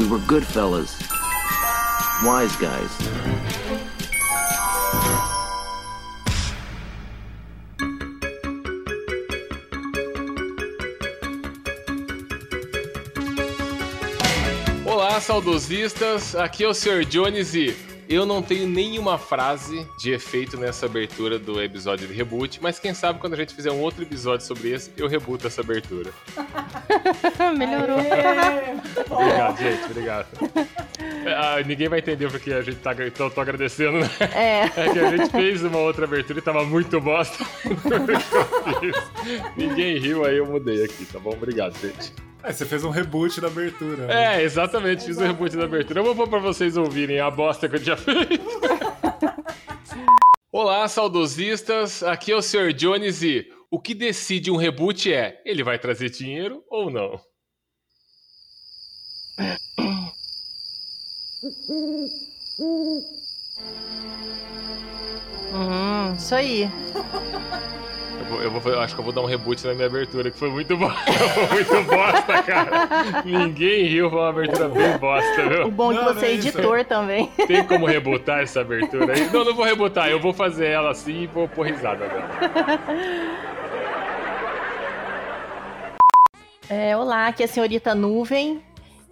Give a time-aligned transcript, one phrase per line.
[0.00, 0.98] We were good fellas.
[2.24, 2.90] Wise guys.
[14.86, 16.34] Olá, saudosistas.
[16.34, 17.04] Aqui é o Sr.
[17.04, 17.76] Jones e
[18.08, 22.94] eu não tenho nenhuma frase de efeito nessa abertura do episódio de reboot, mas quem
[22.94, 26.10] sabe quando a gente fizer um outro episódio sobre esse, eu rebuto essa abertura.
[27.56, 27.98] Melhorou.
[29.10, 29.84] Obrigado, gente.
[29.84, 30.26] Obrigado.
[31.26, 34.10] Ah, ninguém vai entender porque a gente tá tô, tô agradecendo, né?
[34.34, 34.60] É.
[34.64, 37.44] É que a gente fez uma outra abertura e tava muito bosta.
[39.56, 41.30] ninguém riu, aí eu mudei aqui, tá bom?
[41.30, 42.12] Obrigado, gente.
[42.42, 44.06] É, você fez um reboot da abertura.
[44.06, 44.36] né?
[44.38, 46.00] É, exatamente, fiz o reboot da abertura.
[46.00, 48.40] Eu vou pôr pra vocês ouvirem a bosta que eu tinha feito.
[50.50, 52.02] Olá, saudosistas.
[52.02, 52.72] Aqui é o Sr.
[52.72, 57.20] Jones e o que decide um reboot é: ele vai trazer dinheiro ou não?
[65.52, 66.70] Hum, isso aí.
[68.18, 70.30] Eu, vou, eu vou- eu acho que eu vou dar um reboot na minha abertura,
[70.30, 71.00] que foi muito bosta.
[71.12, 72.88] foi muito bosta, cara.
[73.24, 75.70] Ninguém riu, foi uma abertura bem bosta, O viu?
[75.70, 76.48] bom é que Não, você é é isso.
[76.48, 77.26] editor também.
[77.48, 79.28] Tem como rebutar essa abertura aí?
[79.30, 82.30] Não, não vou rebutar, eu vou fazer ela assim e vou pôr risada dela.
[86.70, 88.62] É, olá, aqui é a senhorita Nuvem.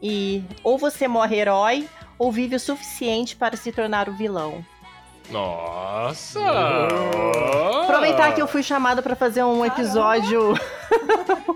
[0.01, 4.65] E ou você morre herói, ou vive o suficiente para se tornar o vilão.
[5.29, 6.41] Nossa!
[7.83, 10.55] Aproveitar que eu fui chamada pra fazer um episódio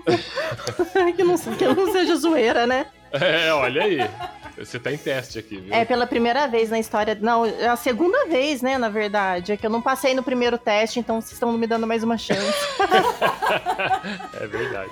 [1.15, 2.85] que, não, que não seja zoeira, né?
[3.13, 4.09] É, olha aí.
[4.57, 5.73] Você tá em teste aqui, viu?
[5.73, 7.17] É pela primeira vez na história.
[7.19, 9.53] Não, é a segunda vez, né, na verdade.
[9.53, 12.17] É que eu não passei no primeiro teste, então vocês estão me dando mais uma
[12.17, 12.53] chance.
[14.39, 14.91] É verdade.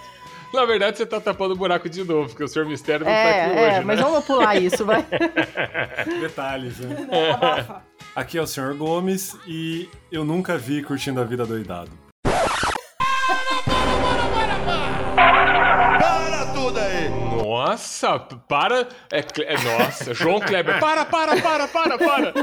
[0.54, 2.66] Na verdade, você tá tapando o buraco de novo, porque o Sr.
[2.66, 4.04] Mistério não tá É, aqui é, hoje, mas né?
[4.04, 5.06] vamos pular isso, vai.
[6.20, 6.98] Detalhes, né?
[8.16, 8.74] Aqui é o Sr.
[8.76, 11.92] Gomes e eu nunca vi curtindo a vida doidado.
[17.72, 18.88] Nossa, para.
[19.10, 22.34] É, é, nossa, João Kleber, para, para, para, para, para.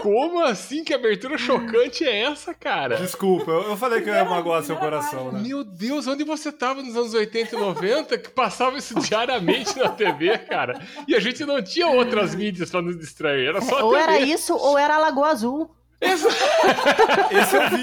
[0.00, 0.82] Como assim?
[0.82, 2.96] Que abertura chocante é essa, cara?
[2.96, 5.40] Desculpa, eu, eu falei que eu ia magoar seu coração, né?
[5.40, 9.90] Meu Deus, onde você tava nos anos 80 e 90 que passava isso diariamente na
[9.90, 10.80] TV, cara?
[11.06, 14.02] E a gente não tinha outras mídias pra nos distrair, era só a Ou TV.
[14.02, 15.70] era isso, ou era a Lagoa Azul.
[16.02, 17.82] Esse eu vi.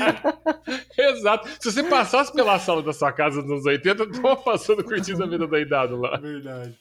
[0.98, 1.48] Exato.
[1.60, 5.24] Se você passasse pela sala da sua casa nos anos 80, eu tava passando curtindo
[5.24, 6.18] a vida doidado lá.
[6.18, 6.78] Verdade.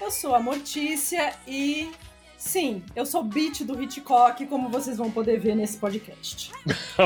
[0.00, 1.90] Eu sou a Mortícia e
[2.36, 6.50] sim, eu sou beat do Hitchcock, como vocês vão poder ver nesse podcast.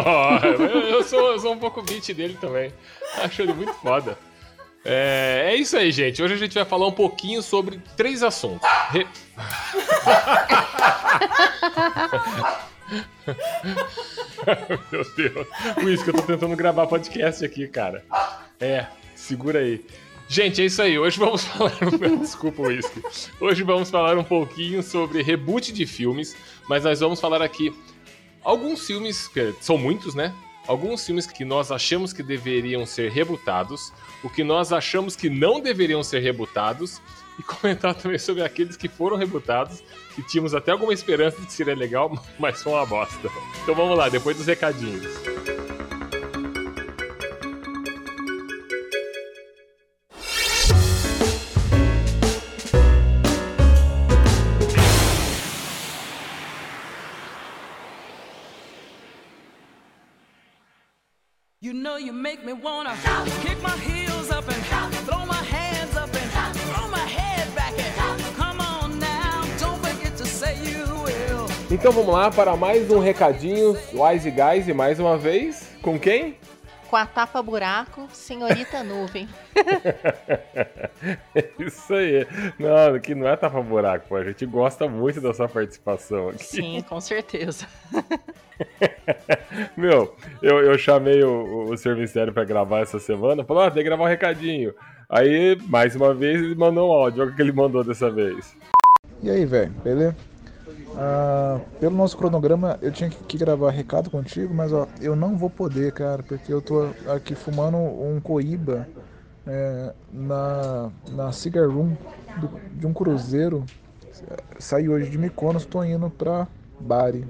[0.90, 2.72] Eu sou, eu sou um pouco beat dele também.
[3.16, 4.16] Acho ele muito foda.
[4.84, 6.22] É, é isso aí, gente.
[6.22, 8.68] Hoje a gente vai falar um pouquinho sobre três assuntos.
[8.90, 9.06] Re-
[14.92, 15.46] Meu Deus.
[15.74, 18.04] Por isso que eu tô tentando gravar podcast aqui, cara.
[18.60, 19.84] É, segura aí.
[20.28, 20.98] Gente, é isso aí.
[20.98, 21.72] Hoje vamos falar.
[22.20, 23.02] Desculpa uísque.
[23.40, 26.36] Hoje vamos falar um pouquinho sobre reboot de filmes,
[26.68, 27.72] mas nós vamos falar aqui
[28.42, 30.32] alguns filmes, que são muitos, né?
[30.66, 33.92] Alguns filmes que nós achamos que deveriam ser rebutados,
[34.22, 37.00] o que nós achamos que não deveriam ser rebutados,
[37.38, 39.82] e comentar também sobre aqueles que foram rebutados,
[40.14, 43.30] que tínhamos até alguma esperança de seria legal, mas foi uma bosta.
[43.62, 45.04] Então vamos lá, depois dos recadinhos.
[61.94, 62.92] Know you make me wanna
[63.40, 64.60] kick my heels up and
[65.06, 70.16] throw my hands up and throw my head back and come on now, don't forget
[70.16, 71.46] to say you will.
[71.70, 76.36] Então vamos lá para mais um recadinho, Wise Guys, e mais uma vez, com quem?
[76.88, 79.28] Com a tapa buraco, senhorita nuvem.
[81.58, 82.26] Isso aí.
[82.58, 84.16] Não, que não é tapa buraco, pô.
[84.16, 86.44] A gente gosta muito da sua participação aqui.
[86.44, 87.66] Sim, com certeza.
[89.76, 91.96] Meu, eu, eu chamei o, o Sr.
[91.96, 93.44] Mistério pra gravar essa semana.
[93.44, 94.74] Falou, ah, tem que gravar um recadinho.
[95.08, 97.22] Aí, mais uma vez, ele mandou um áudio.
[97.22, 98.56] Olha o que ele mandou dessa vez.
[99.22, 100.16] E aí, velho, beleza?
[100.96, 105.50] Ah, pelo nosso cronograma, eu tinha que, gravar recado contigo, mas ó, eu não vou
[105.50, 108.86] poder, cara, porque eu tô aqui fumando um coíba
[109.46, 111.96] é, na, na Cigar Room
[112.36, 113.64] do- de um cruzeiro.
[114.58, 116.46] Saí hoje de Mykonos, tô indo pra
[116.78, 117.24] Bari.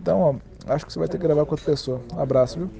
[0.00, 2.00] Então, ó, acho que você vai ter que gravar com outra pessoa.
[2.16, 2.70] Abraço, viu?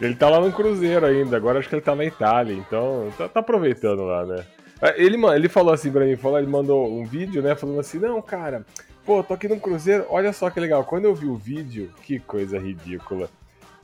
[0.00, 3.28] Ele tá lá no Cruzeiro ainda, agora acho que ele tá na Itália, então tá,
[3.28, 4.42] tá aproveitando lá, né?
[4.80, 7.98] Ah, Ele, ele falou assim pra mim, falou, ele mandou um vídeo, né, falando assim,
[7.98, 8.64] não, cara,
[9.04, 10.84] pô, tô aqui no Cruzeiro, olha só que legal.
[10.84, 13.28] Quando eu vi o vídeo, que coisa ridícula.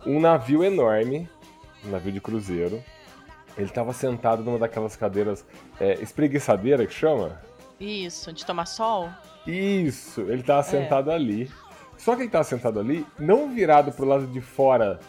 [0.06, 1.28] Um navio enorme,
[1.84, 2.82] um navio de cruzeiro,
[3.58, 5.44] ele tava sentado numa daquelas cadeiras
[5.80, 7.40] é, espreguiçadeira que chama?
[7.80, 9.08] Isso, de tomar sol?
[9.46, 11.50] Isso, ele tava sentado ali.
[11.96, 15.00] Só que ele tava sentado ali, não virado pro lado de fora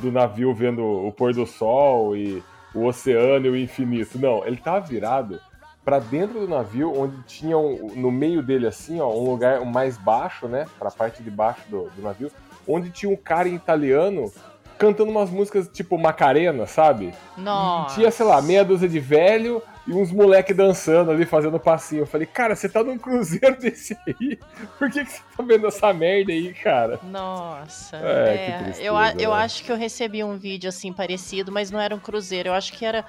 [0.00, 2.42] do navio vendo o pôr do sol e
[2.74, 4.18] o oceano e o infinito.
[4.18, 5.40] Não, ele tava virado
[5.84, 9.96] pra dentro do navio, onde tinha um- no meio dele assim, ó, um lugar mais
[9.98, 12.30] baixo, né, pra parte de baixo do, do navio,
[12.68, 14.32] onde tinha um cara italiano
[14.78, 17.12] cantando umas músicas tipo Macarena, sabe?
[17.36, 17.94] Nossa.
[17.96, 22.02] Tinha, sei lá, meia dúzia de velho e uns moleque dançando ali, fazendo passinho.
[22.02, 24.38] Eu falei, cara, você tá num cruzeiro desse aí?
[24.78, 27.00] Por que, que você tá vendo essa merda aí, cara?
[27.02, 27.96] Nossa.
[27.96, 29.36] É, É, tristeza, eu, a- eu né?
[29.36, 32.48] acho que eu recebi um vídeo assim parecido, mas não era um cruzeiro.
[32.50, 33.04] Eu acho que era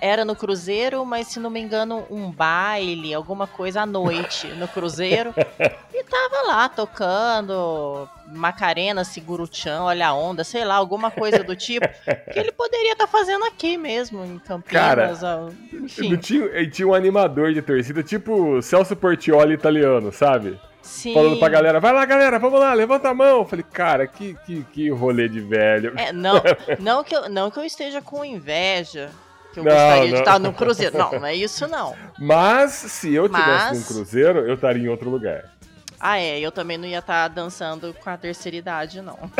[0.00, 4.66] era no cruzeiro, mas se não me engano, um baile, alguma coisa à noite no
[4.66, 5.34] cruzeiro.
[5.92, 11.86] e tava lá tocando Macarena, Seguruchão, Olha a Onda, sei lá, alguma coisa do tipo.
[12.32, 15.22] que ele poderia estar fazendo aqui mesmo, em Campinas.
[15.22, 20.58] ó, enfim, tinha, tinha um animador de torcida, tipo Celso Portioli italiano, sabe?
[20.90, 21.14] sim.
[21.14, 23.38] Falando pra galera, vai lá, galera, vamos lá, levanta a mão.
[23.38, 25.92] Eu falei, cara, que, que, que rolê de velho.
[25.96, 26.42] É, não,
[26.78, 29.10] não, que eu, não que eu esteja com inveja.
[29.52, 30.18] Que eu Não, gostaria de não.
[30.20, 30.96] estar no cruzeiro.
[30.98, 31.96] Não, não é isso não.
[32.18, 35.50] Mas se eu tivesse Mas- num cruzeiro, eu estaria em outro lugar.
[35.98, 39.18] Ah, é, eu também não ia estar dançando com a terceira idade, não.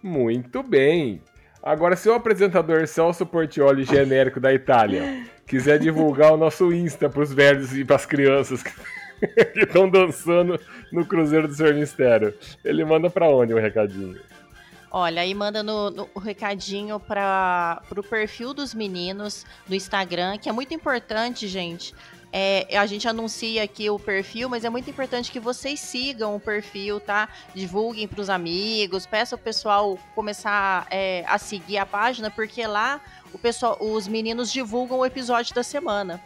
[0.03, 1.21] Muito bem.
[1.63, 7.33] Agora, se o apresentador Celso Portioli, genérico da Itália, quiser divulgar o nosso Insta pros
[7.33, 8.65] velhos e pras crianças
[9.53, 10.59] que estão dançando
[10.91, 12.35] no Cruzeiro do Senhor Mistério,
[12.65, 14.21] ele manda pra onde o recadinho?
[14.91, 20.49] Olha, aí manda no, no- o recadinho para o perfil dos meninos do Instagram, que
[20.49, 21.95] é muito importante, gente.
[22.35, 26.41] É, a gente anuncia aqui o perfil, mas é muito importante que vocês sigam o
[26.41, 27.29] perfil, tá?
[27.55, 33.01] Divulguem para os amigos, peça o pessoal começar é, a seguir a página, porque lá
[33.35, 36.21] o pessoal, os meninos divulgam o episódio da semana,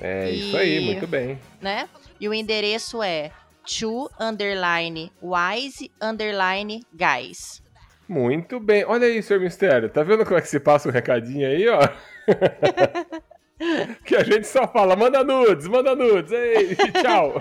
[0.00, 1.38] É E- isso aí, muito bem.
[1.60, 1.88] né?
[2.20, 3.30] E o endereço é
[3.78, 7.62] to underline wise underline guys.
[8.08, 8.84] Muito bem.
[8.86, 11.80] Olha aí, Senhor Mistério, tá vendo como é que se passa o recadinho aí, ó?
[14.04, 17.34] que a gente só fala, manda nudes, manda nudes, ei, tchau.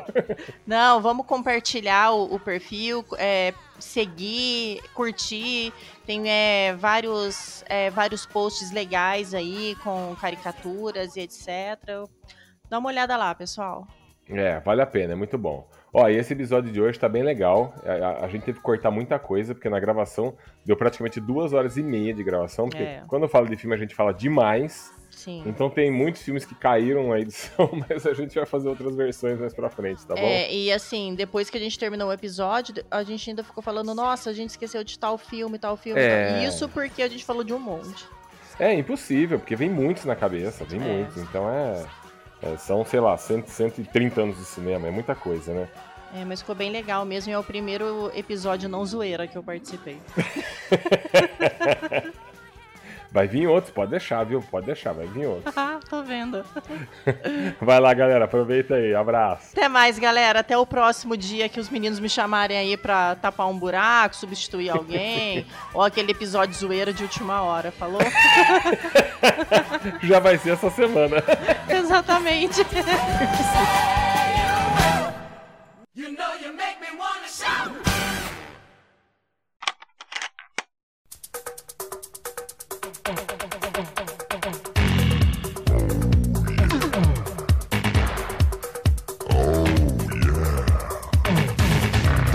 [0.65, 5.71] Não, vamos compartilhar o, o perfil, é, seguir, curtir.
[6.05, 11.47] Tem é, vários, é, vários posts legais aí com caricaturas e etc.
[12.69, 13.87] Dá uma olhada lá, pessoal.
[14.29, 15.67] É, vale a pena, é muito bom.
[15.93, 17.73] Ó, e esse episódio de hoje tá bem legal.
[17.85, 21.53] A, a- a gente teve que cortar muita coisa, porque na gravação deu praticamente duas
[21.53, 22.67] horas e meia de gravação.
[22.67, 23.03] Porque É.
[23.07, 24.91] quando eu falo de filme, a gente fala demais.
[25.09, 25.41] Sim.
[25.47, 29.39] Então tem muitos filmes que caíram na edição, mas a gente vai fazer outras versões
[29.39, 30.21] mais pra frente, tá bom?
[30.21, 33.95] É, e assim, depois que a gente terminou o episódio, a gente ainda ficou falando,
[33.95, 35.99] nossa, a gente esqueceu de tal filme, tal filme.
[36.01, 36.33] É.
[36.33, 36.43] tal.
[36.43, 38.05] Isso porque a gente falou de um monte.
[38.59, 40.83] É impossível, porque vem muitos na cabeça, vem É.
[40.83, 41.17] muitos.
[41.17, 41.83] Então é,
[42.41, 45.67] é, São, sei lá, 100, 130 anos de cinema, é muita coisa, né?
[46.13, 47.31] É, mas ficou bem legal mesmo.
[47.31, 49.97] e É o primeiro episódio não zoeira que eu participei.
[53.11, 54.41] Vai vir outros, pode deixar, viu?
[54.41, 55.55] Pode deixar, vai vir outros.
[55.67, 56.45] Ah, tô vendo.
[57.59, 59.49] Vai lá, galera, aproveita aí, abraço.
[59.51, 60.39] Até mais, galera.
[60.39, 64.69] Até o próximo dia que os meninos me chamarem aí pra tapar um buraco, substituir
[64.69, 65.45] alguém.
[65.73, 67.99] ou aquele episódio zoeira de última hora, falou?
[70.03, 71.17] Já vai ser essa semana.
[71.67, 72.61] Exatamente.
[75.95, 77.73] You know you make me wanna shout.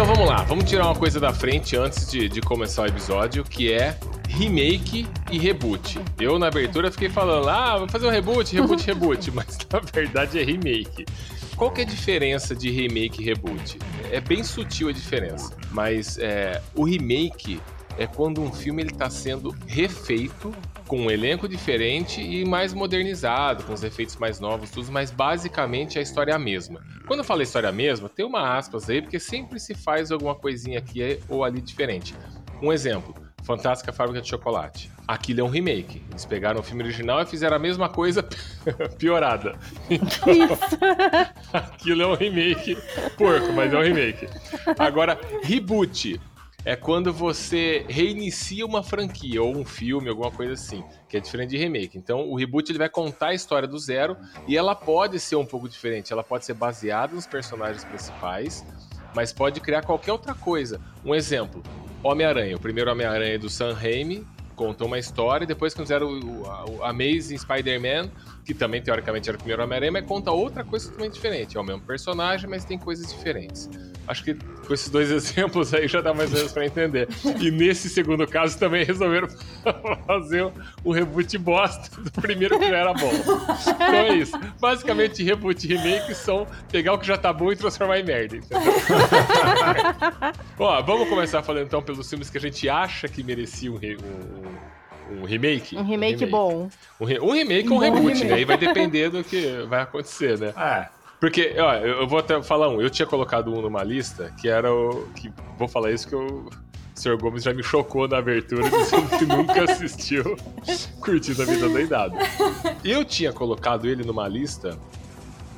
[0.03, 3.45] Então vamos lá, vamos tirar uma coisa da frente antes de, de começar o episódio,
[3.45, 3.97] que é
[4.29, 6.01] remake e reboot.
[6.19, 10.41] Eu na abertura fiquei falando, ah, vou fazer um reboot, reboot, reboot, mas na verdade
[10.41, 11.07] é remake.
[11.55, 13.79] qual que é a diferença de remake e reboot?
[14.11, 17.61] É bem sutil a diferença, mas é, o remake
[17.97, 20.53] é quando um filme ele está sendo refeito
[20.93, 25.99] com um elenco diferente e mais modernizado, com os efeitos mais novos, tudo, mas basicamente
[25.99, 26.85] a história é a mesma.
[27.07, 30.81] Quando eu falo história mesma, tem uma aspas aí, porque sempre se faz alguma coisinha
[30.81, 32.15] aqui ou ali diferente.
[32.61, 34.91] Um exemplo, Fantástica Fábrica de Chocolate.
[35.09, 36.03] Aquilo é um remake.
[36.11, 38.23] Eles pegaram o filme original e fizeram a mesma coisa
[38.99, 39.59] piorada.
[39.89, 40.59] Então,
[41.55, 42.77] aquilo é um remake
[43.17, 44.29] porco, mas é um remake.
[44.79, 46.21] Agora, reboot
[46.65, 51.51] é quando você reinicia uma franquia ou um filme, alguma coisa assim, que é diferente
[51.51, 51.99] de remake.
[51.99, 54.17] Então, o reboot ele vai contar a história do zero
[54.47, 56.13] e ela pode ser um pouco diferente.
[56.13, 58.65] Ela pode ser baseada nos personagens principais,
[59.15, 60.81] mas pode criar qualquer outra coisa.
[61.05, 61.63] Um exemplo:
[62.03, 62.57] Homem-Aranha.
[62.57, 66.77] O primeiro Homem-Aranha do Sam Raimi contou uma história, e depois quando fizeram o, o,
[66.77, 68.11] o Amazing Spider-Man,
[68.45, 71.57] que também teoricamente era o primeiro Homem-Aranha, mas conta outra coisa totalmente diferente.
[71.57, 73.69] É o mesmo personagem, mas tem coisas diferentes.
[74.09, 77.09] Acho que com esses dois exemplos aí já dá mais ou menos pra entender.
[77.41, 79.29] E nesse segundo caso também resolveram
[80.07, 80.51] fazer
[80.85, 83.11] um reboot bosta do primeiro que já era bom.
[83.13, 84.39] Então é isso.
[84.61, 88.37] Basicamente, reboot e remake são pegar o que já tá bom e transformar em merda.
[88.37, 88.59] Entendeu?
[90.59, 93.97] Ó, vamos começar falando então pelos filmes que a gente acha que mereciam um, re-
[95.11, 95.77] um, um remake.
[95.77, 96.69] Um remake bom.
[97.01, 98.25] Um, re- um remake ou um Um reboot, remake.
[98.25, 98.35] né?
[98.35, 100.53] Aí vai depender do que vai acontecer, né?
[100.57, 101.02] É.
[101.23, 102.81] Porque, ó, eu eu vou até falar um.
[102.81, 105.07] Eu tinha colocado um numa lista que era o.
[105.15, 106.51] Que, vou falar isso que o
[106.97, 107.17] Sr.
[107.17, 110.37] Gomes já me chocou na abertura, dizendo que nunca assistiu
[110.99, 112.17] Curtindo a Vida Doidado.
[112.85, 114.77] Eu tinha colocado ele numa lista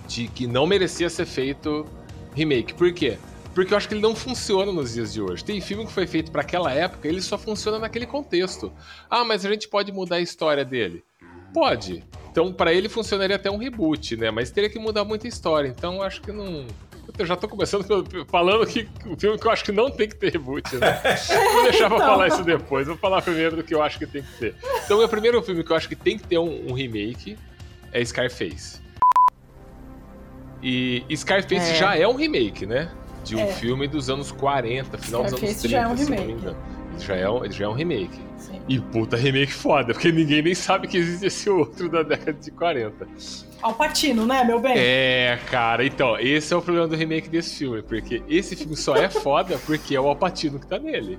[0.06, 1.86] de que não merecia ser feito
[2.34, 2.74] remake.
[2.74, 3.16] Por quê?
[3.54, 5.42] Porque eu acho que ele não funciona nos dias de hoje.
[5.42, 8.70] Tem filme que foi feito para aquela época, ele só funciona naquele contexto.
[9.08, 11.02] Ah, mas a gente pode mudar a história dele.
[11.54, 12.04] Pode.
[12.34, 14.28] Então, pra ele funcionaria até um reboot, né?
[14.28, 15.68] Mas teria que mudar muita história.
[15.68, 16.66] Então, acho que não.
[17.16, 17.84] Eu já tô começando
[18.26, 21.00] falando que o filme que eu acho que não tem que ter reboot, né?
[21.52, 22.88] Vou deixar pra falar isso depois.
[22.88, 24.54] Vou falar primeiro do que eu acho que tem que ter.
[24.84, 27.38] Então, o primeiro filme que eu acho que tem que ter um, um remake
[27.92, 28.80] é Scarface.
[30.60, 31.74] E Scarface É.
[31.76, 32.90] já é um remake, né?
[33.22, 33.46] De um É.
[33.52, 36.16] filme dos anos 40, final dos anos Scarface 30, já é um se não me
[36.16, 36.40] remake.
[36.40, 36.56] engano.
[36.94, 38.18] Ele já é um, ele já é um remake.
[38.66, 42.50] E puta remake foda, porque ninguém nem sabe que existe esse outro da década de
[42.50, 43.06] 40.
[43.60, 44.74] Alpatino, né, meu bem?
[44.76, 48.96] É, cara, então, esse é o problema do remake desse filme, porque esse filme só
[48.96, 51.18] é foda porque é o Alpatino que tá nele.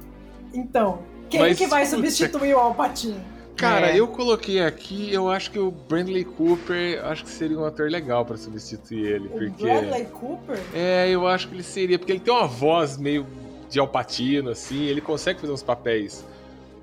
[0.54, 1.00] Então,
[1.30, 3.20] quem Mas, que vai puta- substituir o Alpatino?
[3.56, 4.00] Cara, É.
[4.00, 8.26] eu coloquei aqui, eu acho que o Brandley Cooper, acho que seria um ator legal
[8.26, 10.60] pra substituir ele, O porque Bradley Cooper?
[10.74, 13.26] É, eu acho que ele seria, porque ele tem uma voz meio
[13.70, 16.26] de Alpatino assim, ele consegue fazer uns papéis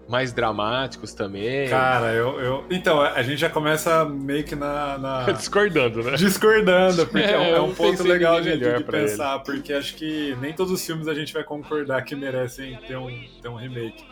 [0.09, 1.69] mais dramáticos também.
[1.69, 2.65] Cara, eu, eu.
[2.71, 4.99] Então, a gente já começa meio que na.
[4.99, 6.17] na- Discordando, né?
[6.17, 9.95] Discordando, porque é, um- É, é um não ponto legal de, de pensar, porque acho
[9.95, 13.09] que nem todos os filmes a gente vai concordar que merecem ter um,
[13.41, 14.05] ter um remake.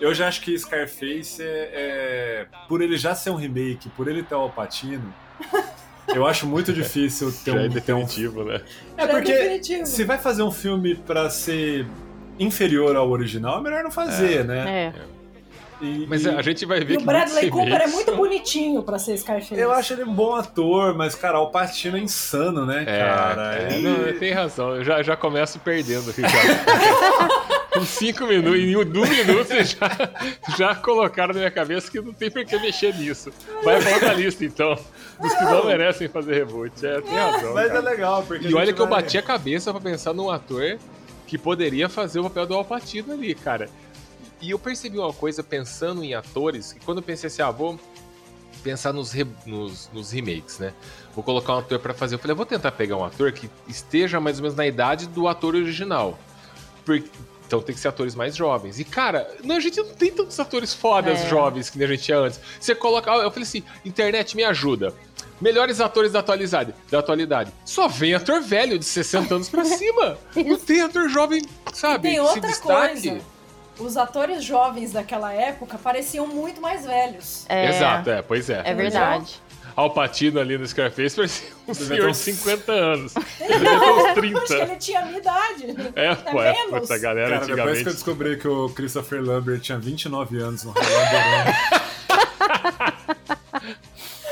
[0.00, 4.22] Eu já acho que Scarface é, é- Por ele já ser um remake, por ele
[4.22, 5.14] ter o Alpatino,
[6.14, 8.00] eu acho muito difícil ter Já é um, ter um.
[8.00, 8.60] definitivo, né?
[8.96, 9.86] É Já porque definitivo.
[9.86, 11.86] se vai fazer um filme pra ser
[12.38, 14.92] inferior ao original, é melhor não fazer, né?
[14.94, 15.15] É.
[15.80, 18.82] E- Mas e- a gente vai ver E que o Bradley Cooper é muito bonitinho
[18.82, 19.54] pra ser Scarface.
[19.60, 23.58] Eu acho ele um bom ator, mas, cara, o Patino é insano, né, É, cara?
[23.58, 24.76] é, Ele- não, tem razão.
[24.76, 26.22] Eu já, já começo perdendo aqui.
[26.22, 26.28] Já.
[27.76, 29.90] Em cinco minutos, em um minuto, vocês já,
[30.56, 33.30] já colocaram na minha cabeça que não tem por que mexer nisso.
[33.62, 34.74] Vai pra outra lista, então.
[35.20, 36.72] Dos que não merecem fazer reboot.
[36.86, 37.52] É, tem razão.
[37.52, 37.78] Mas cara.
[37.78, 38.48] é legal, porque.
[38.48, 40.78] E olha que eu vai- bati a cabeça pra pensar num ator
[41.26, 43.68] que poderia fazer o papel do Alpatino ali, cara.
[44.40, 47.78] E eu percebi uma coisa pensando em atores, que quando eu pensei assim, ah, vou
[48.62, 50.72] pensar nos, re- nos, nos remakes, né?
[51.14, 52.16] Vou colocar um ator pra fazer.
[52.16, 55.06] Eu falei, eu vou tentar pegar um ator que esteja mais ou menos na idade
[55.06, 56.18] do ator original.
[56.84, 57.02] Por-
[57.46, 58.80] Então tem que ser atores mais jovens.
[58.80, 61.28] E, cara, não, a gente não tem tantos atores fodas É.
[61.28, 62.40] jovens que a gente tinha antes.
[62.60, 63.08] Você coloca.
[63.10, 64.92] Eu falei assim, internet me ajuda.
[65.40, 66.74] Melhores atores da atualidade.
[66.90, 67.52] Da atualidade.
[67.64, 70.18] Só vem ator velho de 60 anos pra cima.
[70.34, 71.40] Não tem ator jovem,
[71.72, 72.02] sabe?
[72.08, 73.08] Tem que se outra destaque.
[73.10, 73.35] coisa.
[73.78, 77.44] Os atores jovens daquela época pareciam muito mais velhos.
[77.48, 78.62] É, Exato, é, pois é.
[78.64, 79.40] É verdade.
[79.76, 83.14] Alpatino ali no Scarface parecia um senhor de uns- 50 anos.
[83.38, 84.54] Ele devia uns Acho que 30.
[84.54, 85.66] ele tinha a minha idade.
[85.94, 86.80] É, pô, é, menos.
[86.80, 87.84] puta, a galera Cara, depois que eu antigamente.
[87.92, 91.54] descobri que o Christopher Lambert tinha 29 anos no Highlander,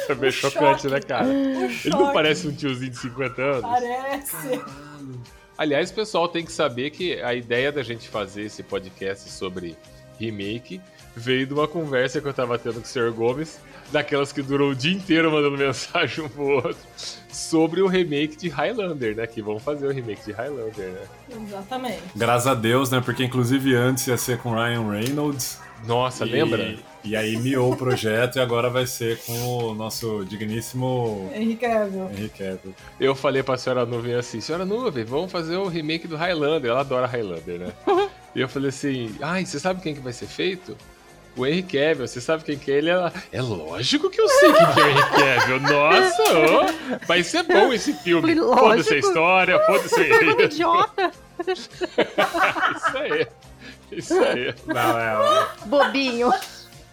[0.09, 0.55] É meio choque.
[0.55, 1.27] chocante, né, cara?
[1.27, 2.13] O Ele não choque.
[2.15, 3.61] parece um tiozinho de 50 anos?
[3.63, 4.61] Parece.
[5.57, 9.77] Aliás, pessoal, tem que saber que a ideia da gente fazer esse podcast sobre
[10.19, 10.81] remake
[11.17, 13.13] veio de uma conversa que eu tava tendo com o Sr.
[13.13, 13.61] Gomes,
[13.93, 16.77] daquelas que durou o dia inteiro mandando mensagem um pro outro,
[17.31, 19.27] sobre o remake de Highlander, né?
[19.27, 21.03] Que vão fazer o remake de Highlander, né?
[21.31, 22.03] Exatamente.
[22.17, 23.01] Graças a Deus, né?
[23.01, 25.61] Porque inclusive antes ia ser com Ryan Reynolds.
[25.87, 26.77] Nossa, e, lembra?
[27.05, 32.09] E aí miou o projeto e agora vai ser com o nosso digníssimo Henry Cavill.
[32.37, 32.75] Cavill.
[32.99, 36.71] Eu falei pra senhora Nuvem assim, senhora Nuvem, vamos fazer o remake do Highlander.
[36.71, 37.73] Ela adora Highlander, né?
[38.35, 40.75] e eu falei assim, ai, você sabe quem que vai ser feito?
[41.37, 42.89] O Henry Cavill, você sabe quem que é ele?
[42.91, 45.61] Ela, é lógico que eu sei quem que é o Henry Cavill.
[45.61, 48.35] Nossa, ó, vai ser bom esse filme.
[48.37, 50.43] Foda-se a história, foda-se o Pergunta enredo.
[50.45, 51.11] idiota.
[51.47, 53.27] Isso aí.
[53.93, 54.55] Isso aí.
[54.67, 56.31] Não, é, Bobinho.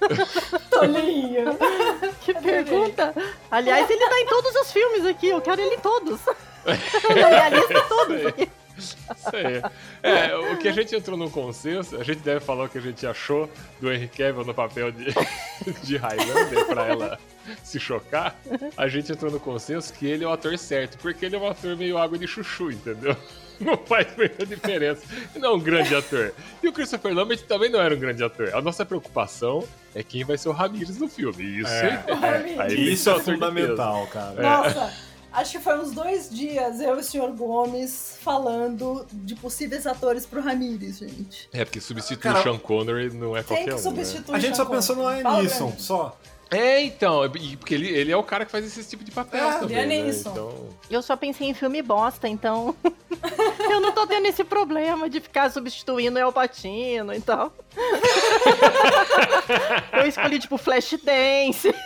[0.70, 1.58] Tolinho.
[2.22, 3.16] Que pergunta.
[3.50, 5.30] Aliás, ele tá em todos os filmes aqui.
[5.30, 6.20] Eu quero ele em todos.
[6.66, 8.50] Lista todos aqui.
[8.78, 8.98] Isso
[9.34, 9.62] aí.
[10.04, 12.82] É, o que a gente entrou num consenso, a gente deve falar o que a
[12.82, 15.14] gente achou do Henry Cavill no papel de,
[15.84, 17.20] de Highlander pra ela
[17.64, 18.36] se chocar.
[18.78, 21.50] A gente entrou no consenso que ele é o ator certo, porque ele é um
[21.50, 23.16] ator meio água de chuchu, entendeu?
[23.62, 25.04] Não faz muita diferença.
[25.34, 26.34] Ele não é um grande ator.
[26.62, 28.54] E o Christopher Lambert também não era um grande ator.
[28.54, 29.64] A nossa preocupação
[29.94, 31.60] é quem vai ser o Ramirez no filme.
[31.60, 32.04] Isso É.
[32.60, 34.42] é, Isso é fundamental, cara.
[34.42, 34.94] Nossa,
[35.32, 37.32] acho que foi uns dois dias eu e o Sr.
[37.36, 41.50] Gomes falando de possíveis atores pro Ramirez, gente.
[41.54, 43.92] É, porque substituir o Sean Connery não é Quem qualquer que um.
[43.94, 44.04] Né?
[44.32, 45.10] A gente Sean só pensou no?
[45.10, 46.18] Liam Neeson, só.
[46.52, 47.22] É, então,
[47.58, 49.96] porque ele, ele é o cara que faz esse tipo de papel É, também, né?
[50.14, 52.76] Então, Eu só pensei em filme bosta, então.
[53.72, 57.54] eu não tô tendo esse problema de ficar substituindo o El Patino e tal.
[59.94, 61.74] eu escolhi, tipo, Flashdance.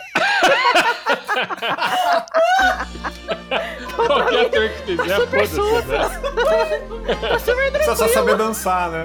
[3.96, 5.98] qualquer ator que fizer, super foda-se, né?
[7.20, 9.04] Tá super Precisa só saber dançar, né?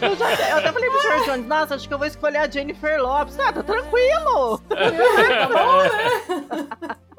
[0.00, 1.24] Eu, já, eu até falei pro Sr.
[1.26, 3.38] Jones, nossa, acho que eu vou escolher a Jennifer Lopes.
[3.38, 4.61] Ah, tá tranquilo.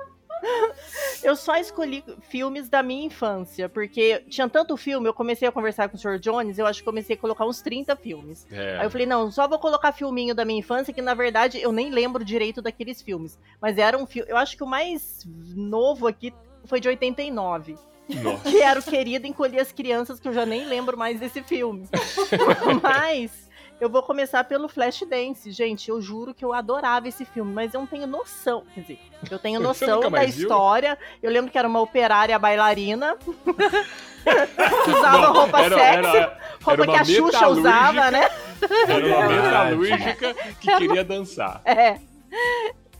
[1.23, 5.87] Eu só escolhi filmes da minha infância, porque tinha tanto filme, eu comecei a conversar
[5.87, 6.19] com o Sr.
[6.19, 8.45] Jones, eu acho que comecei a colocar uns 30 filmes.
[8.51, 8.79] É.
[8.79, 11.71] Aí eu falei, não, só vou colocar filminho da minha infância, que na verdade eu
[11.71, 13.39] nem lembro direito daqueles filmes.
[13.61, 14.29] Mas era um filme.
[14.29, 15.25] Eu acho que o mais
[15.55, 16.33] novo aqui
[16.65, 17.77] foi de 89.
[18.09, 18.49] Nossa.
[18.49, 21.87] Que era o Querido Encolher as Crianças, que eu já nem lembro mais desse filme.
[22.83, 23.49] mas
[23.83, 25.51] eu vou começar pelo Flashdance.
[25.51, 28.63] Gente, eu juro que eu adorava esse filme, mas eu não tenho noção.
[28.73, 30.43] Quer dizer, eu tenho noção da mais viu?
[30.43, 30.97] história.
[31.21, 33.17] Eu lembro que era uma operária bailarina.
[33.17, 36.17] que usava Não, roupa era- sexy.
[36.17, 38.29] era- roupa era que a Xuxa usava, né?
[38.87, 41.61] Era uma metalúrgica que queria dançar.
[41.65, 41.97] É.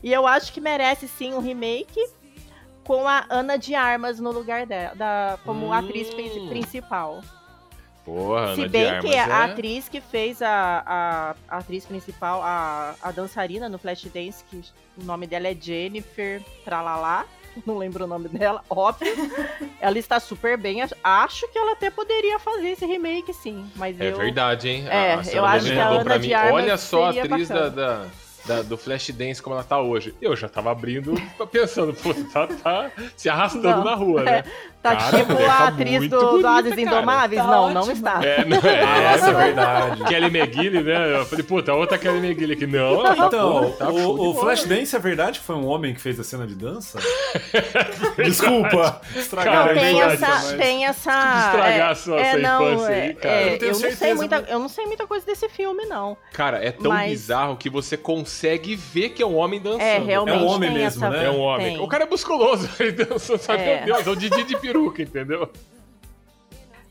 [0.02, 1.98] E eu acho que merece sim um remake
[2.84, 5.72] com a Ana de Armas no lugar dela, da, como Hum.
[5.72, 7.22] atriz pri- principal.
[8.04, 9.20] Porra, Ana Se de bem Armas que é...
[9.20, 14.56] a atriz que fez a, a, a atriz principal, a, a dançarina no Flashdance, que
[14.98, 17.24] o nome dela é Jennifer Tralalá,
[17.66, 19.14] não lembro o nome dela, óbvio.
[19.80, 20.82] ela está super bem.
[20.82, 23.64] ach- Acho que ela até poderia fazer esse remake, sim.
[23.76, 24.16] Mas É eu.
[24.16, 24.84] verdade, hein?
[24.88, 27.70] É, a eu acho que a Ana pra mim, Olha só a atriz bacana.
[27.70, 28.06] da, da-
[28.66, 30.14] do Flashdance como ela tá hoje.
[30.20, 31.14] Eu já tava abrindo,
[31.50, 33.84] pensando, pô, tá, tá se arrastando Não.
[33.84, 34.44] na rua, né?
[34.82, 36.82] Tá Cara, tipo tá a atriz muito do, do bonita, Ases cara.
[36.82, 37.40] Indomáveis?
[37.40, 37.92] Tá não, não ótima.
[37.94, 38.20] está.
[38.22, 40.04] É, não é, essa é verdade.
[40.04, 41.20] Kelly McGilly, né?
[41.20, 42.66] Eu falei, puta, outra Kelly McGilly aqui.
[42.66, 44.34] Não, ela tá, Então, pô, tá o, o.
[44.34, 46.98] Flashdance é verdade que foi um homem que fez a cena de dança?
[48.22, 51.10] Desculpa, estragar Não, a tem essa, mas- tem essa.
[51.46, 53.34] estragar é, a sua- é, sua não, infância é, aí, cara.
[53.34, 55.48] é, Eu não tenho eu, não sei muita, mas- eu não sei muita coisa desse
[55.48, 56.14] filme, não.
[56.34, 58.33] Cara, é tão Mas- bizarro que você consegue
[58.76, 59.82] ver que é um homem dançando.
[59.82, 60.36] É, realmente.
[60.36, 61.24] É um homem mesmo, essa, né?
[61.24, 61.66] É um homem.
[61.74, 61.80] tem.
[61.80, 63.62] O cara é musculoso, ele dança, sabe?
[63.62, 63.84] É.
[63.84, 65.50] Meu Deus, é o Didi de peruca, entendeu?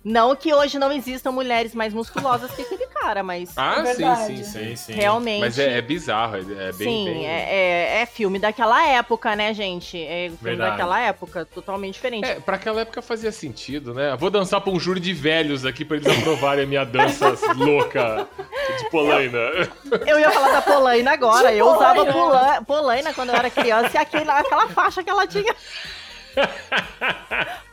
[0.04, 4.16] Não que hoje não existam mulheres mais musculosas que aquele cara, mas Ah, É sim,
[4.16, 4.76] sim, sim.
[4.76, 5.40] Sim, realmente.
[5.40, 6.88] Mas é, é bizarro, é, é bem.
[6.88, 7.26] Sim, bem...
[7.26, 7.56] É,
[7.98, 9.98] é, é filme daquela época, né, gente?
[10.02, 10.72] É filme Verdade.
[10.72, 12.26] daquela época, totalmente diferente.
[12.26, 14.16] É, pra aquela época fazia sentido, né?
[14.18, 18.28] Vou dançar pra um júri de velhos aqui pra eles aprovarem a minha dança louca
[18.78, 19.40] de polaina.
[20.06, 21.50] Eu ia falar da Polaina agora.
[21.52, 22.14] De eu usava Polaina.
[22.14, 25.54] Pola- Polaina quando eu era criança e aquela, aquela faixa que ela tinha.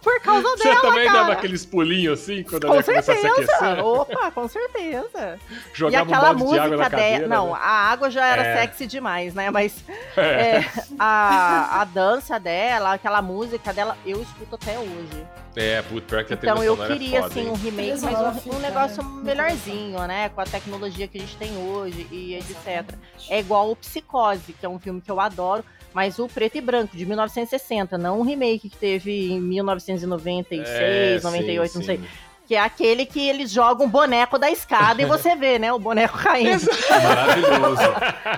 [0.02, 1.18] Por causa Você dela, também cara.
[1.18, 3.28] dava aqueles pulinhos assim quando Com a se certeza.
[3.28, 3.84] aquecer?
[3.84, 5.38] Opa, com certeza.
[5.50, 7.18] e Jogava um aquela balde de água na música cadeira.
[7.28, 7.28] dela.
[7.36, 7.58] Não, né?
[7.62, 8.56] a água já era É.
[8.62, 9.50] sexy demais, né?
[9.50, 9.84] Mas
[10.16, 10.22] É.
[10.58, 10.64] é,
[10.98, 15.26] a, a dança dela, aquela música dela, eu escuto até hoje.
[15.56, 18.34] É, puto, pior que a Então eu é queria, foda, assim, um remake, mas um,
[18.40, 19.20] fica, um negócio né?
[19.22, 20.28] melhorzinho, né?
[20.30, 22.94] Com a tecnologia que a gente tem hoje e etc.
[23.28, 26.60] É igual o Psicose, que é um filme que eu adoro, mas o preto e
[26.60, 31.96] branco, de 1960, não um remake que teve em 1996, É, 98, não sim, sei.
[31.98, 32.04] sim.
[32.46, 35.72] Que é aquele que eles jogam o boneco da escada e você vê, né?
[35.72, 36.66] O boneco caindo.
[36.90, 37.82] Maravilhoso.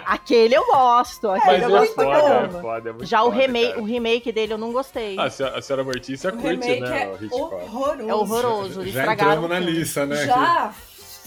[0.05, 1.29] Aquele eu gosto.
[1.29, 2.19] Mas Aquele é eu gosto pra foda,
[2.59, 3.81] é foda, é muito Já o, foda, remake, cara.
[3.81, 5.17] o remake dele eu não gostei.
[5.19, 5.31] Ah, a
[5.63, 7.05] senhora, Mortícia O curte, remake né?
[7.05, 8.09] é o horroroso.
[8.11, 8.81] É horroroso.
[8.83, 10.27] Eles Já entramos o na lista, né?
[10.27, 10.75] Já,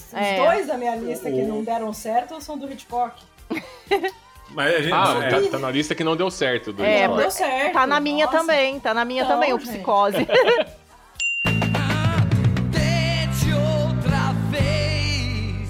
[0.07, 0.45] os É.
[0.45, 3.19] dois da minha lista que não deram certo são do Hitchcock.
[4.51, 4.93] Mas a gente.
[4.93, 7.73] Ah, é, tá, tá na lista que não deu certo do É, não deu certo.
[7.73, 8.38] Tá na minha Nossa.
[8.39, 9.69] também, tá na minha Então, também, o gente.
[9.69, 10.17] Psicose.
[13.58, 15.69] Outra vez.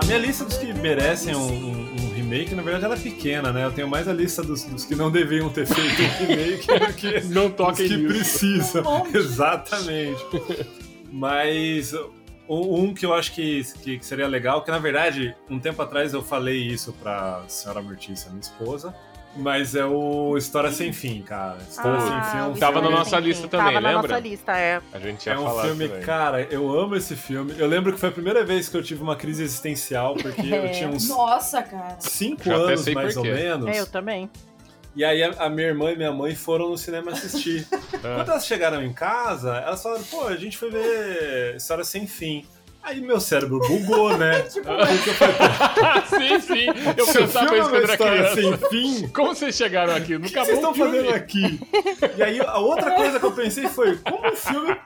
[0.00, 1.71] A minha lista dos que merecem um,
[2.62, 3.64] na verdade, ela é pequena, né?
[3.64, 6.94] Eu tenho mais a lista dos, dos que não deveriam ter feito um remake do
[6.94, 8.08] que Não toquem que nisso.
[8.14, 8.82] precisam.
[8.82, 9.16] Monte.
[9.16, 10.24] Exatamente.
[11.10, 11.92] Mas
[12.48, 16.14] um, que eu acho que, que, que seria legal, que na verdade, um tempo atrás
[16.14, 18.94] eu falei isso pra senhora Mortícia, minha esposa,
[19.36, 21.56] mas é o História Sem Fim, cara.
[21.68, 24.08] História Ah, Sem Fim é um Tava na nossa lista também, Tava na lembra?
[24.08, 24.80] nossa lista, é.
[24.92, 26.02] A gente ia É um falar filme, também.
[26.04, 27.54] cara, eu amo esse filme.
[27.56, 30.54] Eu lembro que foi a primeira vez que eu tive uma crise existencial, porque eu
[30.64, 30.68] É.
[30.68, 31.96] tinha uns Nossa, cara.
[31.98, 33.66] 5 Já anos, mais ou menos.
[33.68, 34.30] É, eu também.
[34.94, 37.66] E aí a, a minha irmã e minha mãe foram no cinema assistir.
[37.72, 37.78] Ah.
[38.16, 42.44] Quando elas chegaram em casa, elas falaram, pô, a gente foi ver História Sem Fim.
[42.82, 44.42] Aí meu cérebro bugou, né?
[44.50, 44.86] Tipo, eu
[46.18, 46.66] sim, sim.
[46.96, 48.68] Eu pensava é isso uma quando era história criança.
[48.68, 50.14] sem fim, Como vocês chegaram aqui?
[50.16, 51.60] o Não que vocês estão fazendo aqui?
[52.16, 54.76] E aí a outra coisa que eu pensei foi, como um filme...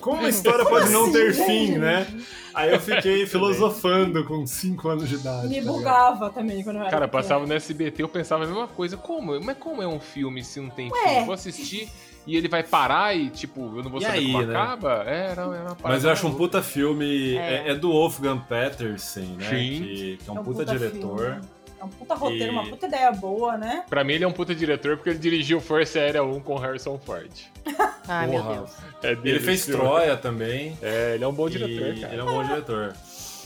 [0.00, 1.46] Como uma história pode não assim, ter gente?
[1.46, 2.04] fim, né?
[2.52, 5.46] Aí eu fiquei filosofando com 5 anos de idade.
[5.48, 7.22] Me tá bugava também quando eu era Cara, pequena.
[7.22, 8.96] passava no SBT, eu pensava a mesma coisa.
[8.96, 9.40] Como?
[9.40, 10.98] Mas como é um filme se não tem Ué.
[11.08, 11.24] filme?
[11.26, 11.88] Vou assistir
[12.26, 14.56] e ele vai parar e, tipo, eu não vou E saber aí, como né?
[14.56, 15.04] acaba?
[15.06, 17.36] É, era, era uma parada Mas eu acho um puta filme.
[17.36, 17.68] É.
[17.68, 19.48] É, é do Wolfgang Petersen, né?
[19.48, 19.82] Sim.
[19.82, 21.18] Que, que é um, puta, diretor.
[21.18, 21.40] filme.
[21.80, 23.84] É um puta roteiro, E- uma puta ideia boa, né?
[23.90, 26.96] Pra mim ele é um puta diretor porque ele dirigiu Força Aérea 1 com Harrison
[26.98, 27.30] Ford.
[28.06, 28.42] Ai, meu.
[28.42, 28.70] Deus.
[29.02, 29.80] É dele Ele fez filme.
[29.80, 30.78] Troia também.
[30.80, 32.12] É, ele é um bom diretor, e cara.
[32.12, 32.92] Ele é um bom diretor.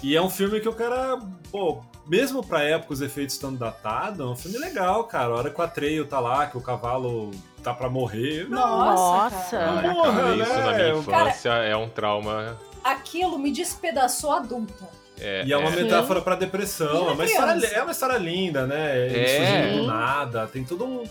[0.03, 1.19] E é um filme que o cara,
[1.51, 5.27] pô, mesmo pra época os efeitos estando datados, é um filme legal, cara.
[5.35, 7.31] A hora que o Atreio tá lá, que o cavalo
[7.63, 8.47] tá pra morrer.
[8.49, 9.59] Nossa, Nossa.
[9.59, 9.89] cara.
[9.89, 10.43] Ai, Porra, cara, né?
[10.43, 10.99] isso na minha Cara-
[11.31, 12.57] infância é um trauma.
[12.85, 14.89] Aquilo me despedaçou adulta.
[15.19, 15.77] É, E é uma é.
[15.83, 17.09] metáfora pra depressão.
[17.09, 19.07] É uma, história, é uma história linda, né?
[19.07, 19.27] Ele É.
[19.39, 21.03] surgindo do nada, tem toda um-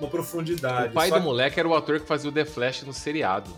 [0.00, 0.88] uma profundidade.
[0.88, 2.92] O pai Só do que- moleque era o ator que fazia o The Flash no
[2.92, 3.50] seriado.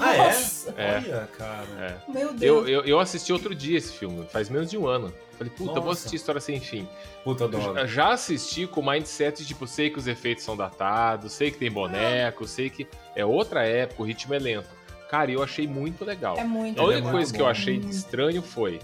[0.00, 0.72] Ah, Nossa.
[0.76, 0.84] é?
[0.84, 0.94] É.
[0.96, 1.66] Olha, cara.
[2.08, 2.12] É.
[2.12, 2.40] Meu Deus.
[2.42, 5.12] Eu, eu, eu assisti outro dia esse filme, faz menos de um ano.
[5.36, 6.00] Falei, puta, eu vou Nossa.
[6.00, 6.88] assistir História Sem Fim.
[7.24, 7.74] Puta dó.
[7.74, 11.68] Já- Já assisti com mindset, tipo, sei que os efeitos são datados, sei que tem
[11.70, 14.68] boneco, sei que é outra época, o ritmo é lento.
[15.10, 16.36] Cara, eu achei muito legal.
[16.38, 18.78] É muito A é única muito coisa que eu achei de estranho foi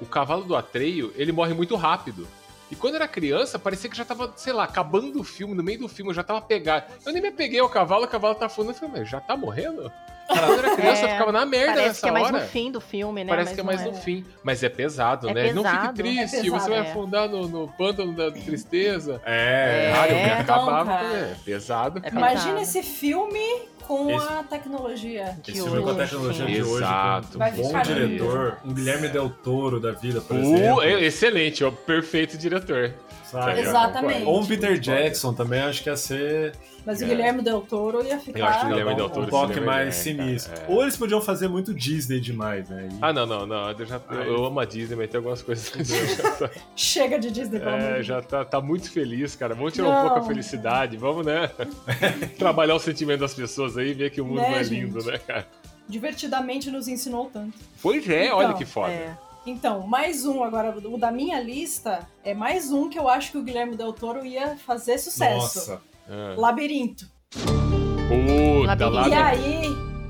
[0.00, 2.26] o cavalo do Atreio, ele morre muito rápido.
[2.72, 5.62] E quando eu era criança, parecia que já tava, sei lá, acabando o filme, no
[5.62, 6.90] meio do filme, eu já tava pegado.
[7.04, 9.36] Eu nem me apeguei ao cavalo, o cavalo tá falando, eu falei, mas já tá
[9.36, 9.92] morrendo?
[10.34, 12.26] Cara, quando eu era criança, eu É, ficava na merda Parece nessa que é mais
[12.26, 12.40] hora.
[12.40, 13.28] no fim do filme, né?
[13.30, 14.24] Parece Mas que é mais no fim.
[14.42, 15.52] Mas é pesado, É né?
[15.52, 15.94] Não fique pesado.
[15.94, 16.82] triste, É você pesado, vai é.
[16.82, 19.20] afundar no, no pântano da tristeza.
[19.24, 19.92] É.
[19.94, 20.90] Cara, eu me É, então, acabava.
[20.92, 21.06] cara.
[21.18, 22.14] É pesado, É cara.
[22.16, 22.62] Imagina pesado.
[22.62, 25.36] esse filme com Esse- a tecnologia.
[25.46, 27.38] Esse filme com a tecnologia de hoje, Exato.
[27.38, 30.82] um bom diretor, um Guilherme Del Toro da vida, por Uh, exemplo.
[30.82, 32.94] é- excelente, ó, perfeito diretor.
[33.32, 33.60] Sabe?
[33.60, 34.24] Exatamente.
[34.26, 36.52] Ou um Peter Jackson também, acho que ia ser
[36.86, 37.08] Mas o É.
[37.08, 38.38] Guilherme Del Toro ia ficar.
[38.38, 40.52] Eu acho que o Guilherme Del um, Toro um toque mais é, sinistro.
[40.54, 40.64] é.
[40.68, 42.88] Ou eles podiam fazer muito Disney demais, né?
[42.92, 43.70] E- Ah, não, não, não.
[43.70, 47.18] Eu, já, eu, eu amo a Disney, mas tem algumas coisas que já tá, Chega
[47.18, 49.54] de Disney, pelo amor é, já tá, tá muito feliz, cara.
[49.54, 50.02] Vamos tirar um Não.
[50.08, 51.48] pouco a felicidade, vamos, né?
[52.38, 54.80] Trabalhar o sentimento das pessoas aí, ver que o mundo Né, não é gente?
[54.84, 55.46] lindo, né, cara?
[55.88, 57.58] Divertidamente nos ensinou tanto.
[57.82, 58.92] Pois é, Então, olha que foda.
[58.92, 59.16] É.
[59.44, 63.38] Então, mais um agora, o da minha lista é mais um que eu acho que
[63.38, 65.36] o Guilherme Del Toro ia fazer sucesso.
[65.36, 65.82] Nossa.
[66.08, 66.34] Ah.
[66.36, 67.06] Labirinto.
[67.32, 69.08] Puta, Labirinto.
[69.08, 69.62] E aí,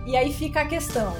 [0.07, 1.17] e aí fica a questão.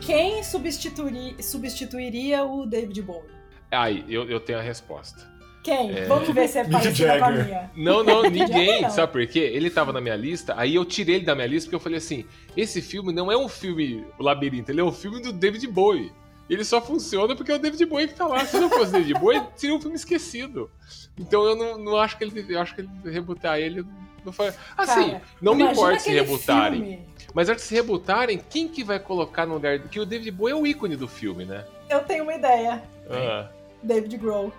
[0.00, 3.30] Quem substituiri- substituiria o David Bowie?
[3.70, 5.30] Aí, eu, eu tenho a resposta.
[5.62, 5.92] Quem?
[6.06, 7.70] Vamos ver se é parecida com a minha.
[7.76, 8.82] Não, não, ninguém.
[8.82, 8.90] não.
[8.90, 9.38] Sabe por quê?
[9.38, 11.98] Ele tava na minha lista, aí eu tirei ele da minha lista porque eu falei
[11.98, 12.24] assim:
[12.56, 16.10] esse filme não é um filme o Labirinto, ele é um filme do David Bowie.
[16.52, 18.44] Ele só funciona porque é o David Bowie que tá lá.
[18.44, 20.70] Se não fosse o David Bowie, seria um filme esquecido.
[21.18, 22.56] Então eu não, não acho que ele.
[22.56, 23.86] Acho que ele rebutar ele
[24.24, 24.52] não foi.
[24.76, 26.80] Assim, Cara, não me importa se rebutarem.
[26.80, 27.08] filme.
[27.34, 29.78] Mas acho que se rebutarem, quem que vai colocar no lugar.
[29.78, 31.64] Que o David Bowie é o ícone do filme, né?
[31.88, 32.82] Eu tenho uma ideia.
[33.08, 33.48] Ah,
[33.82, 34.52] David Grohl.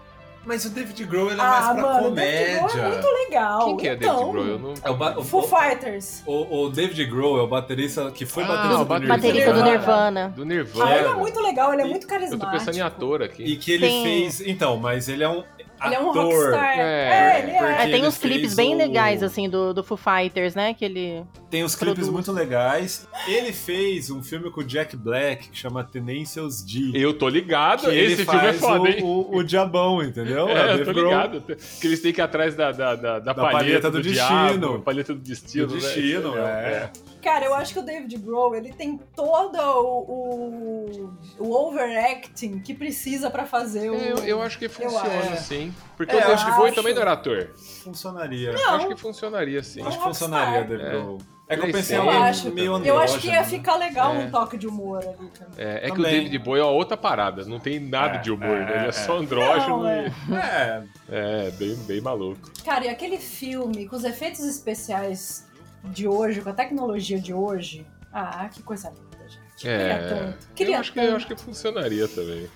[0.46, 2.82] Mas o David Grohl ele é Ah, mais pra mano, o David Grohl comédia.
[2.82, 3.66] é muito legal.
[3.66, 4.48] Quem que é então, David Grohl?
[4.48, 4.74] Eu não...
[4.84, 6.22] É o, ba- o, Foo Fighters.
[6.26, 9.64] o- o David Grohl é o baterista que foi Ah, baterista do baterista Baterista do
[9.64, 10.34] Nirvana.
[10.36, 10.86] Do Nirvana.
[10.92, 12.46] Ah, ele é muito legal, ele é E- muito Eu carismático.
[12.46, 13.44] tô pensando em ator aqui.
[13.44, 14.42] E que ele Tem- fez.
[14.42, 15.44] Então, mas ele é um.
[15.86, 16.24] Ele é um ator.
[16.24, 16.80] rockstar.
[16.80, 17.58] É, É, ele é.
[17.58, 20.74] É, tem ele uns clipes bem o- legais, assim, do, do Foo Fighters, né?
[20.74, 21.24] Que ele...
[21.50, 23.08] Tem uns clipes muito legais.
[23.28, 26.92] Ele fez um filme com o Jack Black que chama Tenacious D.
[26.96, 29.04] Eu tô ligado, que ele esse filme é faz foda, o, hein?
[29.04, 30.48] O, o diabão, entendeu?
[30.50, 31.42] É, o eu tô Grohl ligado.
[31.82, 34.44] Que eles têm que ir atrás da, da, da, da palheta, palheta do, do diabo,
[34.48, 34.82] destino.
[34.82, 35.80] palheta do destino, Do né?
[35.82, 36.92] destino, é.
[37.24, 42.74] Cara, eu acho que o David Grohl, ele tem todo o, o, o overacting que
[42.74, 43.96] precisa pra fazer o...
[43.96, 45.74] É, Eu, eu acho que funciona, sim.
[45.96, 46.76] Porque É, o David acho.
[46.76, 47.50] também não era ator.
[47.84, 48.52] Funcionaria.
[48.52, 49.82] Eu acho que funcionaria, sim.
[49.82, 50.90] Acho que funcionaria, David É.
[50.92, 51.18] Grohl.
[51.46, 51.98] É que eu pensei.
[51.98, 52.50] Eu acho.
[52.52, 53.58] meio Eu acho que ia andrógeno.
[53.58, 54.20] ficar legal É.
[54.20, 55.54] um toque de humor ali também.
[55.58, 56.24] É, é que o Também.
[56.24, 58.76] David Bowie é uma outra parada, não tem nada É, de humor, é, né?
[58.78, 58.92] Ele é é.
[58.94, 60.08] só andrógeno Não, é.
[60.30, 60.34] e.
[60.34, 62.50] É, É, bem, bem maluco.
[62.64, 65.46] Cara, e aquele filme com os efeitos especiais
[65.84, 67.86] de hoje, com a tecnologia de hoje...
[68.12, 69.42] Ah, que coisa linda, gente.
[69.58, 70.08] Queria É.
[70.08, 70.48] tanto.
[70.54, 71.10] Queria Eu acho, que, tanto.
[71.12, 72.48] eu acho que funcionaria também.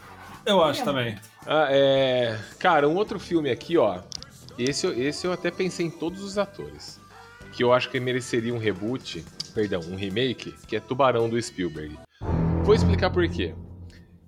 [0.45, 1.17] eu acho também.
[1.47, 2.37] Ah, é...
[2.59, 4.01] Cara, um outro filme aqui, ó.
[4.57, 6.99] Esse, eu- esse eu até pensei em todos os atores.
[7.51, 11.97] Que eu acho que mereceria um reboot, perdão, um remake, que é Tubarão do Spielberg.
[12.63, 13.55] Vou explicar por quê.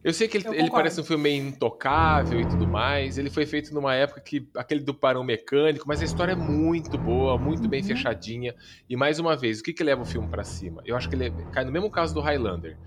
[0.02, 3.18] Eu sei que ele, ele parece um filme meio intocável e tudo mais.
[3.18, 6.98] Ele foi feito numa época que aquele do Tubarão Mecânico, mas a história é muito
[6.98, 7.88] boa, muito bem Uhum.
[7.88, 8.56] fechadinha.
[8.90, 10.82] E mais uma vez, o que, que leva o filme pra cima?
[10.86, 12.78] Eu acho que ele cai no mesmo caso do Highlander.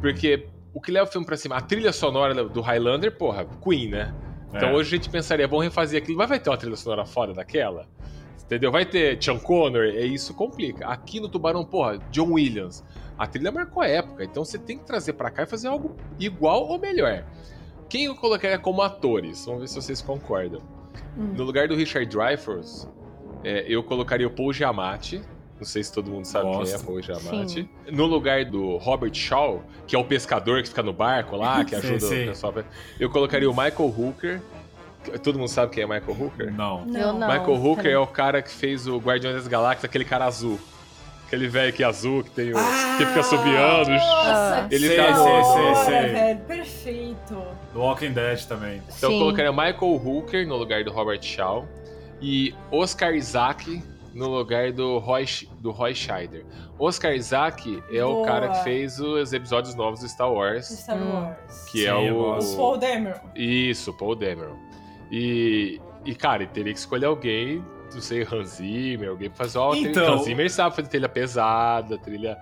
[0.00, 1.56] Porque o que leva o filme pra cima?
[1.56, 4.14] A trilha sonora do Highlander, porra, Queen, né?
[4.54, 4.72] Então É.
[4.72, 7.86] hoje a gente pensaria, vamos refazer aquilo, mas vai ter uma trilha sonora foda daquela?
[8.44, 8.70] Entendeu?
[8.70, 10.86] Vai ter Sean Connor, é isso complica.
[10.86, 12.82] Aqui no Tubarão, porra, John Williams.
[13.18, 15.96] A trilha marcou a época, então você tem que trazer pra cá e fazer algo
[16.18, 17.24] igual ou melhor.
[17.88, 19.44] Quem eu colocaria como atores?
[19.46, 20.60] Vamos ver se vocês concordam.
[21.16, 21.32] Hum.
[21.36, 22.88] No lugar do Richard Dreyfuss,
[23.42, 25.22] é, eu colocaria o Paul Giamatti.
[25.58, 26.78] Não sei se todo mundo sabe quem é.
[26.78, 27.62] Paul Giamatti.
[27.62, 27.68] Sim.
[27.90, 31.70] No lugar do Robert Shaw, que é o pescador que fica no barco lá, que
[31.70, 32.24] Sim, ajuda sim.
[32.24, 32.54] o pessoal.
[33.00, 34.42] Eu colocaria o Michael Hooker.
[35.22, 36.52] Todo mundo sabe quem é Michael Hooker?
[36.52, 36.84] Não.
[36.84, 37.14] Não.
[37.14, 40.58] Michael Hooker é o cara que fez o Guardiões das Galáxias, aquele cara azul.
[41.26, 42.56] Aquele velho que é azul, que tem o.
[42.98, 43.90] que fica assobiando.
[43.90, 46.12] Nossa, Ele que tá Sei, sei, sei.
[46.12, 46.40] velho.
[46.40, 47.42] Perfeito.
[47.72, 48.80] Do Walking Dead também.
[48.96, 49.18] Então eu Sim.
[49.18, 51.66] colocaria Michael Hooker no lugar do Robert Shaw
[52.22, 53.82] e Oscar Isaac
[54.14, 55.26] no lugar do Roy,
[55.60, 56.44] do Roy Scheider.
[56.78, 58.26] Oscar Isaac é o Boa.
[58.26, 61.12] cara que fez os episódios novos do Star Wars, Star Hum.
[61.12, 61.64] Wars.
[61.70, 62.56] que Sim, é eu o gosto.
[62.56, 63.20] Paul Dameron.
[63.34, 64.56] isso, Paul Dameron.
[65.10, 69.58] E e cara, ele teria que escolher alguém, não sei, Hans Zimmer, alguém pra fazer
[69.58, 70.10] uma Então- trilha.
[70.10, 72.38] Hans Zimmer sabe fazer trilha pesada, trilha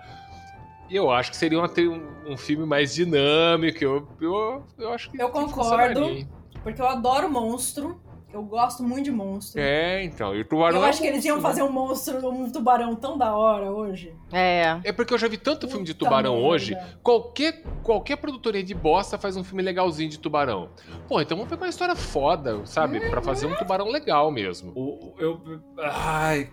[0.91, 3.83] e eu acho que seria uma um, um filme mais dinâmico.
[3.83, 6.27] Eu, eu, eu acho que Eu que concordo.
[6.63, 8.01] Porque eu adoro monstro.
[8.35, 9.61] Eu gosto muito de monstro.
[9.61, 10.35] É, então.
[10.35, 12.97] E o tubarão eu é acho que eles iam monstro, fazer um monstro, um tubarão
[12.97, 14.13] tão da hora hoje.
[14.33, 14.77] É.
[14.83, 16.49] É porque eu já vi tanto filme de tubarão merda.
[16.49, 16.77] hoje.
[17.01, 20.69] Qualquer, qualquer produtoria de bosta faz um filme legalzinho de tubarão.
[21.07, 22.99] Pô, então vamos pegar uma história foda, sabe?
[23.09, 24.73] Pra fazer um tubarão legal mesmo.
[24.75, 25.41] O, eu.
[25.79, 26.51] Ai.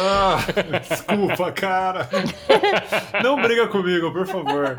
[0.00, 0.36] Ah,
[0.88, 2.08] desculpa, cara.
[3.22, 4.76] Não briga comigo, por favor.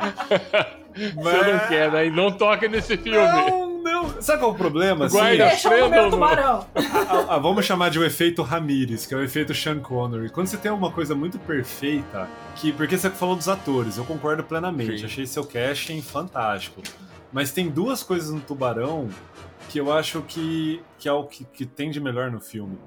[0.94, 2.06] Você não quer, né?
[2.06, 3.18] E não toca nesse filme.
[3.18, 3.73] Não.
[4.22, 5.06] Sabe qual é o problema?
[5.06, 5.18] assim?
[5.18, 6.68] Guarda- Deixa eu comer prendam o no- tubarão.
[6.76, 10.30] Ah, ah, vamos chamar de o efeito Ramirez, que é o efeito Sean Connery.
[10.30, 14.44] Quando você tem uma coisa muito perfeita, que porque você falou dos atores, eu concordo
[14.44, 15.00] plenamente.
[15.00, 15.06] Sim.
[15.06, 16.82] Achei seu casting fantástico.
[17.32, 19.10] Mas tem duas coisas no Tubarão
[19.70, 22.78] que eu acho que, que é o que, que tem de melhor no filme.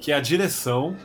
[0.00, 0.96] Que é a direção.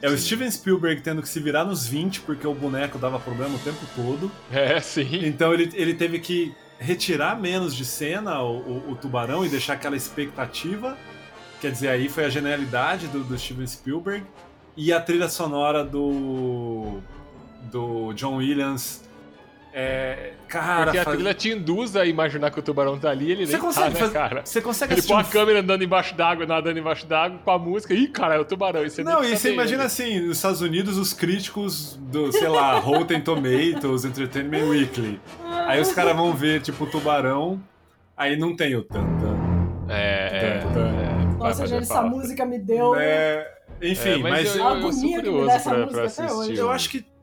[0.00, 3.54] É o Steven Spielberg tendo que se virar nos 20 porque o boneco dava problema
[3.56, 4.30] o tempo todo.
[4.52, 5.24] É, sim.
[5.26, 9.74] Então ele, ele teve que retirar menos de cena o, o- o tubarão e deixar
[9.74, 10.96] aquela expectativa.
[11.60, 14.24] Quer dizer, aí foi a genialidade do, do Steven Spielberg.
[14.76, 17.00] E a trilha sonora do.
[17.70, 19.02] do John Williams.
[19.76, 23.32] É, cara, Porque a faz- trilha te induz a imaginar que o tubarão tá ali,
[23.32, 24.42] ele você nem consegue, tá, né, fazer- cara?
[24.46, 27.58] você consegue Ele põe um a câmera andando embaixo d'água, nadando embaixo d'água, com a
[27.58, 27.92] música.
[27.92, 28.84] Ih, cara, é o tubarão.
[28.84, 29.86] E você nem Não, e você ver imagina ele.
[29.86, 35.20] assim, nos Estados Unidos, os críticos do, sei lá, Rotten Tomatoes, Entertainment Weekly.
[35.66, 37.60] Aí os caras vão ver, tipo, o tubarão,
[38.16, 39.26] aí não tem o tanta.
[39.88, 40.86] É, é, Tan, tan.
[40.86, 42.94] é, Nossa, gente, essa música me deu.
[42.94, 43.44] É,
[43.82, 45.78] enfim, É, mas, eu, eu, eu, eu sou agonia que me dá curioso essa pra,
[45.80, 46.32] música pra assistir.
[46.52, 46.62] hoje.
[46.62, 47.13] o- acho que.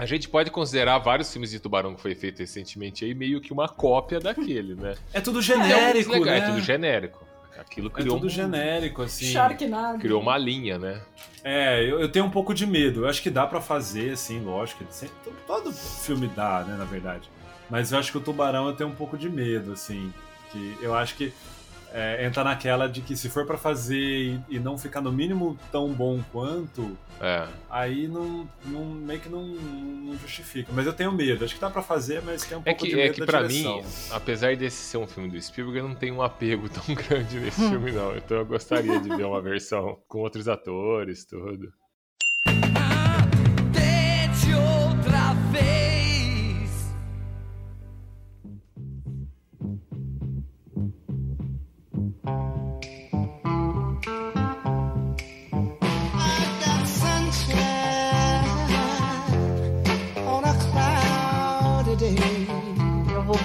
[0.00, 3.52] A gente pode considerar vários filmes de tubarão que foi feito recentemente aí meio que
[3.52, 4.94] uma cópia daquele, né?
[5.12, 6.46] É tudo alguns genérico, legais, né?
[6.46, 7.26] É tudo genérico.
[7.58, 9.26] Aquilo É criou, tudo um- genérico, assim.
[9.26, 9.98] Sharknado.
[9.98, 11.02] criou uma linha, né?
[11.44, 13.00] É, eu, eu tenho um pouco de medo.
[13.04, 14.82] Eu acho que dá pra fazer, assim, lógico.
[14.88, 15.14] sempre-
[15.46, 17.28] todo filme dá, né, na verdade.
[17.68, 20.10] Mas eu acho que o Tubarão eu tenho um pouco de medo, assim.
[20.50, 21.30] Que eu acho que.
[21.92, 25.58] É, entra naquela de que se for pra fazer e, e não ficar no mínimo
[25.72, 27.46] tão bom quanto, É.
[27.68, 30.70] aí não, não meio que não, não justifica.
[30.72, 31.44] Mas eu tenho medo.
[31.44, 33.26] Acho que dá pra fazer, mas tem um É pouco de que, medo é que
[33.26, 33.76] direção.
[33.78, 37.40] mim, apesar desse ser um filme do Spielberg, eu não tenho um apego tão grande
[37.40, 38.16] nesse filme, não.
[38.16, 41.72] Então eu gostaria de ver uma versão com outros atores, tudo.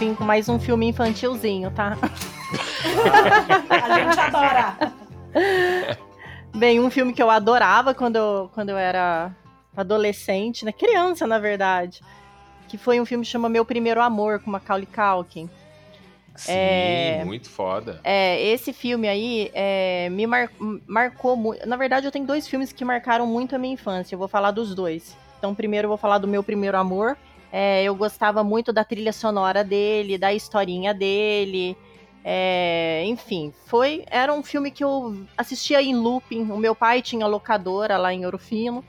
[0.10, 1.98] Vir com mais um filme infantilzinho, tá?
[3.70, 4.94] A gente adora.
[6.56, 9.32] Bem, um filme que eu adorava quando eu, quando eu era
[9.76, 10.72] adolescente, né?
[10.72, 12.02] Criança, na verdade.
[12.68, 15.50] Que foi um filme que chama Meu Primeiro Amor, com Macaulay Culkin.
[16.36, 17.24] Sim, É.
[17.26, 18.00] muito foda.
[18.04, 20.50] É, esse filme aí é, me mar-
[20.86, 21.66] marcou muito.
[21.68, 24.16] Na verdade, eu tenho dois filmes que marcaram muito a minha infância.
[24.16, 25.16] Eu vou falar dos dois.
[25.40, 27.18] Então, primeiro eu vou falar do meu primeiro amor.
[27.52, 31.78] É, eu gostava muito da trilha sonora dele, da historinha dele.
[32.24, 36.52] É, enfim, foi era um filme que eu assistia em looping.
[36.52, 38.84] O meu pai tinha locadora lá em Ouro Fino.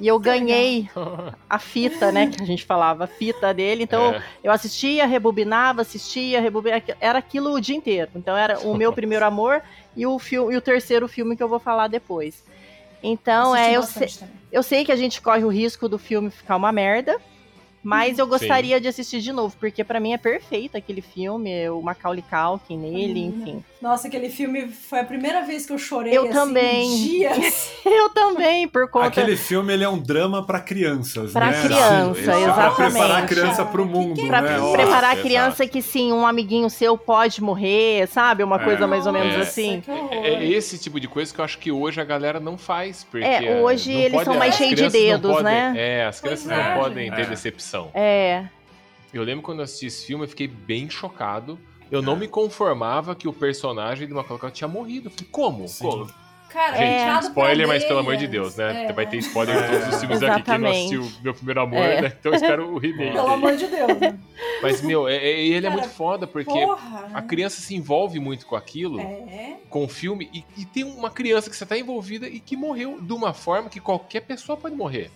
[0.00, 0.90] E eu ganhei
[1.48, 2.26] a fita, né?
[2.26, 3.84] Que a gente falava, a fita dele.
[3.84, 4.22] Então, É.
[4.42, 6.82] eu assistia, rebobinava, assistia, rebobinava.
[7.00, 8.10] Era aquilo o dia inteiro.
[8.16, 9.62] Então era o meu primeiro amor
[9.96, 12.42] e o, filme, e o terceiro filme que eu vou falar depois.
[13.00, 14.34] Então, Assisti é, eu, também.
[14.50, 17.20] eu sei que a gente corre o risco do filme ficar uma merda.
[17.82, 18.30] Mas eu Sim.
[18.30, 22.76] gostaria de assistir de novo, porque pra mim é perfeito aquele filme, o Macaulay Culkin
[22.78, 23.40] nele, Uhum.
[23.40, 23.64] enfim.
[23.80, 26.16] Nossa, aquele filme foi a primeira vez que eu chorei.
[26.16, 26.96] Eu assim, também.
[26.96, 27.72] dias.
[27.84, 29.06] Eu também, por conta...
[29.08, 31.62] Aquele filme ele é um drama pra crianças, Pra né?
[31.62, 32.74] criança, Assim, Pra exatamente.
[32.92, 34.48] preparar a criança pro mundo, que é Pra né?
[34.72, 35.22] preparar a Exato.
[35.22, 38.44] criança que sim, um amiguinho seu pode morrer, sabe?
[38.44, 38.64] Uma É.
[38.64, 39.40] coisa mais ou menos É.
[39.40, 39.82] assim.
[39.88, 40.08] Horror.
[40.12, 43.04] É esse tipo de coisa que eu acho que hoje a galera não faz.
[43.10, 45.74] Porque É, hoje eles pode- são mais cheios de dedos, podem- né?
[45.76, 47.24] É, as crianças Pois não é, podem ter É.
[47.94, 48.46] É.
[49.12, 51.58] Eu lembro quando eu assisti esse filme, eu fiquei bem chocado.
[51.90, 55.08] Eu não me conformava que o personagem do Macaulay Culkin tinha morrido.
[55.08, 55.68] Eu falei, como?
[55.68, 55.84] Sim.
[55.84, 56.10] Como?
[56.48, 57.18] Cara, Gente, é.
[57.28, 58.56] spoiler, mas pelo amor de Deus.
[58.56, 58.84] Né?
[58.86, 58.92] É.
[58.92, 60.42] Vai ter spoiler em todos os filmes aqui.
[60.42, 62.00] Quem não assistiu Meu Primeiro Amor, É.
[62.02, 62.12] né?
[62.18, 63.12] Então eu espero o remake.
[63.12, 63.98] Pelo amor de Deus.
[63.98, 64.18] né?
[64.62, 67.10] Mas, meu, é- é- ele é Cara, muito foda porque Porra.
[67.14, 69.56] a criança se envolve muito com aquilo, É.
[69.70, 72.98] com o filme, e, e tem uma criança que você tá envolvida e que morreu
[73.00, 75.10] de uma forma que qualquer pessoa pode morrer.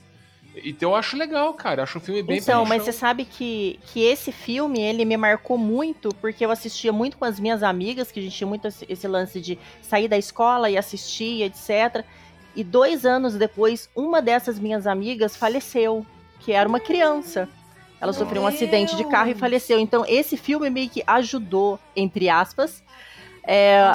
[0.64, 1.80] Então eu acho legal, cara.
[1.80, 5.16] Eu acho um filme bem Então, mas você sabe que, que esse filme, ele me
[5.16, 8.66] marcou muito, porque eu assistia muito com as minhas amigas, que a gente tinha muito
[8.66, 12.04] esse, lance de sair da escola e assistir, etc.
[12.54, 16.06] E dois anos depois, uma dessas minhas amigas faleceu,
[16.40, 17.48] que era uma criança.
[18.00, 19.40] Ela Meu sofreu um acidente de carro e Deus.
[19.40, 19.78] faleceu.
[19.78, 22.82] Então, esse filme meio que ajudou, entre aspas,
[23.46, 23.92] é,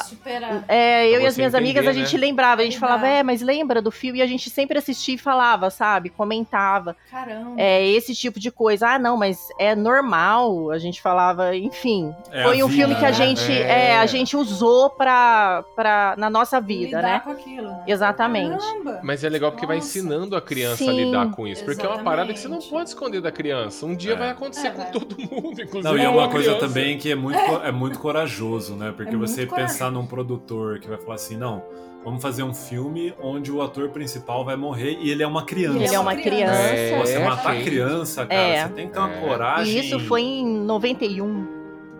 [0.68, 2.28] é, eu e as você minhas amigas, a entender, gente né?
[2.28, 4.20] lembrava, a gente falava, é, mas lembra do filme?
[4.20, 6.10] E a gente sempre assistia e falava, sabe?
[6.10, 6.96] Comentava.
[7.10, 7.54] Caramba.
[7.58, 8.88] É, esse tipo de coisa.
[8.90, 10.72] Ah, não, mas é normal.
[10.72, 12.14] A gente falava, enfim.
[12.32, 13.14] É foi a um filme vida, que a né?
[13.14, 13.90] gente, É.
[13.92, 17.20] é, a gente usou pra, pra, na nossa vida, Lidar né?
[17.24, 17.84] com aquilo, né?
[17.88, 18.58] Exatamente.
[18.66, 19.00] Caramba.
[19.04, 19.88] Mas é legal porque vai Nossa.
[19.90, 21.64] ensinando a criança a Sim, lidar com isso.
[21.66, 22.72] Porque é uma parada que você não exatamente.
[22.78, 23.86] pode esconder da criança.
[23.86, 24.16] Um dia É.
[24.16, 24.92] vai acontecer É, com vai.
[24.92, 25.82] todo mundo, inclusive.
[25.84, 26.68] Não, e é uma a coisa criança.
[26.68, 28.94] também que é muito, é muito corajoso, né?
[28.96, 29.18] Porque É
[29.50, 31.64] você pensar num produtor que vai falar assim, não,
[32.04, 35.78] vamos fazer um filme onde o ator principal vai morrer e ele é uma criança.
[35.84, 36.54] Ele é uma criança.
[36.62, 37.64] É, Você matar gente.
[37.66, 38.68] criança, cara, É.
[38.68, 39.20] você tem que ter uma É.
[39.22, 39.74] coragem.
[39.78, 41.48] E isso foi em 91,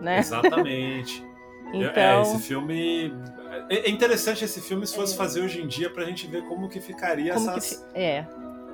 [0.00, 0.18] né?
[0.18, 1.24] Exatamente.
[1.74, 3.14] Então, É, esse filme.
[3.70, 6.68] É é interessante esse filme se fosse fazer hoje em dia pra gente ver como
[6.68, 7.78] que ficaria como que essas.
[7.94, 8.26] fi- é,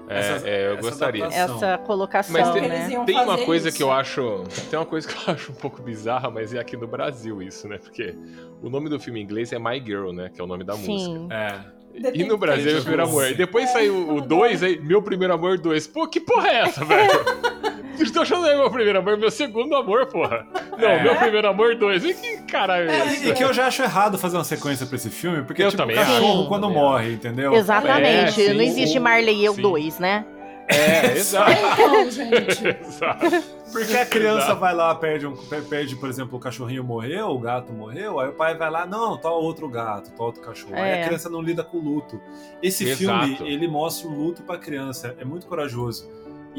[0.09, 1.25] É, essas- é, eu essa gostaria.
[1.27, 1.57] adaptação.
[1.57, 2.91] essa colocação, Mas tem- Eles né?
[2.93, 3.77] iam Tem uma fazer coisa isso.
[3.77, 4.45] que eu acho.
[4.71, 7.69] Tem uma coisa que eu acho um pouco bizarra, mas é aqui no Brasil isso,
[7.69, 7.79] né?
[7.79, 8.15] Porque
[8.63, 10.31] o nome do filme em inglês é My Girl, né?
[10.35, 11.19] Que é o nome da música.
[11.19, 11.29] Sim.
[11.31, 11.79] É.
[12.15, 13.27] E no Brasil é meu primeiro amor.
[13.29, 15.87] E depois saiu o Fala 2, aí, meu primeiro amor 2.
[15.89, 17.11] Pô, que porra é essa, velho?
[18.03, 19.17] Estão achando que é meu primeiro amor?
[19.19, 20.47] Meu segundo amor, porra.
[20.79, 21.03] Não, É.
[21.03, 22.05] meu primeiro amor 2.
[22.05, 23.29] E que caralho é É, isso?
[23.29, 25.83] e que eu já acho errado fazer uma sequência pra esse filme, porque Eu tipo,
[25.83, 26.49] também o cachorro acho.
[26.49, 27.53] quando Também morre, entendeu?
[27.55, 28.07] Exatamente.
[28.41, 29.63] É, sim, não existe Marley e eu sim.
[29.63, 30.25] dois, né?
[30.69, 31.51] É, exato.
[31.53, 32.67] Então, gente.
[32.87, 33.59] exato.
[33.73, 34.61] Porque a criança Exato.
[34.61, 35.37] vai lá, perde, um,
[35.69, 39.19] perde, por exemplo, o cachorrinho morreu, o gato morreu, aí o pai vai lá, não,
[39.19, 40.75] tá outro gato, tá outro cachorro.
[40.75, 41.03] Aí É.
[41.03, 42.19] a criança não lida com o luto.
[42.63, 43.27] Esse Exato.
[43.27, 46.09] filme, ele mostra o luto pra criança, é muito corajoso.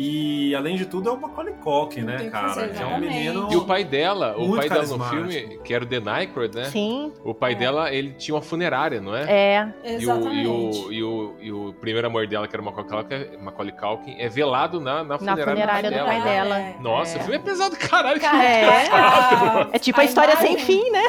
[0.01, 2.47] E, além de tudo, é o Macaulay Culkin, né, cara?
[2.49, 3.13] fazer, é um exatamente.
[3.13, 3.47] menino...
[3.51, 6.63] E o pai dela, o pai dela no filme, que era o The Nycrod, né?
[6.65, 7.55] Sim, O pai É.
[7.55, 9.25] dela, ele tinha uma funerária, não é?
[9.29, 9.73] é.
[9.83, 10.47] E o, e, Exatamente.
[10.47, 14.29] o, e, o, e o primeiro amor dela, que era o Macaulay Culkin, Culkin é
[14.29, 16.55] velado na, na Na funerária, funerária do do pai pai dela.
[16.55, 16.59] dela.
[16.59, 16.75] É.
[16.81, 17.19] Nossa, É.
[17.19, 18.21] o filme é pesado, caralho.
[18.21, 18.65] Cara, É.
[18.89, 21.03] a- É tipo a história sem imagem- fim, né?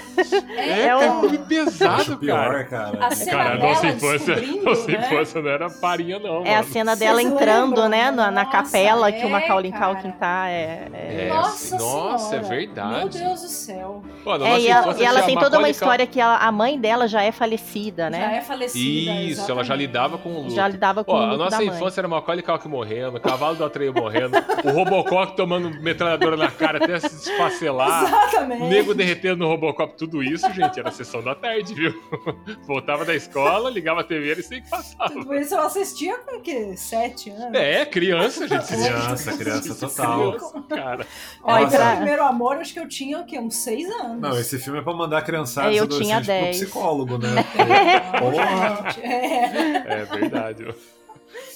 [0.56, 2.64] É, é cara, um- como Eu acho pesado, pior, cara.
[2.64, 3.06] cara.
[3.06, 4.98] A cena Cara, dela nossa infância, nossa né?
[4.98, 7.88] infância não era parinha, não, É a cena dela entrando, lembram?
[7.88, 8.44] né, na, na
[8.84, 9.94] Nossa, capela que o é, Macaulay cara.
[9.94, 10.48] Culkin tá.
[10.48, 11.26] É, é...
[11.26, 12.98] É, Nossa, nossa, é verdade.
[12.98, 14.02] Meu Deus do céu.
[14.24, 16.50] Pô, É, nossa e ela, e ela tinha tem toda uma história que ela- a
[16.52, 18.36] mãe dela já é falecida, Já né?
[18.38, 19.12] é falecida.
[19.12, 19.78] Isso, ela já exatamente.
[19.86, 20.50] lidava com o luto.
[20.54, 21.74] Já lidava com Ó, o a luto nossa da mãe.
[21.76, 26.82] infância era Macaulay Culkin morrendo, Cavalo do Atreio morrendo, o Robocop tomando metralhadora na cara
[26.82, 28.62] até se desfacelar, Exatamente.
[28.62, 31.94] o nego derretendo no Robocop, tudo isso, gente, era sessão da tarde, viu?
[32.66, 35.10] Voltava da escola, ligava a TV e sei que passava.
[35.10, 36.74] Tudo isso eu assistia com o quê?
[36.76, 37.54] Sete anos?
[37.54, 38.69] É, criança, gente.
[38.76, 40.32] Criança, criança total.
[40.68, 41.06] Cara.
[41.44, 41.76] Nossa.
[41.76, 43.38] pra primeiro amor, acho que eu tinha o quê?
[43.38, 44.20] Uns seis anos.
[44.20, 46.56] Não, esse filme é pra mandar a criançada É, e eu tinha pro 10.
[46.56, 47.28] psicólogo, né?
[48.94, 50.00] Gente, é.
[50.00, 50.74] É verdade.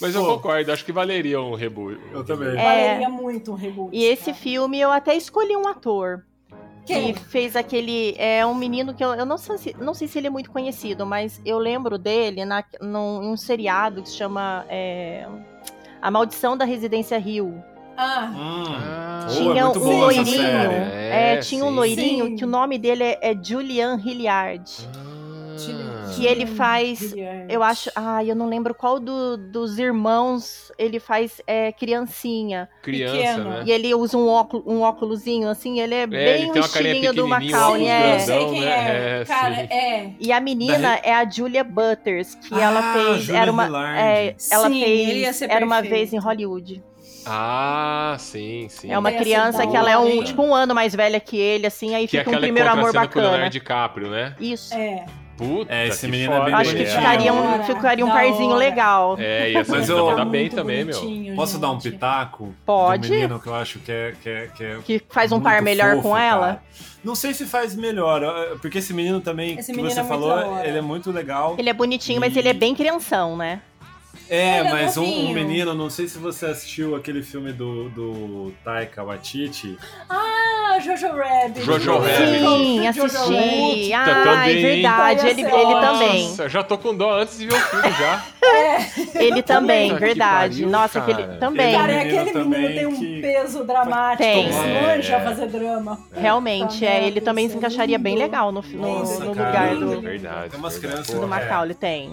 [0.00, 0.34] Mas eu Pô.
[0.36, 2.00] concordo, acho que valeria um reboot.
[2.12, 2.48] Eu também.
[2.48, 2.62] É.
[2.62, 3.94] Valeria muito um reboot.
[3.94, 4.36] E esse cara.
[4.36, 6.24] filme eu até escolhi um ator.
[6.86, 7.14] Quem?
[7.14, 8.14] Que fez aquele.
[8.18, 10.50] É um menino que eu, eu não, sei se, não sei se ele é muito
[10.50, 15.26] conhecido, mas eu lembro dele na, num, em um seriado que se chama é,
[16.04, 17.64] A Maldição da Residência Rio.
[17.96, 18.64] Ah, Hum.
[18.68, 20.44] Ah, é tinha um loirinho.
[20.44, 21.74] É, É, tinha um sim.
[21.76, 22.36] loirinho Sim.
[22.36, 24.70] que o nome dele é, é Julian Hilliard.
[24.94, 25.13] Ah.
[26.14, 26.98] Que ele faz.
[27.00, 27.46] Juliette.
[27.52, 27.90] Eu acho.
[27.94, 32.68] Ah, eu não lembro qual do- dos irmãos ele faz é, criancinha.
[32.82, 33.50] Criança, Pequeno.
[33.50, 33.62] né?
[33.66, 37.12] E ele usa um, óculo, um óculosinho assim, ele é, É, bem ele o estilinho
[37.12, 37.82] do pequenininha, Macaulay.
[37.82, 38.18] óculos É.
[38.20, 38.66] Sei quem né?
[38.68, 39.20] é.
[39.20, 40.10] É, Cara, é.
[40.20, 43.22] E a menina é a Julia Butters, que ela Ah, fez.
[43.24, 45.50] Julia Era uma, é, ela Sim, ele ia fez.
[45.50, 46.82] Era uma vez em Hollywood.
[47.26, 48.92] Ah, sim, sim.
[48.92, 50.24] É uma criança que ela é um, hein?
[50.24, 52.86] tipo um ano mais velha que ele, assim, aí que é fica um primeiro amor
[52.86, 53.28] contracena com o bacana.
[53.30, 54.36] Leonardo DiCaprio, né?
[54.38, 54.74] Isso.
[54.74, 55.06] É.
[55.36, 58.54] Puta, É, esse que menino é bem Eu acho que ficaria um, ficaria um parzinho
[58.54, 59.16] legal.
[59.18, 61.34] É, e essa Mas eu- dar bem Muito também, meu.
[61.36, 62.54] Posso dar um pitaco?
[62.64, 63.08] Pode.
[63.08, 64.14] Do menino que eu acho que é.
[64.22, 66.46] Que, é, que, é Que faz um par melhor fofo, com ela.
[66.46, 66.62] cara.
[67.02, 68.22] Não sei se faz melhor,
[68.62, 71.54] porque esse menino também, Esse que menino você é falou, ele é muito legal.
[71.58, 73.60] Ele é bonitinho, mas ele é bem crianção, né?
[74.30, 77.90] É, Ele é mas um, um menino, não sei se você assistiu aquele filme do,
[77.90, 79.76] do Taika Waititi.
[80.08, 81.62] Ah, Jojo Rabbit.
[81.64, 82.16] Jojo Rabbit.
[82.16, 83.08] Sim, assisti.
[83.10, 85.26] Puta, Ah, é verdade.
[85.28, 86.28] Ele, ser ele também.
[86.28, 88.22] Nossa, já tô com dó antes de ver o filme já.
[89.14, 90.54] Ele também, Puta que verdade.
[90.62, 91.12] pariu, Nossa, cara.
[91.12, 91.74] aquele também.
[91.74, 94.48] Cara, é menino aquele menino também tem um que- peso dramático, Tem.
[94.48, 95.14] É, é.
[95.16, 95.98] a fazer drama.
[96.14, 99.48] Realmente, é, ele também se é encaixaria bem legal no, no, Nossa, no cara.
[99.48, 100.50] lugar É do, verdade.
[100.50, 100.92] Tem umas verdade.
[101.04, 101.26] crianças- do É.
[101.26, 102.12] Macaulay, tem.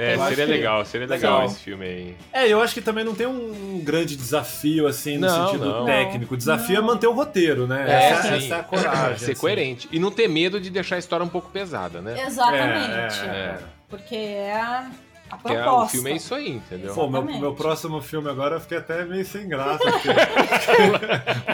[0.00, 1.32] É, Eu seria que- legal, seria legal.
[1.40, 2.16] legal esse filme aí.
[2.32, 5.84] É, eu acho que também não tem um grande desafio, assim, no Não, sentido não.
[5.86, 6.34] técnico.
[6.34, 7.84] O desafio é manter o roteiro, né?
[7.88, 8.34] É, essa, sim.
[8.46, 9.18] essa é a coragem.
[9.18, 9.40] Ser assim.
[9.40, 9.88] coerente.
[9.90, 12.14] E não ter medo de deixar a história um pouco pesada, né?
[12.24, 13.20] Exatamente.
[13.24, 13.58] É, É.
[13.90, 14.88] Porque é a,
[15.30, 15.84] a Porque é, proposta.
[15.86, 16.94] o filme é isso aí, entendeu?
[16.94, 19.78] Pô, meu, meu próximo filme agora eu fiquei até meio sem graça.
[19.90, 20.08] Porque...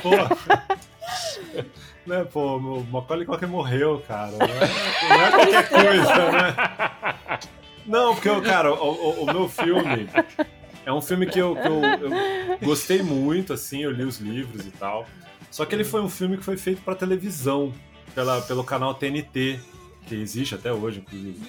[0.03, 0.11] pô,
[2.07, 4.33] né, pô, o Macaulay Culkin morreu, cara.
[4.33, 6.55] Não é, não é qualquer coisa, né?
[7.87, 10.09] Não, porque, eu, cara, o, o- o meu filme
[10.87, 14.67] é um filme que, eu, que eu, eu gostei muito, assim, eu li os livros
[14.67, 15.07] e tal.
[15.51, 17.73] Só que ele foi um filme que foi feito pra televisão,
[18.15, 19.61] pela, pelo canal TNT,
[20.07, 21.41] que existe até hoje, inclusive.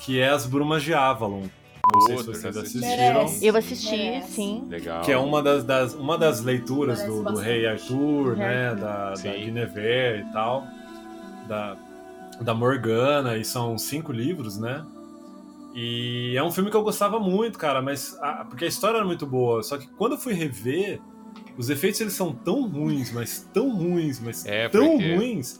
[0.00, 1.44] Que é As Brumas de Avalon.
[1.92, 3.26] Não sei se vocês assistiram.
[3.42, 4.66] Eu assisti, sim.
[4.70, 5.02] Legal.
[5.02, 7.36] Que é uma das, das- uma das leituras do, do.
[7.36, 8.74] Rei Arthur, né?
[8.74, 9.22] Da, da.
[9.44, 10.66] Guinevere e tal.
[11.46, 11.76] Da,
[12.40, 14.82] da Morgana, e são cinco livros, né?
[15.74, 18.16] E é um filme que eu gostava muito, cara, mas.
[18.22, 19.62] a- porque a história era muito boa.
[19.62, 21.00] Só que quando eu fui rever,
[21.58, 25.56] os efeitos eles são tão ruins, mas tão ruins, mas É, tão porque- ruins.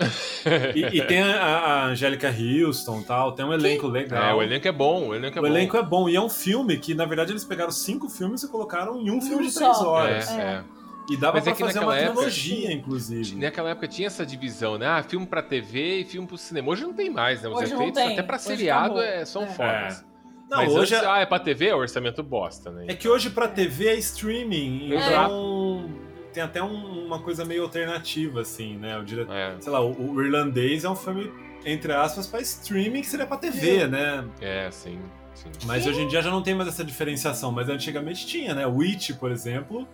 [0.74, 4.22] E, e tem a, a Angélica Houston e tal, tem um elenco legal.
[4.22, 5.48] É, o elenco é bom, o elenco é O bom.
[5.48, 6.08] elenco é bom.
[6.08, 9.20] E é um filme que, na verdade, eles pegaram cinco filmes e colocaram em um
[9.20, 10.30] filme de três horas.
[10.30, 10.64] É, é.
[11.10, 13.36] E dava Mas é pra que fazer naquela uma época- trilogia, inclusive.
[13.36, 14.86] Naquela época tinha essa divisão, né?
[14.86, 16.70] Ah, filme pra TV e filme pro cinema.
[16.70, 17.48] Hoje não tem mais, né?
[17.50, 18.12] Os Hoje não efeitos tem.
[18.14, 19.46] até pra Hoje seriado é, são É.
[19.48, 20.04] fodas.
[20.50, 21.10] Não, Mas hoje antes, é...
[21.10, 22.84] ah, é pra TV, é orçamento bosta, né?
[22.88, 24.92] é que hoje pra TV é streaming.
[24.92, 25.32] Exato.
[25.32, 25.90] Então
[26.32, 28.96] tem até um- uma coisa meio alternativa, assim, né?
[28.98, 29.26] O dire...
[29.30, 31.30] É, Sei lá, o, o Irlandês é um filme,
[31.64, 34.24] entre aspas, pra streaming que seria pra TV, né?
[34.40, 34.98] é, sim,
[35.34, 35.48] sim.
[35.66, 37.50] Mas hoje em dia já não tem mais essa diferenciação.
[37.52, 38.66] Mas antigamente tinha, né?
[38.66, 39.86] O Witch, por exemplo,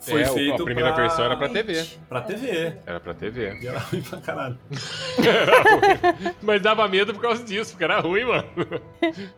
[0.00, 1.02] foi É, feito a primeira pra...
[1.02, 1.84] versão era pra TV.
[2.08, 2.72] pra TV.
[2.86, 3.58] Era pra TV.
[3.62, 4.58] E era ruim pra caralho.
[6.42, 8.44] Mas dava medo por causa disso, porque era ruim, mano.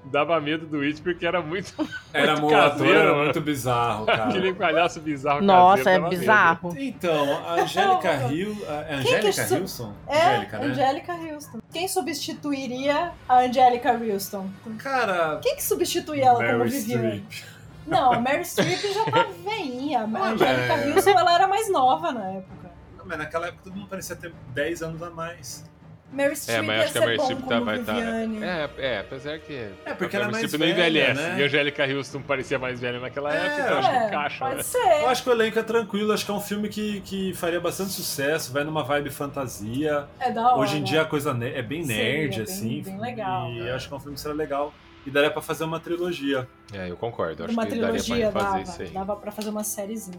[0.05, 1.73] Dava medo do It porque era muito.
[2.13, 4.25] Era muito caseiro, era muito bizarro, cara.
[4.29, 6.21] Aquele palhaço bizarro Nossa, caseiro, é dava medo.
[6.21, 6.75] bizarro.
[6.79, 8.57] Então, a Angélica Hill.
[8.69, 9.95] É que Angélica su- Hilson?
[10.07, 10.67] É, Angélica, né?
[10.67, 11.59] Angélica Houston.
[11.73, 14.49] Quem substituiria a Angélica Houston?
[14.79, 15.39] Cara.
[15.43, 17.25] Quem que substitui ela como Meryl Viviane?
[17.31, 17.52] Streep.
[17.87, 20.01] Não, a Mary Streep já tá veinha.
[20.01, 20.93] A Angélica é.
[20.95, 22.71] Houston, ela era mais nova na época.
[22.97, 25.71] Não, Mas naquela época todo mundo parecia ter 10 anos a mais.
[26.13, 27.95] Meryl Streep É, mas ia acho que a Streep tá, como vai estar.
[27.95, 28.45] Viviane.
[28.45, 29.55] É, é, apesar que.
[29.87, 31.21] É, porque a ela é mais Streep não velha, envelhece.
[31.23, 31.39] né?
[31.39, 34.39] E a Angélica Houston parecia mais velha naquela É, época, então acho que É, encaixa,
[34.45, 34.63] pode né?
[34.63, 34.79] ser.
[35.03, 37.59] Eu acho que o elenco é tranquilo, acho que é um filme que, que faria
[37.61, 40.07] bastante sucesso, vai numa vibe fantasia.
[40.21, 40.59] É da hora.
[40.61, 42.83] Hoje em dia a coisa é bem nerd, bem- assim.
[42.83, 43.51] bem legal.
[43.51, 44.73] E acho que é um filme que seria legal.
[45.05, 46.49] E daria pra fazer uma trilogia.
[46.73, 47.45] É, eu concordo.
[47.45, 48.89] Acho uma que daria trilogia pra fazer dava, isso aí.
[48.91, 50.19] dava pra fazer uma sériezinha.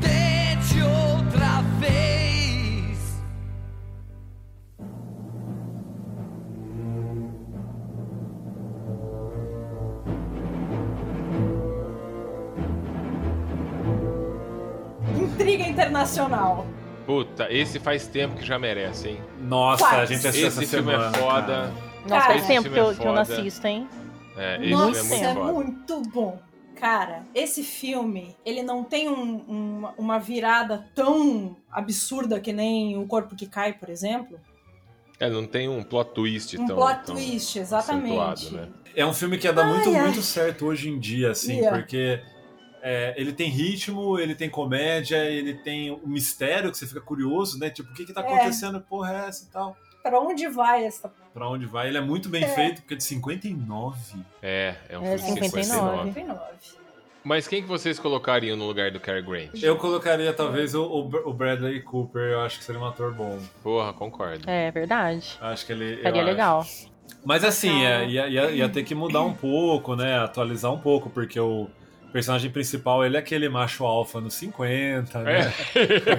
[0.00, 3.20] Tente outra vez.
[15.18, 16.66] Intriga internacional.
[17.06, 19.20] Puta, esse faz tempo que já merece, hein?
[19.40, 20.02] Nossa, Faz.
[20.02, 21.16] a gente assistiu Esse essa filme semana.
[21.16, 21.42] é foda.
[21.46, 21.89] cara.
[22.08, 23.88] Nossa, Cara, faz tempo que eu, é que eu não assisto, hein?
[24.36, 25.52] É, esse Nossa, filme é é muito foda.
[25.52, 26.40] muito bom.
[26.76, 33.06] Cara, esse filme, ele não tem um- um- uma virada tão absurda que nem O
[33.06, 34.40] Corpo que Cai, por exemplo.
[35.18, 36.76] É, não tem um plot twist Um tão.
[36.76, 38.50] plot tão- twist, exatamente.
[38.54, 38.68] né?
[38.96, 40.04] É um filme que ia dar muito, Ai, ai.
[40.06, 41.70] muito certo hoje em dia, assim, Ia.
[41.70, 42.22] porque
[42.82, 47.58] é, ele tem ritmo, ele tem comédia, ele tem o mistério que você fica curioso,
[47.58, 47.68] né?
[47.68, 48.24] Tipo, o que que tá É.
[48.24, 48.80] acontecendo?
[48.80, 49.76] Porra, é essa e tal.
[50.02, 51.12] Pra onde vai essa.
[51.34, 51.88] Pra onde vai?
[51.88, 52.48] Ele é muito bem É.
[52.48, 53.98] feito, porque é de 59.
[54.42, 55.96] É, é um É, filme de 59.
[55.98, 56.04] 59.
[56.12, 56.80] 59.
[57.22, 59.62] Mas quem que vocês colocariam no lugar do Cary Grant?
[59.62, 63.12] Eu colocaria talvez o, o Br- o Bradley Cooper, eu acho que seria um ator
[63.12, 63.38] bom.
[63.62, 64.48] Porra, concordo.
[64.48, 65.36] É verdade.
[65.40, 65.96] Acho que ele.
[66.02, 66.30] Seria acho.
[66.30, 66.66] legal.
[67.22, 70.18] Mas assim, é, ia, ia, ia ter que mudar um pouco, né?
[70.18, 71.68] Atualizar um pouco, porque o
[72.10, 75.52] personagem principal, ele é aquele macho alfa nos 50, né?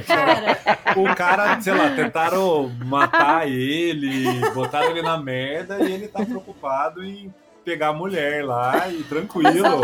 [0.07, 0.57] Cara,
[0.95, 7.03] O cara, sei lá, tentaram matar ele, botaram ele na merda e ele tá preocupado
[7.03, 7.33] em
[7.63, 9.81] pegar a mulher lá e tranquilo.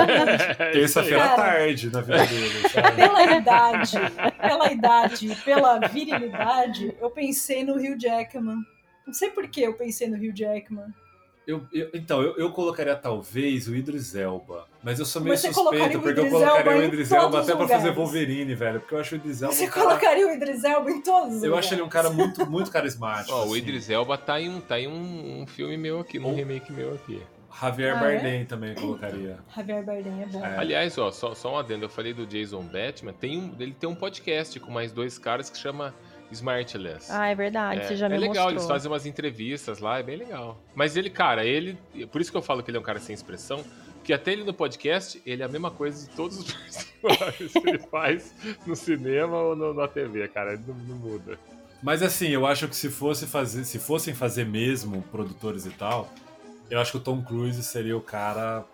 [0.74, 2.96] Terça-feira à tarde na vida dele, sabe?
[2.96, 3.98] pela idade,
[4.42, 8.58] pela idade, pela virilidade, eu pensei no Hugh Jackman.
[9.06, 10.88] Não sei por que eu pensei no Hugh Jackman.
[11.48, 14.68] Eu, eu- então, eu, eu colocaria talvez o Idris Elba.
[14.84, 17.52] Mas eu sou meio você suspeito, o porque eu colocaria Elba o Idris Elba até
[17.54, 17.96] os pra fazer lugares.
[17.96, 18.80] Wolverine, velho.
[18.82, 19.54] Porque eu acho o Idris Elba.
[19.56, 21.66] Você um cara- colocaria o Idris Elba em todos os Eu lugares.
[21.66, 23.32] acho ele um cara muito, muito carismático.
[23.34, 23.58] Ó, o assim.
[23.58, 26.36] Idris Elba tá em um, tá em um, um filme meu aqui, num Oh.
[26.36, 27.22] remake meu aqui.
[27.60, 29.40] Javier Ah, Bardem também colocaria.
[29.56, 30.46] Javier Bardem é bom.
[30.46, 30.58] É.
[30.60, 33.90] Aliás, ó, só, só um adendo, eu falei do Jason Batman, tem um, ele tem
[33.90, 35.96] um podcast com mais dois caras que chama
[36.32, 37.08] Smartless.
[37.12, 38.52] Ah, é verdade, É, você já me é legal, mostrou.
[38.52, 40.62] eles fazem umas entrevistas lá, é bem legal.
[40.76, 41.78] Mas ele, cara, ele.
[42.12, 43.64] Por isso que eu falo que ele é um cara sem expressão,
[44.04, 46.52] que até ele no podcast, ele é a mesma coisa de todos os
[47.02, 48.34] personagens que ele faz
[48.66, 50.54] no cinema ou no- na TV, cara.
[50.54, 51.40] Ele não, não muda.
[51.82, 56.10] Mas assim, eu acho que se fosse fazer, se fossem fazer mesmo produtores e tal,
[56.72, 58.66] eu acho que o Tom Cruise seria o cara.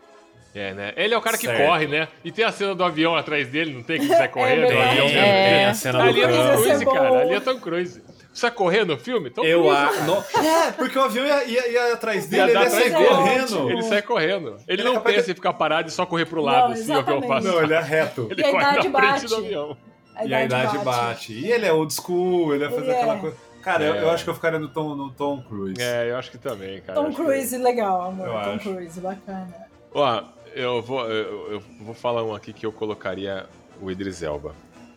[0.56, 0.94] É, né?
[0.96, 1.66] Ele é o cara que Certo.
[1.66, 2.08] corre, né?
[2.24, 4.68] E tem a cena do avião atrás dele, não tem que ele sai correndo?
[4.68, 4.78] verdade.
[4.78, 5.20] o avião mesmo.
[5.20, 5.50] É.
[5.50, 7.20] tem a cena Ali é do Tom Cruise ia Cruise, cara.
[7.22, 8.02] Ali é Tom Cruise.
[8.34, 9.30] Precisa correr no filme?
[9.32, 10.04] Tom Eu Cruise, acho.
[10.04, 12.92] no- É, porque o avião ia, ia- ia atrás Ia dele, ele dar ia sair
[12.94, 13.70] correndo.
[13.72, 14.48] Ele sai correndo.
[14.50, 16.74] Ele, Ele é não pensa de- em ficar parado e só correr pro lado, Não,
[16.74, 17.28] assim, o avião exatamente.
[17.28, 17.48] passa.
[17.48, 18.28] Não, ele é reto.
[18.30, 19.26] Ele E a corre na frente bate.
[19.26, 19.78] do avião.
[20.26, 21.34] e a idade bate.
[21.34, 22.98] E ele é old school, ele ia fazer Ele é.
[23.02, 23.38] aquela coisa.
[23.64, 24.02] Cara, eu, É.
[24.04, 25.82] eu acho que eu ficaria no Tom, no Tom Cruise.
[25.82, 27.00] É, eu acho que também, cara.
[27.00, 28.28] Tom Acho que- Cruise, legal, amor.
[28.28, 28.60] Eu Tom acho.
[28.70, 29.54] Cruise, bacana.
[29.96, 30.24] Ó,
[30.56, 33.48] eu vou, eu, eu vou falar um aqui que eu colocaria
[33.82, 34.56] o Idris Elba.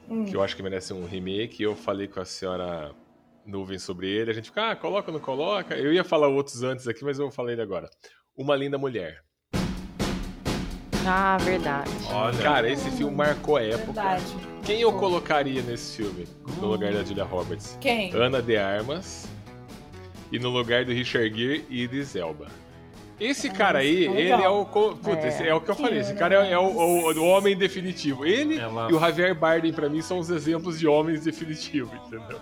[0.09, 0.25] Hum.
[0.25, 1.63] Que eu acho que merece um remake.
[1.63, 2.93] Eu falei com a senhora
[3.45, 4.31] Nuvem sobre ele.
[4.31, 5.77] A gente fica, ah, coloca ou não coloca?
[5.77, 7.89] Eu ia falar outros antes aqui, mas eu vou falar ele agora.
[8.37, 9.23] Uma Linda Mulher.
[11.09, 11.91] Ah, verdade.
[12.11, 12.43] Olha.
[12.43, 13.93] Cara, esse filme marcou a época.
[13.93, 14.25] Verdade.
[14.65, 16.27] Quem eu colocaria nesse filme
[16.61, 17.79] no lugar da Julia Roberts?
[17.81, 18.13] Quem?
[18.13, 19.29] Ana de Armas.
[20.33, 22.49] E no lugar do Richard Gere, Idris Elba.
[23.19, 24.64] Esse cara aí, tá ele é o.
[24.67, 25.49] Puta, É.
[25.49, 26.01] é o que eu falei.
[26.01, 28.27] Esse cara é, é o, o- o homem definitivo.
[28.27, 32.39] Ele Ela- e o Javier Bardem, pra mim, são os exemplos de homens definitivos, entendeu?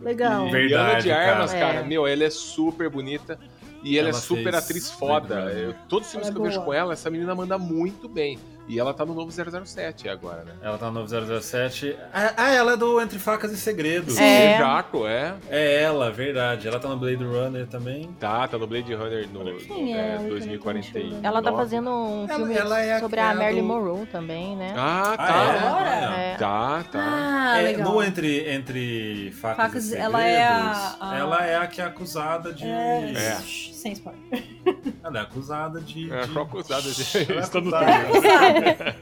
[0.00, 0.46] Legal.
[0.48, 1.66] E Verdade, Ana de Armas, cara.
[1.66, 1.84] cara, É.
[1.84, 3.38] meu, ela é super bonita.
[3.84, 5.34] E ela, Ela é super fez atriz foda.
[5.52, 8.08] Eu- todos os filmes Ela que é eu vejo com ela, essa menina manda muito
[8.08, 8.38] bem.
[8.68, 10.52] E ela tá no novo 007 agora, né?
[10.62, 11.96] Ela tá no 007.
[12.12, 14.16] Ah, ah, ela é do Entre Facas e Segredos.
[14.18, 14.56] É.
[14.58, 15.34] Jaco, é.
[15.50, 16.68] É ela, verdade.
[16.68, 18.10] Ela tá no Blade Runner também.
[18.20, 20.28] Tá, tá no Blade Runner no, no, é é, ela?
[20.28, 21.20] 2041.
[21.22, 24.56] Ela tá fazendo um Ela- filme ela é sobre a aquela Marilyn do- Monroe também,
[24.56, 24.74] né?
[24.76, 25.76] Ah, Ah, tá.
[25.76, 26.16] Olha.
[26.22, 26.36] É.
[26.36, 26.98] Tá, tá.
[27.02, 27.92] Ah, É, legal.
[27.92, 31.80] no entre, entre Facas, Facas, e Segredos, ela é a- a- ela é a que
[31.80, 32.64] é acusada de...
[32.64, 33.36] É, É.
[33.82, 34.22] Sem spoiler.
[35.04, 36.12] Ela é acusada de...
[36.12, 37.18] É, de- só acusada de.
[37.32, 38.96] Ela é Está no acusada.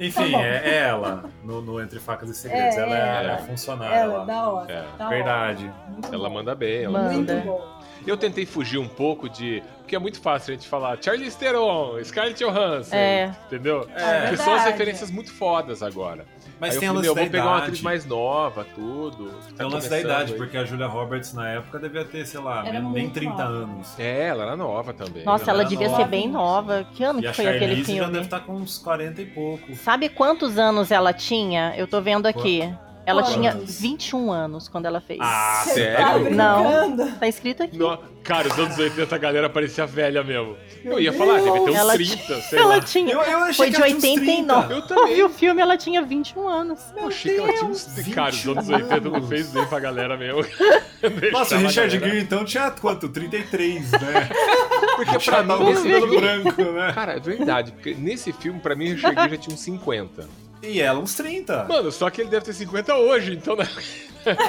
[0.00, 2.76] Enfim, Tá é, é ela no, no Entre Facas e Segredos.
[2.76, 3.18] É, ela é, ela.
[3.22, 4.24] ela é funcionária Ela, lá.
[4.24, 4.72] da hora.
[4.72, 5.64] É, da verdade.
[5.64, 6.14] hora.
[6.14, 6.34] Ela bom.
[6.34, 6.82] manda bem.
[6.84, 7.34] Ela Manda.
[7.34, 7.74] Muito bom.
[8.06, 9.62] Eu tentei fugir um pouco de.
[9.78, 13.34] Porque é muito fácil a gente falar Charlize Theron, Scarlett Johansson, É.
[13.46, 13.88] entendeu?
[13.94, 14.30] É.
[14.30, 16.26] que são as referências muito fodas agora.
[16.60, 19.24] Mas Aí tem eu falei, lance eu da vou pegar uma atriz mais nova, tudo.
[19.40, 20.38] que Tem tá o lance da idade, aí.
[20.38, 23.30] porque a Julia Roberts na época devia ter, sei lá, Era nem- nem muito 30
[23.36, 23.44] nova.
[23.48, 23.98] anos.
[23.98, 25.24] É, ela era nova também.
[25.24, 26.02] Nossa, ela Ela devia nova.
[26.02, 26.86] ser bem nova.
[26.94, 28.12] Que ano E que a foi aquele Charlize já filme?
[28.12, 29.74] deve estar com uns 40 e pouco.
[29.76, 31.74] Sabe quantos anos ela tinha?
[31.76, 32.72] Eu tô vendo aqui.
[33.06, 33.34] Ela Quantos?
[33.34, 35.18] tinha 21 anos quando ela fez.
[35.22, 36.24] Ah, Você sério?
[36.24, 37.10] tá Não.
[37.18, 37.76] Tá escrito aqui.
[37.76, 40.56] No- Cara, os anos 80 a galera parecia velha mesmo.
[40.82, 42.80] Eu ia falar, deve ter uns Ela 30, sei ela lá.
[42.80, 43.12] tinha.
[43.12, 44.66] Eu, eu achei Foi que de ela tinha uns 89.
[44.66, 44.72] 30.
[44.72, 45.14] Eu Eu também.
[45.16, 46.80] vi o filme, ela tinha 21 anos.
[46.96, 47.84] Eu achei que ela tinha uns.
[48.14, 50.40] Cara, os anos 80 não fez bem pra galera mesmo.
[51.32, 53.10] Nossa, o Richard Gere então tinha quanto?
[53.10, 53.98] 33, né?
[54.96, 56.16] Porque pra mim, filme.
[56.20, 56.92] branco, né?
[56.94, 57.72] Cara, é verdade.
[57.72, 60.26] Porque nesse filme, pra mim, o Richard Gere já tinha uns 50.
[60.66, 61.64] E ela uns 30.
[61.64, 63.56] Mano, só que ele deve ter 50 hoje, então.
[63.56, 63.68] Né?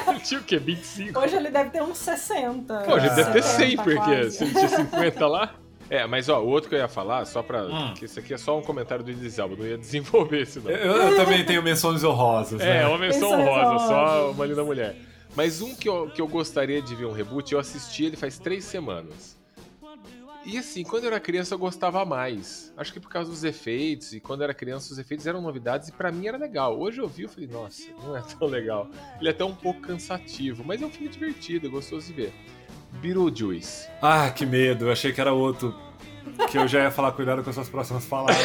[0.07, 0.57] Ele tinha o quê?
[0.57, 1.19] 25?
[1.19, 2.79] Hoje ele deve ter uns 60.
[2.81, 4.31] Pô, já deve ter 70 100, porque quase.
[4.31, 5.53] se ele tinha 50 lá.
[5.87, 7.63] É, mas ó, o outro que eu ia falar, só pra.
[7.63, 7.93] Hum.
[7.95, 10.71] Que isso aqui é só um comentário do Idris Elba, não ia desenvolver esse não.
[10.71, 12.87] Eu, eu também tenho menções honrosas, É, né?
[12.87, 14.95] uma menção honrosa, só uma linda mulher.
[15.35, 18.39] Mas um que eu, que eu gostaria de ver um reboot, eu assisti ele faz
[18.39, 19.34] três semanas.
[20.45, 22.71] E assim, quando eu era criança eu gostava mais.
[22.77, 25.89] Acho que por causa dos efeitos, e quando eu era criança os efeitos eram novidades
[25.89, 26.79] e pra mim era legal.
[26.79, 28.87] Hoje eu vi e falei, nossa, não é tão legal.
[29.19, 32.33] Ele é até um pouco cansativo, mas é um filme divertido, gostoso de ver.
[33.01, 33.89] Beetlejuice.
[34.01, 34.85] Ah, que medo.
[34.85, 35.75] Eu achei que era outro.
[36.49, 38.37] Que eu já ia falar, cuidado com as suas próximas palavras.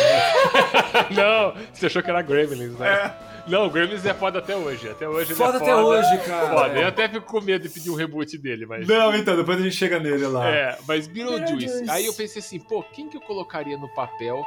[1.10, 2.88] não, você achou que era Gremlins, né?
[2.88, 3.39] É.
[3.50, 4.88] Não, o Gremlins é foda até hoje.
[4.88, 5.86] Até hoje Foda ele é até foda.
[5.98, 6.48] hoje, cara.
[6.48, 6.78] Foda.
[6.80, 8.86] Eu até fico com medo de pedir um reboot dele, mas.
[8.86, 10.48] Não, então, depois a gente chega nele lá.
[10.48, 11.84] É, mas Beetlejuice.
[11.90, 14.44] Aí eu pensei assim, pô, quem que eu colocaria no papel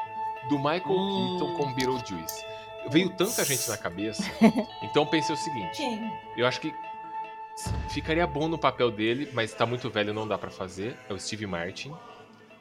[0.50, 1.38] do Michael Hum.
[1.40, 2.46] Keaton com Beetlejuice?
[2.90, 4.24] Veio tanta gente na cabeça,
[4.84, 6.12] então eu pensei o seguinte, Quem?
[6.36, 6.74] eu acho que
[7.90, 11.18] ficaria bom no papel dele, mas tá muito velho, não dá pra fazer, é o
[11.20, 11.94] Steve Martin.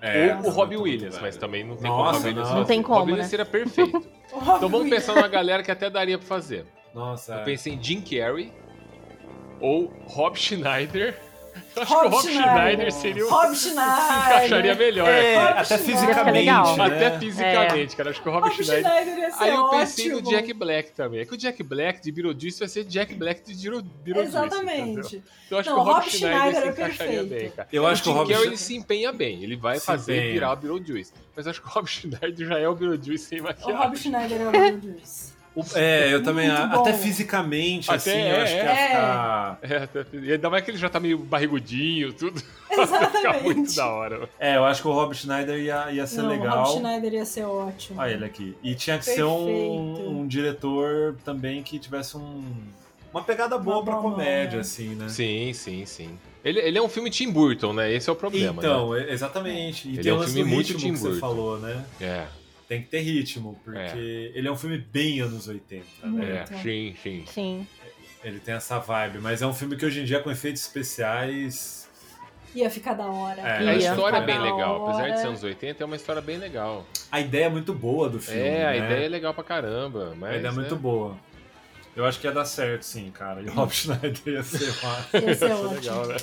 [0.03, 1.23] É, Ou o Robbie Williams, velho.
[1.27, 2.57] mas também não tem Nossa, como o Robbie Williams não.
[2.59, 3.31] Não tem como, o Robbie Williams né?
[3.31, 4.03] seria perfeito.
[4.57, 6.65] Então vamos pensar numa galera que até daria pra fazer.
[6.95, 8.51] Nossa, Eu pensei em Jim Carrey
[9.61, 11.21] ou Rob Schneider.
[11.75, 12.93] Eu acho Rob que o Rob Schneider, Schneider.
[12.93, 13.83] seria o Rob se Schneider.
[13.85, 15.09] encaixaria melhor.
[15.09, 15.87] É, Rob até Schneider.
[15.87, 16.45] fisicamente,
[16.79, 16.85] né?
[16.87, 18.11] Até fisicamente, cara.
[18.11, 18.91] Acho que o Rob Rob Schneider.
[18.91, 20.21] Schneider ia ser Aí eu pensei ótimo.
[20.21, 21.21] no Jack Black também.
[21.21, 23.89] É que o Jack Black de Beetlejuice vai ser Jack Black de Beetlejuice.
[24.03, 24.23] entendeu?
[24.23, 25.17] Exatamente.
[25.17, 27.41] Então eu acho Não, que o Rob, Rob Schneider, Schneider se é encaixaria perfeito.
[27.41, 27.69] bem, cara.
[27.73, 29.43] Eu acho que o Jim Rob Carrey Schne- ele se empenha bem.
[29.43, 30.33] Ele vai Se fazer empenha.
[30.33, 31.13] virar o Beetlejuice.
[31.37, 33.75] Mas acho que o Rob Schneider já é o Beetlejuice sem O maquiagem.
[33.77, 35.32] Rob Schneider é o Beetlejuice.
[35.55, 36.49] O- É, eu também.
[36.51, 38.65] Até fisicamente, Até assim, eu é, acho que é.
[38.65, 39.59] ia ficar.
[39.63, 42.41] É, até, e ainda mais que ele já tá meio barrigudinho, tudo.
[42.73, 43.77] Ficar muito Exatamente.
[43.77, 44.29] da hora.
[44.41, 46.63] É, eu acho que o Rob Schneider ia, ia ser Não, legal.
[46.63, 48.01] O Rob Schneider ia ser ótimo.
[48.01, 48.57] Olha ele aqui.
[48.63, 49.45] E tinha que ser um,
[49.95, 50.11] Perfeito.
[50.11, 52.43] um diretor também que tivesse um,
[53.13, 54.61] uma pegada boa Uma pra comédia, né?
[54.61, 55.09] assim, né?
[55.11, 56.19] Sim, sim, sim.
[56.43, 57.93] Ele, ele é um filme Tim Burton, né?
[57.93, 58.55] Esse é o problema.
[58.63, 58.67] né?
[58.69, 59.87] Então, é- exatamente.
[59.89, 61.21] E Ele tem é um lance filme do muito Tim que você Burton.
[61.21, 61.85] falou, né?
[62.01, 62.25] É,
[62.73, 66.47] Tem que ter ritmo, porque ele é um filme bem anos 80, né?
[66.51, 67.25] é, sim, sim.
[67.27, 67.67] Sim.
[68.25, 71.87] Ele tem essa vibe, mas é um filme que hoje em dia com efeitos especiais.
[72.55, 73.43] Ia ficar da hora.
[73.43, 73.91] É, A Ia.
[73.91, 74.87] história é bem legal.
[74.89, 76.87] Apesar de ser anos 80, é uma história bem legal.
[77.11, 78.41] A ideia é muito boa do filme.
[78.41, 78.79] é, a né?
[78.79, 80.15] ideia é legal pra caramba.
[80.17, 81.19] Mas, A ideia é muito né, boa.
[81.95, 83.43] Eu acho que ia dar certo, sim, cara.
[83.43, 85.21] E o Rob Schneider ia ser uma...
[85.21, 85.75] Ia ser é ótimo.
[85.75, 86.17] legal, né?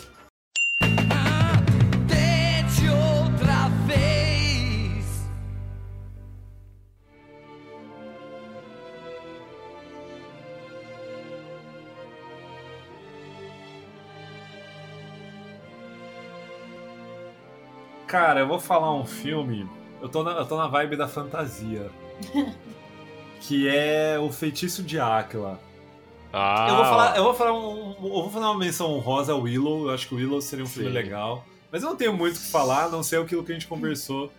[18.09, 19.69] Cara, eu vou falar um filme.
[20.01, 21.91] Eu tô na, eu tô na vibe da fantasia.
[23.39, 25.59] que é O Feitiço de Áquila.
[26.33, 29.41] Ah, Eu vou falar, eu vou falar um, eu vou fazer uma menção honrosa ao
[29.41, 29.87] Willow.
[29.87, 30.95] Eu acho que o Willow seria um filme Sim.
[30.95, 31.45] legal.
[31.71, 34.31] Mas eu não tenho muito o que falar, não ser aquilo que a gente conversou.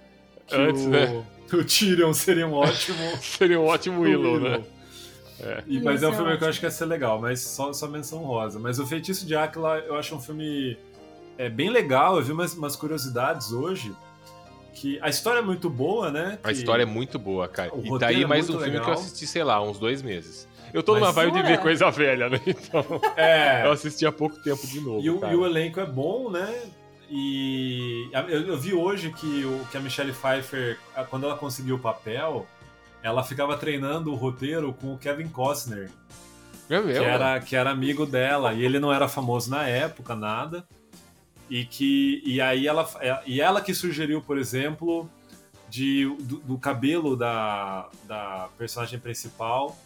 [0.49, 1.25] Que Antes, o, né?
[1.53, 4.65] o Tyrion seria um ótimo seria um ótimo Willow, né?
[5.65, 7.73] E, Ia mas é um filme que eu acho que ia ser legal, mas só,
[7.73, 8.59] só menção rosa.
[8.59, 10.77] Mas o Feitiço de Áquila eu acho um filme
[11.47, 12.17] é, bem legal.
[12.17, 13.95] Eu vi umas, umas curiosidades hoje.
[14.75, 16.39] Que a história é muito boa, né?
[16.43, 17.75] A que- história é muito boa, cara.
[17.75, 19.03] O E roteiro tá é mais um muito filme que eu legal.
[19.05, 20.49] assisti, sei lá, uns dois meses.
[20.73, 22.41] Eu tô Mas- numa vibe de ver coisa velha, né?
[22.47, 22.85] Então,
[23.17, 23.67] É.
[23.67, 25.01] eu assisti há pouco tempo de novo.
[25.05, 26.63] E o, e o elenco é bom, né?
[27.11, 31.37] E a- eu, eu vi hoje que, o, que a Michelle Pfeiffer, a- quando ela
[31.37, 32.47] conseguiu o papel,
[33.03, 35.91] ela ficava treinando o roteiro com o Kevin Costner,
[36.71, 37.05] É que mesmo?
[37.05, 38.55] era, que era amigo dela.
[38.55, 40.65] E ele não era famoso na época, nada.
[41.51, 42.89] E que e aí ela
[43.27, 45.11] e ela que sugeriu, por exemplo,
[45.69, 49.77] de, do, do cabelo da, da personagem principal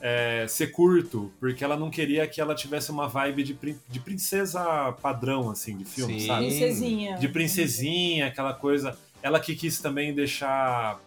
[0.00, 3.58] é, ser curto, porque ela não queria que ela tivesse uma vibe de,
[3.88, 6.26] de princesa padrão, assim, de filme, Sim.
[6.26, 6.46] sabe?
[6.46, 7.18] Princesinha.
[7.18, 8.98] De princesinha, aquela coisa.
[9.22, 10.98] Ela que quis também deixar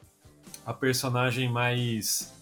[0.66, 2.33] a personagem mais.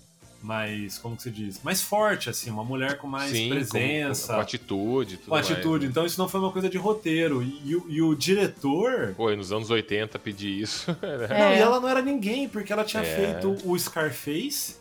[0.41, 0.97] Mais.
[0.97, 1.61] Como que se diz?
[1.63, 4.33] Mais forte, assim, uma mulher com mais Sim, com- presença.
[4.35, 5.17] Com, atitude.
[5.17, 5.67] Tudo com atitude.
[5.69, 5.87] Mais, né?
[5.89, 7.43] Então isso não foi uma coisa de roteiro.
[7.43, 9.13] E, e o- e o diretor.
[9.15, 10.95] Pô, nos anos 80 pedir isso.
[11.01, 11.57] Não, É.
[11.57, 13.05] e ela não era ninguém, porque ela tinha É.
[13.41, 14.77] feito o Scarface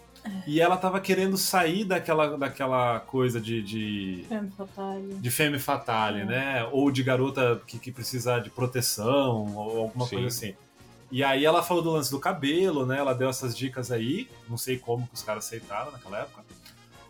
[0.46, 5.14] e ela tava querendo sair daquela, daquela coisa de, de, Femme Fatale.
[5.14, 6.66] de femme fatale, né?
[6.72, 10.16] Ou de garota que, que precisa de proteção, ou alguma Sim.
[10.16, 10.54] coisa assim.
[11.10, 12.98] E aí ela falou do lance do cabelo, né?
[12.98, 14.28] Ela deu essas dicas aí.
[14.48, 16.44] Não sei como que os caras aceitaram naquela época.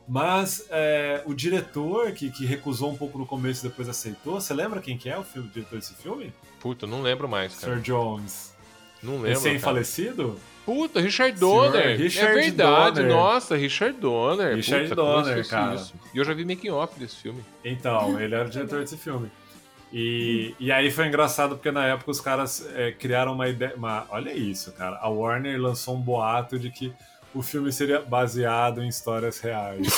[0.09, 4.53] Mas é, o diretor, que, que recusou um pouco no começo e depois aceitou, você
[4.53, 6.33] lembra quem que é o, filme, o diretor desse filme?
[6.59, 7.75] Puta, não lembro mais, cara.
[7.75, 8.57] Sir Jones.
[9.03, 9.29] Não lembro.
[9.29, 9.35] cara.
[9.35, 10.41] Recém-falecido?
[10.65, 11.97] Puta, Richard Donner.
[11.97, 13.13] Richard é verdade, Donner.
[13.17, 14.57] nossa, Richard Donner.
[14.57, 15.75] Richard Puta, Donner, cara.
[15.77, 15.95] isso.
[16.13, 17.43] E eu já vi making off desse filme.
[17.65, 19.31] Então, ele era o diretor desse filme.
[19.93, 23.75] E, e aí foi engraçado porque na época os caras é, criaram uma ideia.
[23.77, 24.99] Uma, olha isso, cara.
[25.01, 26.93] A Warner lançou um boato de que
[27.35, 29.87] o filme seria baseado em histórias reais.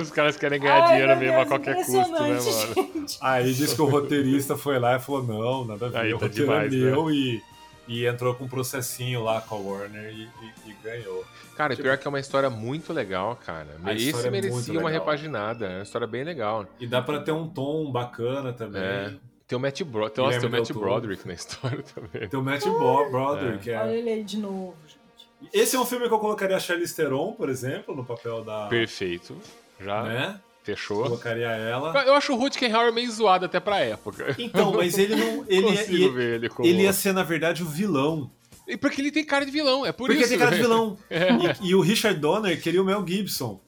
[0.00, 2.40] Os caras querem ganhar Ai, dinheiro mesmo a Deus, qualquer custo, né, mano?
[2.40, 3.18] gente.
[3.20, 6.18] Aí disse que o roteirista foi lá e falou: não, nada a ver, Aí o
[6.18, 6.90] tá roteiro demais, é né?
[6.90, 7.42] meu e,
[7.88, 11.24] e entrou com um processinho lá com a Warner e, e- e ganhou.
[11.56, 13.66] Cara, pior que é uma história muito legal, cara.
[13.82, 15.66] A Esse é merecia uma repaginada.
[15.66, 16.66] É uma história bem legal.
[16.78, 18.80] E dá pra ter um tom bacana também.
[18.82, 19.14] É.
[19.48, 20.12] Tem o Matt, Bro...
[20.16, 20.72] Nossa, tem o Matt.
[20.72, 22.28] Broderick na história também.
[22.28, 23.80] Tem o Matt Bo- Broderick, é.
[23.80, 25.50] Olha ele aí de novo, gente.
[25.52, 28.66] Esse é um filme que eu colocaria a Charlize Theron, por exemplo, no papel da.
[28.66, 29.36] Perfeito.
[29.80, 30.40] Já Né?
[30.62, 31.02] Fechou.
[31.04, 32.04] Colocaria ela.
[32.04, 34.34] Eu acho o Rutger Hauer meio zoado até pra época.
[34.38, 35.44] Então, mas ele não.
[35.48, 36.68] Ele, Consigo ia, ver ele como...
[36.68, 38.30] ele ia ser, na verdade, o vilão.
[38.66, 40.28] E Porque ele tem cara de vilão, é por Porque isso.
[40.28, 40.98] tem cara de vilão.
[41.08, 41.28] É.
[41.62, 43.58] E, e o Richard Donner queria o Mel Gibson.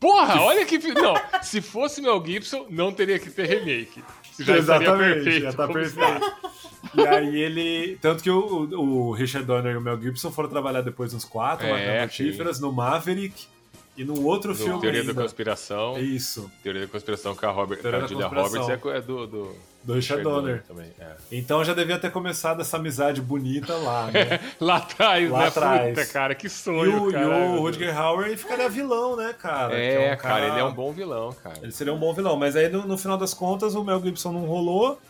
[0.00, 0.78] Porra, olha que...
[0.78, 4.02] Não, se fosse Mel Gibson, não teria que ter remake.
[4.40, 5.40] Já estaria perfeito.
[5.42, 6.32] já tá perfeito.
[6.94, 7.98] E aí ele.
[8.00, 11.66] Tanto que o, o- Richard Donner e o Mel Gibson foram trabalhar depois nos quatro
[11.66, 13.46] É, Mortíferas, no Maverick
[13.98, 14.80] e no outro No filme.
[14.80, 15.22] Teoria da ainda.
[15.22, 15.98] Conspiração.
[15.98, 18.26] Isso, Teoria da Conspiração com a, Robert, a da Julia.
[18.28, 20.62] Roberts é é do, do do Richard Donner.
[20.68, 20.90] também.
[21.00, 21.16] é.
[21.32, 24.38] Então já devia ter começado essa amizade bonita lá, né?
[24.60, 25.46] Lá atrás, Lá né?
[25.46, 25.88] atrás.
[25.98, 27.60] Puta, cara, que E sonho, o, e o meu Deus.
[27.60, 29.74] Rutger Hauer ficaria vilão, né, cara?
[29.74, 31.58] Que É, um cara, ele é um bom vilão, cara.
[31.62, 34.32] Ele seria um bom vilão, mas aí no, no final das contas o Mel Gibson
[34.32, 35.00] não rolou.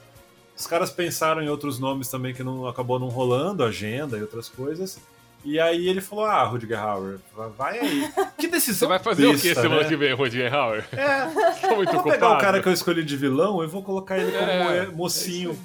[0.56, 4.48] Os caras pensaram em outros nomes também que não acabou não rolando, agenda e outras
[4.48, 4.98] coisas.
[5.44, 7.18] E aí ele falou: Ah, Rutger Hauer,
[7.56, 8.12] vai aí.
[8.36, 8.80] Que decisão.
[8.80, 9.88] Você vai fazer o que besta, semana né?
[9.88, 10.84] que vem, Rutger Hauer?
[10.92, 10.96] É,
[11.60, 12.10] Tá muito vou ocupado.
[12.10, 14.86] pegar o cara que eu escolhi de vilão e vou colocar ele como É, é,
[14.86, 15.58] mocinho.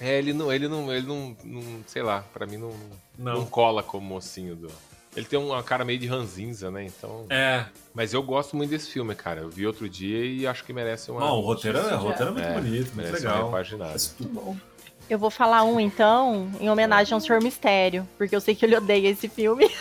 [0.00, 2.72] É, ele não, ele não, ele não, não sei lá, pra mim não,
[3.18, 3.46] não, Não.
[3.46, 4.68] cola como mocinho do.
[5.16, 6.84] Ele tem uma cara meio de ranzinza, né?
[6.84, 7.24] Então.
[7.30, 7.66] É.
[7.94, 9.42] Mas eu gosto muito desse filme, cara.
[9.42, 11.20] Eu vi outro dia e acho que merece uma.
[11.20, 13.46] Não, o roteiro, é, o roteiro é muito É, bonito, muito merece uma legal.
[13.46, 13.92] repaginada.
[13.92, 14.56] Mas Muito bom.
[15.08, 18.76] Eu vou falar um, então, em homenagem ao Senhor Mistério, porque eu sei que ele
[18.76, 19.68] odeia esse filme.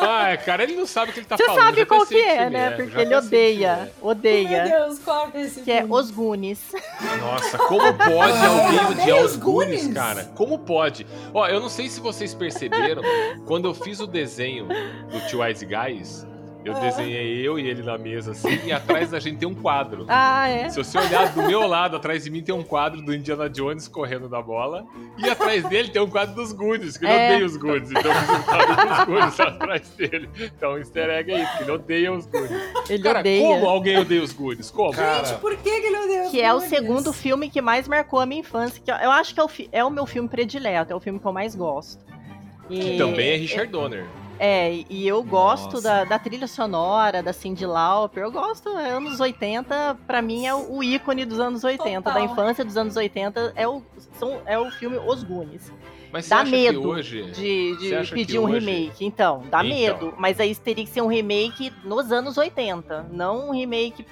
[0.00, 1.60] Ah, cara, ele não sabe o que ele tá Você falando.
[1.64, 2.70] sabe já qual que é, né?
[2.70, 4.64] já Porque ele odeia, Meu odeia.
[4.64, 5.92] Deus, qual que é esse Que é filme?
[5.94, 6.60] Os Goonies.
[6.74, 7.16] é.
[7.16, 9.94] Nossa, como pode alguém odiar os os Goonies, Goonies.
[9.94, 10.24] cara?
[10.36, 11.06] Como pode?
[11.34, 13.02] Ó, eu não sei se vocês perceberam,
[13.46, 16.26] quando eu fiz o desenho do Two Wise Guys,
[16.64, 16.80] eu Ah.
[16.80, 20.04] desenhei eu e ele na mesa assim, e atrás da gente tem um quadro.
[20.08, 20.68] Ah, é?
[20.68, 23.86] Se você olhar do meu lado, atrás de mim tem um quadro do Indiana Jones
[23.88, 24.84] correndo da bola.
[25.16, 27.26] E atrás dele tem um quadro dos Goonies, que ele É.
[27.32, 27.90] odeia os Goonies.
[27.90, 30.28] Então eu fiz um quadro dos Goonies atrás dele.
[30.40, 32.62] Então um easter egg aí, porque ele odeia os Goonies.
[32.90, 33.42] Ele Cara, odeia.
[33.46, 34.70] como alguém odeia os Goonies?
[34.70, 34.92] Como?
[34.92, 38.20] Cara, Por que, que ele odeia os Que é o segundo filme que mais marcou
[38.20, 38.82] a minha infância.
[38.84, 41.26] Que eu- acho que é o, é o meu filme predileto, é o filme que
[41.26, 42.04] eu mais gosto.
[42.68, 44.04] Que E- também é Richard Donner.
[44.38, 48.22] É, e eu gosto da, da trilha sonora, da Cyndi Lauper.
[48.22, 52.24] Eu gosto, é anos 80, pra mim é o, ícone dos anos 80, da Total.
[52.32, 53.82] infância dos anos 80, é o,
[54.18, 55.72] são, é o filme Os Goonies.
[56.12, 57.22] Mas você Dá medo hoje.
[57.32, 59.04] De, de pedir um hoje- remake.
[59.04, 59.76] Então, dá Então.
[59.76, 60.14] medo.
[60.16, 64.06] Mas aí teria que ser um remake nos anos 80, não um remake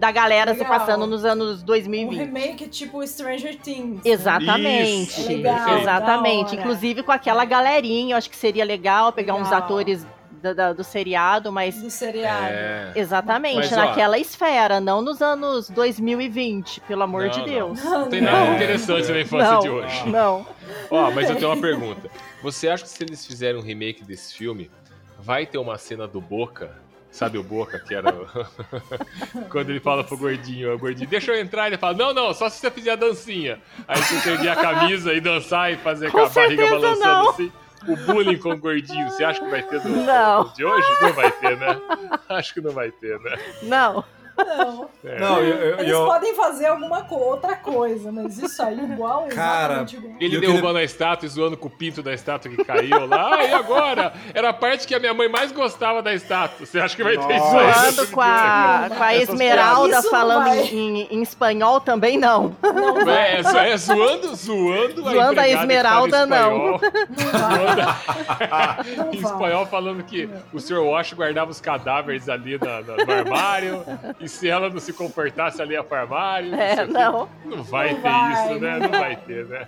[0.00, 2.18] da galera se passando nos anos Um 2020.
[2.18, 4.00] remake tipo Stranger Things.
[4.04, 5.20] Exatamente.
[5.20, 6.56] Isso, Legal, Exatamente.
[6.56, 9.58] Inclusive com aquela galerinha, eu acho que seria legal pegar uns Legal.
[9.58, 10.06] atores
[10.42, 12.46] da- da- do seriado, mas Do seriado.
[12.46, 12.92] É.
[12.96, 17.44] Exatamente, Mas, ó, naquela esfera, não nos anos 2020, pelo amor Não, de não.
[17.44, 17.84] Deus.
[17.84, 18.54] Não tem nada Não.
[18.56, 19.60] interessante na infância Não.
[19.60, 20.08] de hoje.
[20.08, 20.46] Não.
[20.90, 22.08] Ó, mas eu tenho uma pergunta.
[22.42, 24.70] Você acha que se eles fizerem um remake desse filme,
[25.18, 26.79] vai ter uma cena do Boca?
[27.10, 28.12] Sabe o Boca, que era.
[29.50, 32.48] Quando ele fala pro gordinho, o gordinho, deixa eu entrar, ele fala, não, não, só
[32.48, 33.58] se você fizer a dancinha.
[33.88, 37.30] Aí você perder a camisa e dançar e fazer com, Com a barriga balançando não.
[37.30, 37.52] assim.
[37.88, 40.52] o bullying com o gordinho, você acha que vai ter no, Não.
[40.54, 40.86] de hoje?
[41.02, 41.80] Não vai ter, né?
[42.28, 43.38] Acho que não vai ter, né?
[43.62, 44.04] Não.
[44.44, 44.88] Não.
[45.04, 45.18] É.
[45.18, 49.26] Não, eu, eu, Eles eu- podem fazer alguma co- outra coisa, mas isso aí igual,
[49.28, 50.14] Cara, exatamente igual.
[50.20, 53.34] Ele derrubando a estátua e zoando com o pinto da estátua que caiu lá.
[53.36, 54.12] Ah, e agora?
[54.34, 56.66] Era a parte que a minha mãe mais gostava da estátua.
[56.66, 57.72] Você acha que vai ter isso aí?
[57.92, 60.58] Zoando com a, com a Esmeralda Isso não falando vai.
[60.60, 62.54] em, em espanhol também não.
[62.62, 66.74] Não vai, É, é, é zoando, zoando, Zoando a fala Esmeralda, não.
[66.76, 67.58] espanhol, não vai.
[67.58, 70.78] zoando Não em espanhol falando que o Sr.
[70.78, 73.84] Wash guardava os cadáveres ali na- na- no armário
[74.18, 76.54] e se ela não se comportasse ali ia pro armário.
[76.54, 77.28] É, não.
[77.44, 78.78] Não vai Não ter vai, isso, né?
[78.78, 79.66] não Não vai ter, né?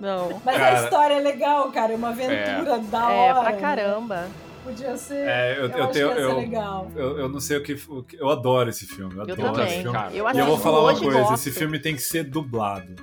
[0.00, 0.40] Não.
[0.44, 0.78] Mas Cara.
[0.80, 1.92] a história é legal, cara.
[1.92, 3.40] É uma aventura da É, hora.
[3.40, 3.60] pra né?
[3.60, 4.26] caramba.
[4.64, 5.26] Podia ser.
[5.26, 6.06] É, eu, eu, eu tenho.
[6.12, 6.90] Eu, legal.
[6.94, 9.14] eu, eu não sei o que, o que- Eu adoro esse filme.
[9.14, 9.66] Eu, Eu adoro também.
[9.66, 9.96] esse filme.
[9.98, 10.12] cara.
[10.14, 11.34] Eu E eu vou falar uma hoje coisa: gosto.
[11.34, 12.94] esse filme tem que ser dublado.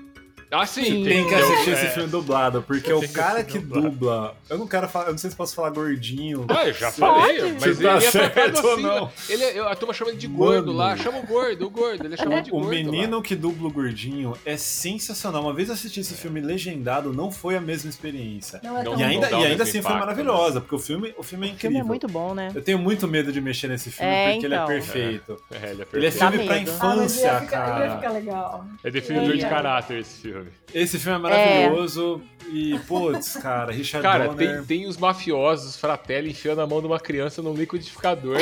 [0.62, 0.84] Ah, sim.
[0.84, 1.04] Sim.
[1.04, 1.74] Tem que assistir é.
[1.74, 3.90] esse filme dublado, porque o que cara que dublado.
[3.90, 4.36] dubla.
[4.50, 5.06] Eu não quero falar.
[5.08, 6.46] Eu não sei se posso falar gordinho.
[6.50, 7.52] Ah, eu já Se- falei, Pode.
[7.54, 8.82] mas Se ele tá é certo ou assim.
[8.84, 9.06] não.
[9.06, 9.12] né?
[9.30, 10.78] Ele, é- a turma chama ele de gordo Mano.
[10.78, 10.98] lá.
[10.98, 12.06] Chama o gordo, o gordo.
[12.06, 12.70] Ele é chamado de O gordo.
[12.70, 13.24] menino lá.
[13.24, 15.42] que dubla o gordinho é sensacional.
[15.42, 18.60] Uma vez eu assisti esse filme legendado, não foi a mesma experiência.
[18.64, 21.24] Não é E ainda, o e ainda assim foi impacto, maravilhosa, porque o filme, o
[21.24, 21.72] filme é O incrível.
[21.72, 22.52] filme é muito bom, né?
[22.54, 24.68] Eu tenho muito medo de mexer nesse filme É, porque ele é então.
[24.68, 25.42] perfeito.
[25.52, 26.20] É, ele é Ele é perfeito.
[26.20, 26.56] Dá filme pra.
[26.56, 27.96] Ah, mas infância, cara.
[27.96, 28.66] ficar legal.
[28.84, 29.50] É definidor de É.
[29.50, 30.45] caráter esse filme.
[30.74, 32.22] Esse filme é maravilhoso
[32.52, 34.58] e, putz, cara, Richard Cara, Donner.
[34.58, 38.38] tem, tem os mafiosos, fratelli, enfiando a mão de uma criança num liquidificador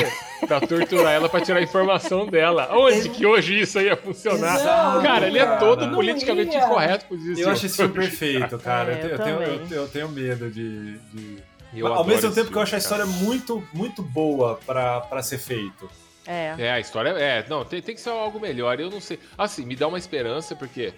[0.47, 2.69] pra torturar ela pra tirar a informação dela.
[2.71, 4.55] Onde que hoje isso ia funcionar?
[4.55, 5.57] Exato, cara, ele é cara.
[5.57, 7.39] todo Não politicamente incorreto por isso.
[7.41, 8.93] Eu acho esse filme perfeito, cara.
[8.93, 10.97] É, eu, eu tenho, eu, eu tenho medo de.
[11.13, 11.37] de-
[11.75, 13.17] Eu Ao mesmo tempo que eu filme, acho a história cara.
[13.17, 15.89] muito, muito boa pra, pra ser feito.
[16.25, 16.55] É.
[16.57, 17.45] É, a história é.
[17.49, 18.79] Não, tem, tem que ser algo melhor.
[18.79, 19.19] Eu não sei.
[19.37, 20.93] Assim, me dá uma esperança, porque,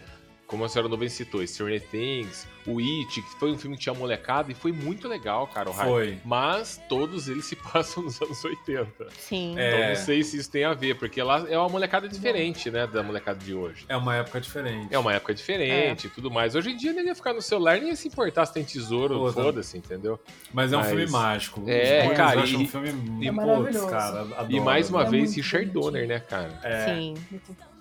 [0.56, 3.93] como a senhora Nuvem citou, Stranger Things, o It, que foi um filme que tinha
[3.93, 5.70] molecada e foi muito legal, cara.
[5.70, 5.88] O hype.
[5.89, 6.18] Foi.
[6.24, 9.08] Mas todos eles se passam nos anos 80.
[9.20, 9.53] Sim.
[9.60, 9.68] É.
[9.78, 12.88] Então não sei se isso tem a ver, porque lá é uma molecada diferente, né,
[12.88, 13.86] da molecada de hoje.
[13.89, 14.88] É uma época diferente.
[14.93, 16.56] É uma época diferente e tudo mais.
[16.56, 19.16] Hoje em dia nem ia ficar no celular, nem ia se importar se tem tesouro,
[19.20, 19.34] Foda.
[19.43, 20.18] foda-se, entendeu?
[20.53, 21.62] Mas é um Mas- filme mágico.
[21.62, 22.88] Os É, cara, e- um filme
[23.22, 23.88] e- É putz, maravilhoso.
[23.89, 24.22] cara.
[24.22, 25.70] Adoro, e mais uma É vez, muito Richard.
[25.70, 26.58] Donner, né, cara?
[26.64, 26.86] É.
[26.95, 27.14] Sim.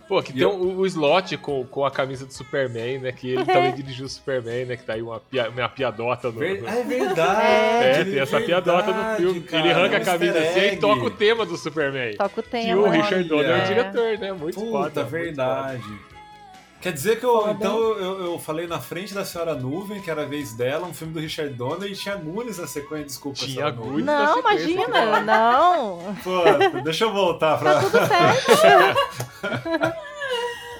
[0.07, 3.13] Pô, que E tem eu- o, o slot com, com a camisa do Superman, né?
[3.13, 4.77] Que ele também dirigiu o Superman, né?
[4.77, 6.39] Que tá aí uma, pia, uma piadota no.
[6.39, 7.47] Ver- É verdade.
[7.85, 9.41] É, tem essa piadota no verdade, filme.
[9.41, 12.17] cara, ele arranca é um a camisa assim e toca o tema do Superman.
[12.17, 12.83] Toca o Que tema.
[12.83, 13.01] o né?
[13.01, 13.65] Richard Donner é o É.
[13.65, 14.33] diretor, né?
[14.33, 15.01] Muito Puta, foda.
[15.01, 15.83] muito verdade.
[16.85, 17.53] Quer dizer que eu, Foda.
[17.53, 20.93] então eu, eu falei na frente da Senhora Nuvem, que era a vez dela, um
[20.93, 23.39] filme do Richard Donner, e tinha Goonies na sequência, desculpa.
[23.39, 23.71] Tinha.
[23.71, 24.05] Goonies.
[24.05, 26.15] Não, imagina, não.
[26.23, 27.75] Puta, deixa eu voltar pra.
[27.77, 29.95] Tá tudo certo.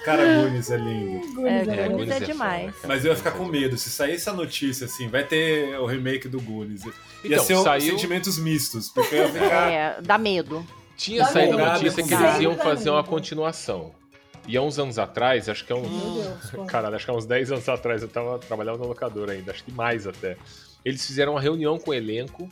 [0.05, 1.47] Cara, Goonies é lindo.
[1.47, 1.65] É, é.
[1.65, 2.75] Goonies muito- é foda, demais.
[2.87, 6.27] Mas eu ia ficar com medo, se saísse a notícia assim, vai ter o remake
[6.27, 6.85] do Goonies.
[6.85, 6.91] Ia
[7.23, 9.71] Então, ser um saiu- sentimentos mistos, porque eu ia ficar.
[9.71, 10.63] É, dá medo.
[10.95, 13.91] Tinha Dá saído a notícia que eles iam fazer uma continuação.
[14.47, 15.89] E há uns anos atrás, acho que é uns.
[15.89, 16.67] Meu Deus.
[16.69, 19.63] Caralho, acho que há uns 10 anos atrás eu tava trabalhando no locador ainda, acho
[19.63, 20.37] que mais até.
[20.83, 22.47] Eles fizeram uma reunião com o elenco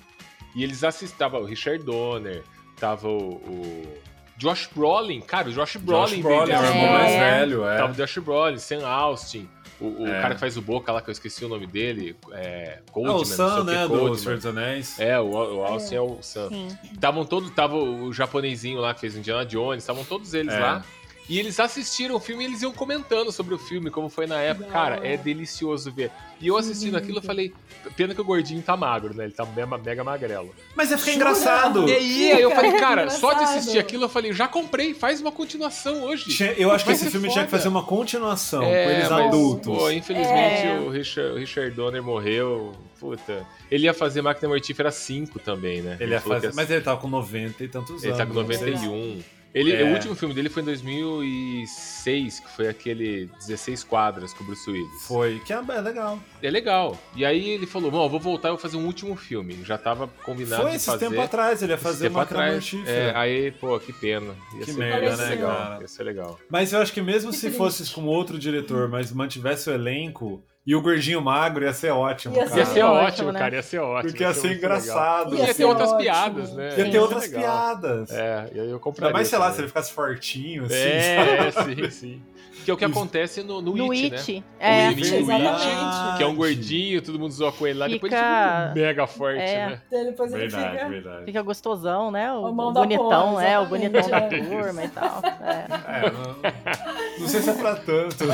[0.56, 2.42] e eles assistavam o Richard Donner,
[2.80, 3.94] tava o, o
[4.38, 7.20] Josh Brolin, cara, o Josh Brolin, Josh Brolin, é o irmão mais É.
[7.40, 7.78] velho, é.
[7.78, 9.48] Tava o Josh Brolin, Sam Austin,
[9.80, 10.20] o, o É.
[10.22, 13.26] cara que faz o Boca lá, que eu esqueci o nome dele, é, Coldman, o
[13.26, 14.16] Sam, o que, né, do Coldman.
[14.18, 15.00] Senhor dos Anéis.
[15.00, 16.50] É, o, o Austin é, o Sam.
[16.92, 20.60] Estavam todos, tava o japonesinho lá que fez Indiana Jones, estavam todos eles É.
[20.60, 20.84] lá.
[21.30, 24.40] E eles assistiram o filme e eles iam comentando sobre o filme, como foi na
[24.42, 24.66] época.
[24.66, 26.12] Da Cara, é delicioso ver.
[26.42, 27.54] E eu assistindo aquilo, eu falei,
[27.96, 29.24] pena que o gordinho tá magro, né?
[29.24, 30.54] Ele tá mega, mega magrelo.
[30.76, 31.30] Mas ia ficar Jura?
[31.30, 31.88] engraçado.
[31.88, 35.22] E aí, aí eu falei, cara, só de assistir aquilo, eu falei, já comprei, faz
[35.22, 36.36] uma continuação hoje.
[36.58, 37.34] Eu acho que esse filme foda.
[37.34, 39.78] tinha que fazer uma continuação É, com eles mas, adultos.
[39.78, 40.80] Pô, infelizmente É.
[40.86, 42.74] o, Richard, o Richard Donner morreu.
[43.00, 43.46] Puta.
[43.72, 45.96] Ele ia fazer Máquina Mortífera 5 também, né?
[46.00, 48.18] Ele ia falou que fazer, mas ele tava com 90 e tantos Ele anos.
[48.18, 49.24] tá com não sei.
[49.54, 49.60] 91.
[49.60, 49.84] Ele, É.
[49.84, 54.70] O último filme dele foi em 2006, que foi aquele 16 quadras com o Bruce
[54.70, 55.04] Willis.
[55.08, 56.20] Foi, que é é legal.
[56.42, 56.98] É legal.
[57.16, 59.64] E aí ele falou, bom, eu vou voltar e vou fazer um último filme.
[59.64, 61.10] Já tava combinado Foi de esses fazer.
[61.10, 62.72] tempo atrás, ele ia Esse fazer uma atrás.
[62.86, 64.36] É, aí, pô, que pena.
[64.56, 65.56] Ia Que ser merda, né, legal.
[65.58, 65.82] cara?
[65.82, 66.40] Ia ser legal.
[66.50, 67.58] Mas eu acho que mesmo Que se triste.
[67.58, 72.36] fosse com outro diretor, mas mantivesse o elenco e o gordinho magro, ia ser ótimo,
[72.36, 72.60] Ia cara.
[72.60, 73.40] Ia ser ótimo, né?
[73.40, 73.56] cara.
[73.56, 74.10] Ia ser ótimo.
[74.12, 74.78] Porque ia ser muito legal.
[74.80, 75.36] engraçado.
[75.36, 76.02] Ia Ia ter ser outras ótimo.
[76.04, 76.66] piadas, né?
[76.78, 76.92] Ia Sim.
[76.92, 77.42] ter outras legal.
[77.42, 78.12] piadas.
[78.12, 79.08] É, e aí eu compraria.
[79.10, 80.76] Ainda mais, sei lá, se ele ficasse fortinho, assim.
[80.76, 81.76] É, sabe?
[81.76, 82.22] sim, sim.
[82.64, 84.18] Que é o que acontece no, no, No It, né?
[84.18, 84.44] It.
[84.58, 84.86] É.
[84.90, 85.68] o menino Exatamente.
[85.68, 88.74] It, que é um gordinho, todo mundo zoa com ele lá, depois ele Fica- fica
[88.88, 89.68] mega forte, É.
[89.68, 89.82] né?
[90.06, 90.90] Depois ele Verdade, fica.
[90.90, 91.26] verdade.
[91.26, 92.32] Fica gostosão, né?
[92.32, 94.30] O, o bonitão, porra, é, o bonitão da é.
[94.42, 95.22] turma e tal.
[95.44, 96.06] É.
[96.06, 98.26] É, não, não sei se é pra tanto.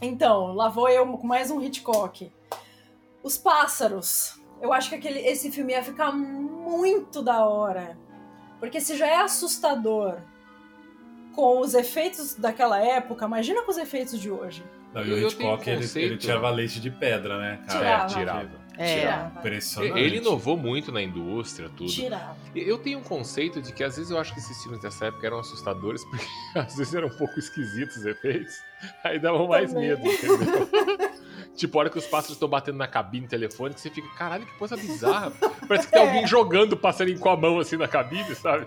[0.00, 2.30] Então, lá vou eu com mais um Hitchcock.
[3.22, 4.40] Os Pássaros.
[4.62, 7.98] Eu acho que aquele, esse filme ia ficar muito da hora.
[8.60, 10.18] Porque se já é assustador
[11.34, 14.64] com os efeitos daquela época, imagina com os efeitos de hoje.
[14.94, 17.78] Não, e o Hitchcock, ele, ele tirava leite de pedra, né, cara?
[17.78, 18.04] Tirava.
[18.04, 18.57] É, tirava.
[18.78, 19.00] É.
[19.00, 19.38] Tirava.
[19.40, 19.98] Impressionante.
[19.98, 21.90] Ele inovou muito na indústria, tudo.
[21.90, 22.36] Tirava.
[22.54, 25.26] Eu tenho um conceito de que às vezes eu acho que esses filmes dessa época
[25.26, 26.24] eram assustadores, porque
[26.54, 28.54] às vezes eram um pouco esquisitos os efeitos.
[29.02, 29.88] Aí davam mais Também.
[29.88, 30.68] medo, entendeu?
[31.56, 34.52] tipo, a hora que os pássaros estão batendo na cabine telefônica, você fica, caralho, que
[34.56, 35.32] coisa bizarra.
[35.66, 36.06] Parece que tem É.
[36.06, 38.66] alguém jogando o passarinho com a mão assim na cabine, sabe?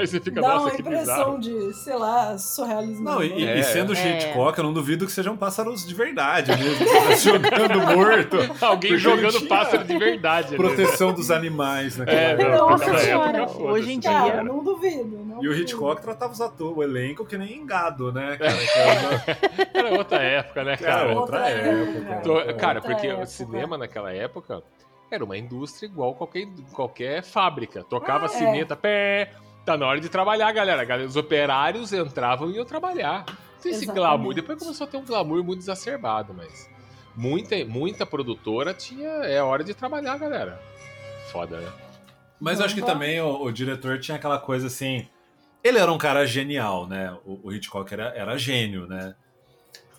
[0.00, 1.68] Aí você fica, Dá nossa, uma que impressão bizarro.
[1.68, 3.04] de, sei lá, surrealismo.
[3.04, 3.58] Não, e, É.
[3.58, 4.16] e sendo É.
[4.18, 6.84] Hitchcock, eu não duvido que sejam pássaros de verdade mesmo.
[6.86, 8.36] tá jogando morto.
[8.64, 10.54] Alguém jogando pássaro de verdade.
[10.54, 10.68] ali, né?
[10.68, 12.48] Proteção dos animais naquela É, época.
[12.56, 15.18] Nossa senhora, hoje em dia- Cara, não duvido.
[15.24, 15.54] não E o duvido.
[15.62, 18.52] Hitchcock tratava os atores, o elenco, que nem gado, né, cara?
[19.74, 21.08] Era outra época, né, Cara, cara?
[21.18, 21.98] outra Outra época.
[21.98, 22.20] época.
[22.22, 23.24] Tô- outra cara, Outra porque época.
[23.24, 24.62] o cinema naquela época
[25.10, 27.82] era uma indústria igual qualquer, qualquer fábrica.
[27.82, 28.28] Tocava Ah, é.
[28.28, 29.32] sineta, pé,
[29.72, 30.84] tá na hora de trabalhar, galera.
[30.84, 33.24] Galera, Os operários entravam e iam trabalhar.
[33.62, 34.34] Tem esse glamour.
[34.34, 36.68] Depois começou a ter um glamour muito exacerbado, mas
[37.14, 39.08] muita, muita produtora tinha.
[39.08, 40.60] É hora de trabalhar, galera.
[41.30, 41.70] Foda, né?
[42.40, 45.06] Mas eu acho que também o, o diretor tinha aquela coisa assim.
[45.62, 47.14] Ele era um cara genial, né?
[47.24, 49.14] O, o Hitchcock era, era gênio, né?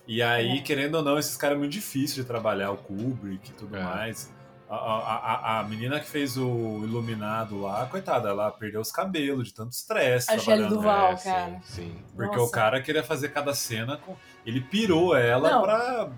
[0.07, 0.61] E aí, É.
[0.61, 3.83] querendo ou não, esses caras é muito difícil de trabalhar, o Kubrick e tudo É.
[3.83, 4.33] mais.
[4.73, 9.53] A, a, a- menina que fez o Iluminado lá, coitada, ela perdeu os cabelos de
[9.53, 10.31] tanto estresse.
[10.31, 10.75] A trabalhando.
[10.75, 11.11] Duval.
[11.11, 11.59] É, sim, cara.
[11.63, 12.03] Sim.
[12.15, 12.47] Porque Nossa.
[12.47, 14.15] o cara queria fazer cada cena com.
[14.45, 15.61] Ele pirou ela Não.
[15.61, 16.09] pra.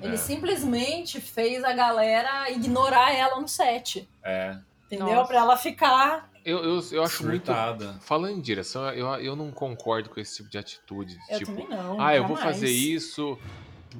[0.00, 4.08] Ele É, simplesmente fez a galera ignorar ela no set.
[4.24, 5.14] é, Entendeu?
[5.14, 5.28] Nossa.
[5.28, 6.30] Pra ela ficar.
[6.44, 7.44] Eu, eu, eu acho muito.
[7.46, 7.94] surtada.
[8.00, 11.16] Falando em direção, eu, eu não concordo com esse tipo de atitude.
[11.28, 12.00] Eu tipo, também não.
[12.00, 12.56] ah, eu vou jamais.
[12.56, 13.38] fazer isso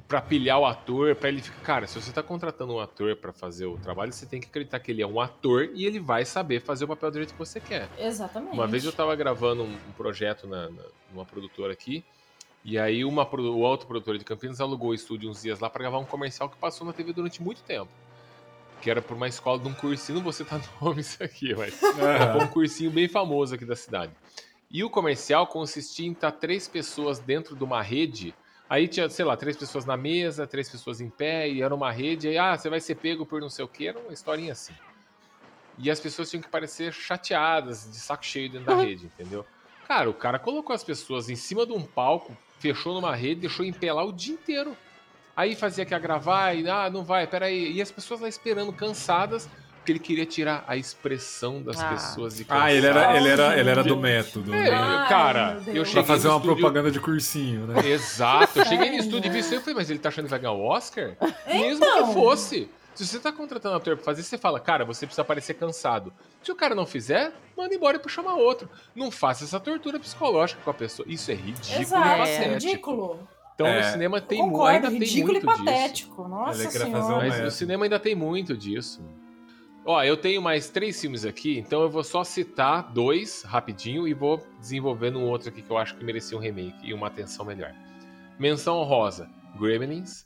[0.07, 1.61] pra pilhar o ator, pra ele ficar.
[1.61, 4.79] Cara, se você tá contratando um ator pra fazer o trabalho, você tem que acreditar
[4.79, 7.39] que ele é um ator e ele vai saber fazer o papel do jeito que
[7.39, 7.87] você quer.
[7.99, 8.53] Exatamente.
[8.53, 12.03] Uma vez eu tava gravando um, projeto na, na- numa produtora aqui,
[12.65, 15.99] e aí uma, o autoprodutora de Campinas alugou o estúdio uns dias lá pra gravar
[15.99, 17.89] um comercial que passou na TV durante muito tempo.
[18.81, 21.73] Que era por uma escola de um cursinho, não vou citar nome isso aqui, mas
[21.75, 24.11] foi um cursinho bem famoso aqui da cidade.
[24.71, 28.33] E o comercial consistia em estar três pessoas dentro de uma rede.
[28.73, 31.91] Aí tinha, sei lá, três pessoas na mesa, três pessoas em pé, e era uma
[31.91, 32.27] rede.
[32.27, 33.85] Aí, ah, você vai ser pego por não sei o quê.
[33.89, 34.73] Era uma historinha assim.
[35.77, 39.45] E as pessoas tinham que parecer chateadas, de saco cheio dentro da rede, entendeu?
[39.87, 43.63] Cara, o cara colocou as pessoas em cima de um palco, fechou numa rede, deixou
[43.63, 44.75] em pé lá o dia inteiro.
[45.35, 47.73] Aí fazia que ia gravar e, ah, não vai, peraí.
[47.73, 49.47] E as pessoas lá esperando, cansadas,
[49.83, 51.89] porque ele queria tirar a expressão das Ah.
[51.89, 54.53] pessoas de Ah, ele era, ele era, ele era do método.
[54.53, 54.71] É, né?
[54.71, 57.85] Ai, cara, meu eu cheguei Pra fazer uma estúdio- propaganda de cursinho, né?
[57.89, 60.07] Exato, eu cheguei no Ai, estúdio e vi isso e eu falei, mas ele tá
[60.07, 61.17] achando que vai ganhar o Oscar?
[61.47, 62.07] Mesmo Então.
[62.07, 62.69] que fosse.
[62.95, 66.13] Se você tá contratando um ator pra fazer, você fala, cara, você precisa parecer cansado.
[66.41, 68.69] Se o cara não fizer, manda embora e pra chamar outro.
[68.95, 71.05] Não faça essa tortura psicológica com a pessoa.
[71.09, 72.47] Isso é ridículo e Exato, É.
[72.53, 73.19] ridículo.
[73.55, 73.83] Então É.
[73.85, 75.63] no cinema tem Concordo, ainda tem ridículo muito e disso.
[75.65, 76.27] patético.
[76.27, 77.15] Nossa Ele queria senhora.
[77.17, 77.43] Mas É.
[77.43, 79.01] no cinema ainda tem muito disso.
[79.85, 84.13] Ó, eu tenho mais três filmes aqui, então eu vou só citar dois rapidinho e
[84.13, 87.45] vou desenvolvendo um outro aqui que eu acho que merecia um remake e uma atenção
[87.45, 87.73] melhor.
[88.39, 89.29] Menção honrosa,
[89.59, 90.23] Gremlins.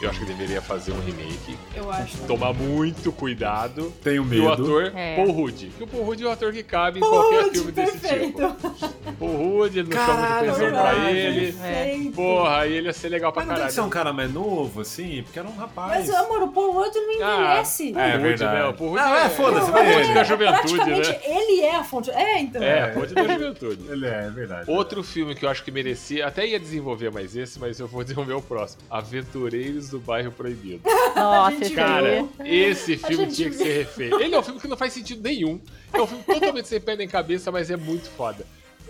[0.00, 1.58] Eu acho que deveria fazer um remake.
[1.74, 2.18] Eu acho.
[2.26, 3.92] Tomar muito cuidado.
[4.02, 4.48] Tenho E o medo.
[4.52, 5.16] ator, É.
[5.16, 5.70] Paul Rudd.
[5.76, 8.26] Que o Paul Rudd é o ator que cabe em qualquer filme desse perfeito.
[8.26, 9.14] tipo.
[9.18, 11.52] Paul Rudd, ele não chama Caralho, muita atenção pra ele.
[11.52, 12.12] Perfeito.
[12.14, 14.16] Porra, aí ele ia ser legal pra Mas não tem que ser um caralho.
[14.16, 15.22] cara mais novo, assim?
[15.24, 16.06] Porque era um rapaz.
[16.06, 17.92] Mas, amor, o Paul Rudd não envelhece.
[17.92, 18.54] Paul É Rudd, verdade.
[18.58, 18.64] né?
[18.68, 20.14] O Paul Rudd Não, é, foda-se, é, vai a fonte ele.
[20.14, 21.20] da juventude, Praticamente né?
[21.24, 22.10] ele é a fonte.
[22.10, 22.62] É, então.
[22.62, 23.80] É, a fonte da juventude.
[23.90, 24.70] Ele é, é verdade.
[24.70, 28.02] Outro filme que eu acho que merecia, até ia desenvolver mais esse, mas eu vou
[28.04, 28.80] desenvolver o próximo.
[28.88, 30.80] Aventureiros do Bairro Proibido.
[31.16, 34.20] Nossa, Cara, esse filme gente tinha que ser refeito.
[34.20, 35.60] Ele é um filme que não faz sentido nenhum.
[35.92, 38.46] É um filme totalmente sem pé nem cabeça, mas é muito foda.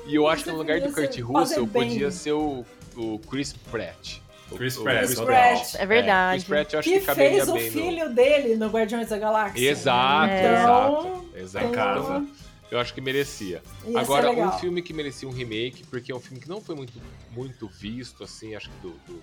[0.06, 2.64] E eu acho que no lugar do Kurt Russell podia ser o,
[2.96, 4.18] o Chris Pratt.
[4.56, 5.20] Chris o Pratt, Chris.
[5.20, 5.74] Pratt.
[5.74, 6.36] É verdade.
[6.44, 9.08] Chris Pratt eu acho Que que caberia fez o bem no- filho dele no Guardiões
[9.10, 9.70] da Galáxia.
[9.70, 10.52] Exato, É.
[10.54, 11.24] exato.
[11.36, 11.66] Exato.
[11.66, 12.16] Em casa.
[12.16, 12.28] Então,
[12.70, 13.62] eu acho que merecia.
[13.86, 16.74] Ia Agora, um filme que merecia um remake, porque é um filme que não foi
[16.74, 16.94] muito,
[17.30, 19.22] muito visto, assim, acho que do, do,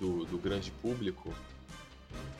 [0.00, 1.32] do- do grande público,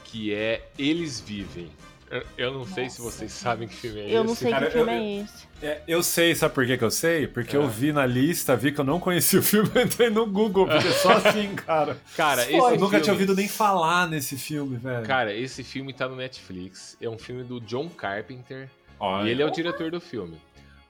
[0.05, 1.71] que é Eles Vivem.
[2.11, 3.19] Eu- Eu não sei se Nossa.
[3.19, 4.27] vocês sabem que filme é Eu esse.
[4.27, 5.47] não sei Cara, que filme eu- é esse.
[5.63, 7.29] É, eu sei, sabe por que, que eu sei?
[7.29, 7.59] Porque É.
[7.61, 10.67] eu vi na lista, vi que eu não conhecia o filme, eu entrei no Google,
[10.67, 11.97] porque é só assim, cara.
[12.17, 12.55] Cara, Foi.
[12.55, 15.07] esse Eu nunca filme- tinha ouvido nem falar nesse filme, velho.
[15.07, 16.97] Cara, esse filme tá no Netflix.
[17.01, 18.69] É um filme do John Carpenter.
[18.99, 19.29] Olha.
[19.29, 20.37] E ele é o diretor do filme.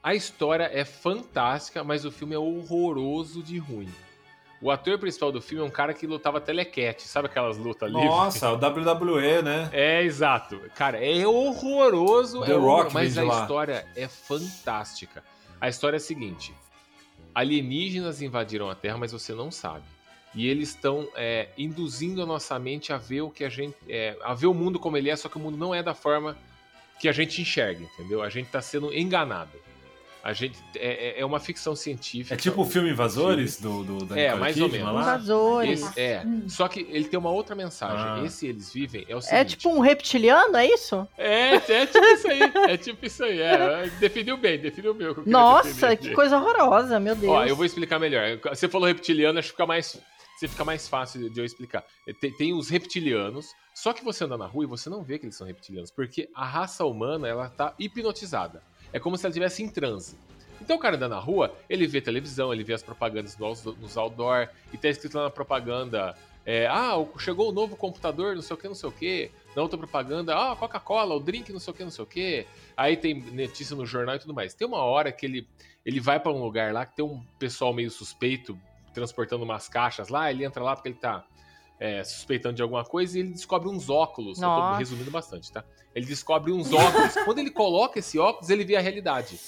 [0.01, 3.89] A história é fantástica, mas o filme é horroroso de ruim.
[4.61, 8.07] O ator principal do filme é um cara que lutava telequete, sabe aquelas lutas livres?
[8.09, 9.69] Nossa, o WWE, né?
[9.73, 10.61] É, exato.
[10.75, 13.41] Cara, é horroroso, The é horror- Rock mas a lá.
[13.41, 15.23] história é fantástica.
[15.59, 16.53] A história é a seguinte:
[17.33, 19.83] alienígenas invadiram a Terra, mas você não sabe.
[20.33, 23.75] E eles estão é, induzindo a nossa mente a ver o que a gente.
[23.89, 25.93] é, a ver o mundo como ele é, só que o mundo não é da
[25.93, 26.37] forma
[26.99, 28.21] que a gente enxerga, entendeu?
[28.21, 29.51] A gente está sendo enganado.
[30.23, 32.35] A gente é, é- é uma ficção científica.
[32.35, 34.93] É tipo o filme Invasores do, do da É, mais ou menos.
[34.93, 35.01] lá?
[35.01, 35.81] Invasores.
[35.81, 37.97] Esse- é, só que ele tem uma outra mensagem.
[37.97, 38.23] Ah.
[38.25, 39.39] Esse eles vivem é o seguinte.
[39.39, 41.07] É tipo um reptiliano, é isso?
[41.17, 42.41] É, é tipo isso aí.
[42.69, 43.41] É tipo isso aí.
[43.41, 47.31] É, definiu bem, definiu bem que Nossa, que coisa horrorosa, meu Deus.
[47.33, 48.37] Ó, eu vou explicar melhor.
[48.49, 49.99] Você falou reptiliano, acho que fica mais.
[50.37, 51.83] Você fica mais fácil de eu explicar.
[52.19, 55.25] Tem, tem os reptilianos, só que você anda na rua e você não vê que
[55.25, 58.63] eles são reptilianos, porque a raça humana ela tá hipnotizada.
[58.93, 60.17] É como se ela estivesse em transe.
[60.61, 64.47] Então o cara anda na rua, ele vê televisão, ele vê as propagandas nos, outdoor,
[64.71, 66.15] e tá escrito lá na propaganda:
[66.45, 69.31] é, ah, chegou o novo computador, não sei o que, não sei o que.
[69.55, 72.45] Na outra propaganda, ah, Coca-Cola, o drink, não sei o que, não sei o que.
[72.77, 74.53] Aí tem notícia no jornal e tudo mais.
[74.53, 75.47] Tem uma hora que ele,
[75.85, 78.57] ele vai pra um lugar lá que tem um pessoal meio suspeito
[78.93, 81.25] transportando umas caixas lá, ele entra lá porque ele tá
[81.83, 84.37] é, suspeitando de alguma coisa e ele descobre uns óculos.
[84.37, 84.77] Eu tô Nossa.
[84.77, 85.63] resumindo bastante, tá?
[85.95, 87.15] Ele descobre uns óculos.
[87.25, 89.39] Quando ele coloca esse óculos, ele vê a realidade.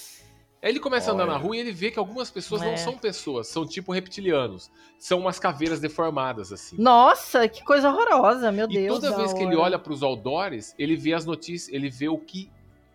[0.60, 1.42] Aí ele começa a andar na Olha.
[1.44, 2.66] rua e ele vê que algumas pessoas É.
[2.72, 4.72] não são pessoas, são tipo reptilianos.
[4.98, 6.76] São umas caveiras deformadas, assim.
[6.80, 8.96] Nossa, que coisa horrorosa, meu E Deus.
[9.00, 9.66] toda da vez que ele hora.
[9.66, 12.50] olha pros outdoors, ele vê as notícias, ele vê o que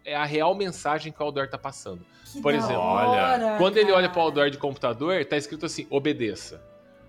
[0.05, 2.05] é a real mensagem que o outdoor tá passando.
[2.33, 4.13] Que Por exemplo, hora, Quando ele olha cara.
[4.15, 6.61] pro outdoor de computador, tá escrito assim: obedeça.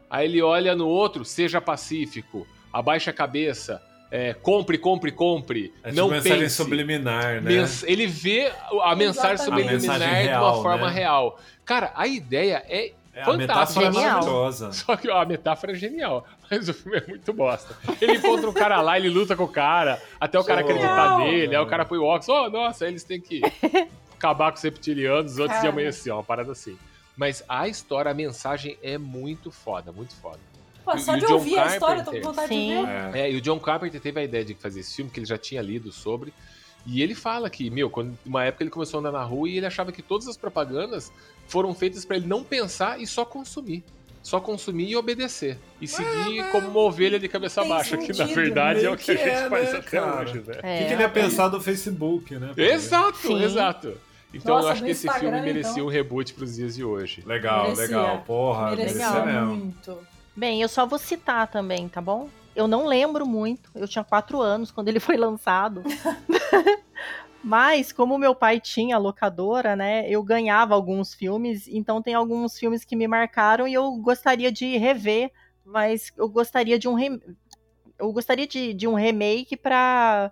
[0.10, 3.82] Aí ele olha no outro, seja pacífico, abaixe a cabeça,
[4.12, 6.56] é, compre, compre, compre, É tipo não mensagem pense.
[6.56, 7.42] subliminar, né?
[7.42, 8.52] Mens- Ele vê
[8.84, 9.44] a mensagem Exatamente.
[9.70, 10.94] subliminar A mensagem de uma real, forma né?
[10.94, 11.40] real.
[11.64, 12.94] Cara, a ideia é.
[13.12, 13.82] É, a fantástico.
[13.82, 14.72] metáfora é maravilhosa.
[14.72, 17.76] Só que a metáfora é genial, mas o filme é muito bosta.
[18.00, 21.56] Ele encontra um cara lá, ele luta com o cara, até o cara acreditar nele,
[21.56, 23.42] aí o cara põe o óculos, oh, nossa, eles têm que
[24.18, 26.78] acabar com os reptilianos antes de amanhecer, uma parada assim.
[27.20, 30.40] Mas a história, a mensagem é muito foda, muito foda.
[30.86, 32.32] Pô, só e o de John ouvir a história, eu tô com Carpenter?
[32.32, 32.80] vontade Sim.
[32.80, 33.16] de ver.
[33.18, 33.22] É.
[33.28, 35.38] É, e o John Carpenter teve a ideia de fazer esse filme, que ele já
[35.38, 36.34] tinha lido sobre.
[36.88, 39.58] E ele fala que, meu, quando uma época ele começou a andar na rua e
[39.58, 41.12] ele achava que todas as propagandas
[41.46, 43.84] foram feitas pra ele não pensar e só consumir.
[44.24, 45.58] Só consumir e obedecer.
[45.82, 49.12] E seguir como uma ovelha de cabeça baixa, que na sentido, verdade é o que
[49.12, 50.22] a que gente é, faz né, até cara?
[50.22, 50.54] hoje, né?
[50.64, 50.78] O É.
[50.80, 52.54] que, que ele ia pensar do Facebook, né?
[52.56, 53.44] Exato, Sim.
[53.44, 53.98] exato.
[54.34, 55.86] Então Nossa, eu acho que esse Instagram, filme merecia então.
[55.86, 57.24] um reboot pros dias de hoje.
[57.26, 57.86] Legal, Merecia.
[57.88, 58.22] legal.
[58.22, 59.56] Porra, Merecia merecia mesmo.
[59.56, 59.98] muito.
[60.36, 62.30] Bem, eu só vou citar também, tá bom?
[62.56, 63.72] Eu não lembro muito.
[63.74, 65.84] Eu tinha quatro anos quando ele foi lançado.
[67.44, 70.08] Mas, como meu pai tinha locadora, né?
[70.10, 74.76] Eu ganhava alguns filmes, então tem alguns filmes que me marcaram e eu gostaria de
[74.78, 75.32] rever,
[75.64, 77.22] mas eu gostaria de um rem-
[77.98, 80.32] eu gostaria de, de um remake para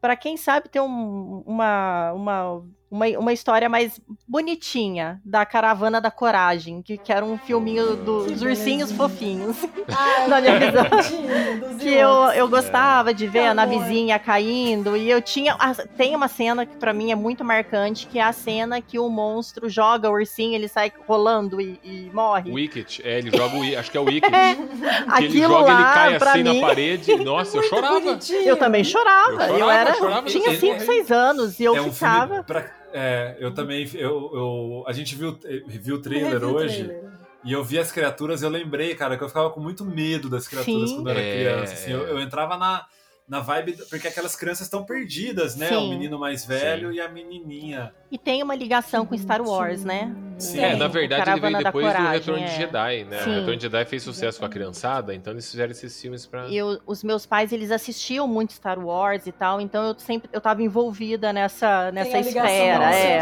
[0.00, 6.10] para quem sabe ter um- uma, uma, uma, uma história mais bonitinha da Caravana da
[6.10, 8.96] Coragem, que, que era um filminho dos Que ursinhos belezinha.
[8.96, 9.56] fofinhos.
[9.90, 10.84] Ah, Na minha visão.
[11.78, 13.54] Que eu, eu gostava de ver a Amor.
[13.54, 14.96] navezinha caindo.
[14.96, 15.54] E eu tinha.
[15.58, 18.98] ah, Tem uma cena que pra mim é muito marcante, que é a cena que
[18.98, 22.50] o monstro joga o ursinho, ele sai rolando e, e morre.
[22.50, 23.78] Wicked, é, ele joga o.
[23.78, 24.30] Acho que é o Wicked.
[24.30, 26.60] que ele Aquilo joga, ele lá, cai pra assim mim.
[26.60, 27.16] na parede.
[27.24, 28.00] Nossa, eu chorava.
[28.00, 28.40] Bonitinho.
[28.48, 29.44] Eu também chorava.
[29.44, 29.94] Eu Eu, chorava, era.
[29.94, 30.60] chorava tinha mesmo.
[30.60, 32.44] 5, 6 anos e eu é um ficava.
[32.44, 32.64] filme.
[32.92, 33.88] É, eu também.
[33.94, 36.84] Eu, eu- a gente viu, viu o trailer Revi o hoje.
[36.84, 37.08] trailer.
[37.44, 40.48] E eu vi as criaturas, eu lembrei, cara, que eu ficava com muito medo das
[40.48, 40.96] criaturas Sim.
[40.96, 41.32] quando eu era É.
[41.34, 41.72] criança.
[41.74, 42.84] assim, eu, eu entrava na,
[43.28, 45.66] na vibe, porque aquelas crianças estão perdidas, né?
[45.66, 45.90] O Sim.
[45.90, 47.92] menino mais velho e a menininha.
[48.10, 50.10] E tem uma ligação com Star Wars, né?
[50.38, 50.60] Sim.
[50.60, 52.56] É, na o verdade ele Caravana veio da depois do Coragem, Retorno de é.
[52.56, 53.20] Jedi, né?
[53.20, 53.30] O Sim.
[53.30, 56.48] Retorno de Jedi fez sucesso com a criançada, então eles fizeram esses filmes pra.
[56.48, 60.40] Eu, os meus pais, eles assistiam muito Star Wars e tal, então eu sempre eu
[60.40, 62.94] tava envolvida nessa, nessa Tem a ligação espera.
[62.94, 63.18] É.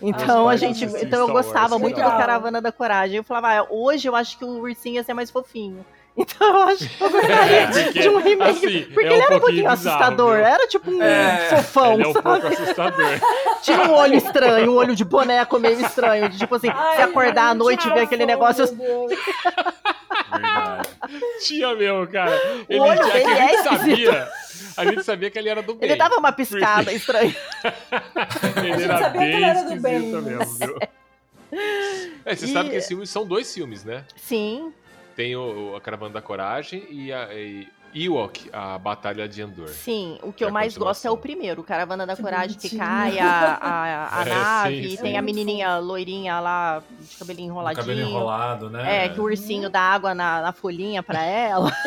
[0.02, 2.10] Então a gente, então eu Star Wars, gostava muito legal.
[2.10, 3.16] do Caravana da Coragem.
[3.16, 5.84] Eu falava, ah, hoje eu acho que o ursinho ia ser mais fofinho.
[6.16, 8.66] Então eu acho que eu gostaria É, porque, de um remake.
[8.66, 10.44] assim, porque é um ele era um pouquinho bizarro, assustador, viu?
[10.44, 12.22] era tipo um É, fofão, Ele é um sabe?
[12.24, 13.20] pouco assustador.
[13.62, 16.28] Tinha um olho estranho, um olho de boneco meio estranho.
[16.28, 18.74] De, tipo assim, Ai, se acordar à noite e ver aquele fogo, negócio.
[18.76, 19.18] meu Deus.
[20.30, 20.88] Verdade.
[21.44, 22.64] Tinha mesmo, cara.
[22.68, 24.28] Ele, olho é que dele a gente é sabia.
[24.76, 25.88] A gente sabia que ele era do bem.
[25.90, 27.34] Ele dava uma piscada estranha.
[28.62, 30.00] Ele era bem ele era do esquisito bem.
[30.22, 30.78] mesmo, viu?
[32.24, 34.04] É, você E- sabe que esses filmes são dois filmes, né?
[34.16, 34.72] Sim,
[35.20, 39.68] Tem o, o- a Caravana da Coragem e, a- e Ewok, a Batalha de Endor.
[39.68, 42.56] Sim, o que É eu mais gosto é o primeiro, o Caravana da Que Coragem,
[42.56, 45.02] que cai a, a, a É, nave, sim, sim.
[45.02, 47.84] tem a menininha loirinha lá, de cabelinho O enroladinho.
[47.84, 49.04] cabelo enrolado, né?
[49.04, 51.70] É, que o ursinho dá água na, na folhinha pra ela.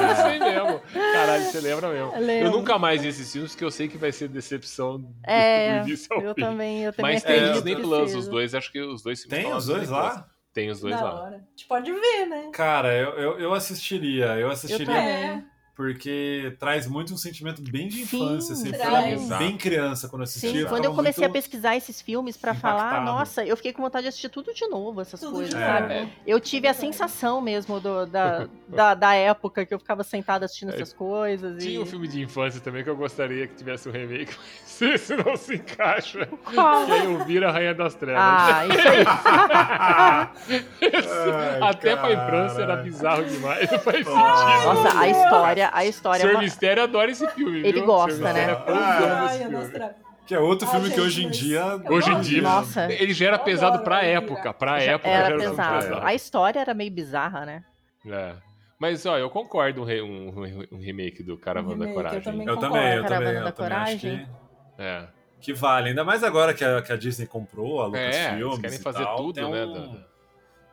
[0.00, 0.80] É isso aí mesmo.
[1.12, 2.12] Caralho, você lembra mesmo.
[2.14, 2.50] Eu Lembro.
[2.52, 6.06] nunca mais vi esses filmes, que eu sei que vai ser decepção do É, início
[6.14, 6.40] ao Eu fim.
[6.42, 9.52] também, eu também Mas tem Disney que Plus, os dois, acho que os dois Tem
[9.52, 10.26] os dois lá?
[10.52, 11.22] Tem os dois Da lá.
[11.22, 11.36] hora.
[11.36, 12.50] A gente pode ver, né?
[12.52, 14.36] Cara, eu, eu, eu assistiria.
[14.36, 15.49] Eu assistiria também.
[15.80, 18.52] Porque traz muito um sentimento bem de Sim, infância.
[18.52, 19.26] Assim, traz.
[19.26, 20.58] Foi bem criança quando eu assisti.
[20.58, 24.02] Sim, quando eu comecei a pesquisar esses filmes pra falar, nossa, eu fiquei com vontade
[24.02, 26.00] de assistir tudo de novo, essas Tudo coisas, sabe?
[26.00, 26.10] novo.
[26.26, 30.68] Eu tive a sensação mesmo do- da, da, da época que eu ficava sentada assistindo
[30.68, 31.62] essas coisas.
[31.62, 31.78] Tinha e...
[31.78, 34.36] um filme de infância também que eu gostaria que tivesse um remake,
[34.80, 36.28] mas esse não se encaixa.
[36.54, 36.84] Qual?
[36.84, 38.22] Que aí o Vira Rainha das Trevas.
[38.22, 39.04] Ah, isso aí.
[40.50, 42.44] Ai, Até pra cara.
[42.44, 44.14] infância era bizarro demais, não faz sentido.
[44.14, 46.22] Nossa, a história, a história.
[46.22, 46.30] é Sr.
[46.34, 47.86] uma- Mistério adora esse filme, Ele viu?
[47.86, 48.44] gosta, né?
[48.50, 49.94] É Ah, Ai,
[50.26, 51.64] Que é outro Ah, filme que hoje em dia.
[51.88, 52.42] Hoje em dia.
[52.42, 52.90] Nossa.
[52.92, 55.78] ele já era pesado pra época, pra Já época era já pesado.
[55.86, 56.06] pesado.
[56.06, 57.64] A história era meio bizarra, né?
[58.06, 58.34] É.
[58.78, 62.22] Mas, ó, eu concordo um, re- um- um remake do Caravana da remake, eu Coragem.
[62.22, 62.74] também Eu Concordo.
[62.74, 64.28] também, eu Caravana também, da eu também acho Coragem.
[64.76, 65.06] que, É.
[65.40, 65.88] que vale.
[65.90, 68.46] Ainda mais agora que a, que a Disney comprou a É, Lucasfilm.
[68.52, 69.66] eles querem fazer tudo, né?
[69.66, 70.09] da- da-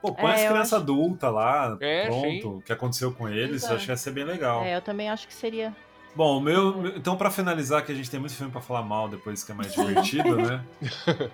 [0.02, 2.58] Pô, põe É, as crianças acho- adultas lá, É, pronto.
[2.58, 3.76] O que aconteceu com eles, Exato.
[3.76, 4.64] acho que ia ser bem legal.
[4.64, 5.76] É, eu também acho que seria.
[6.16, 8.82] Bom, o meu, meu- então pra finalizar, que a gente tem muito filme pra falar
[8.84, 10.64] mal depois que é mais divertido, né?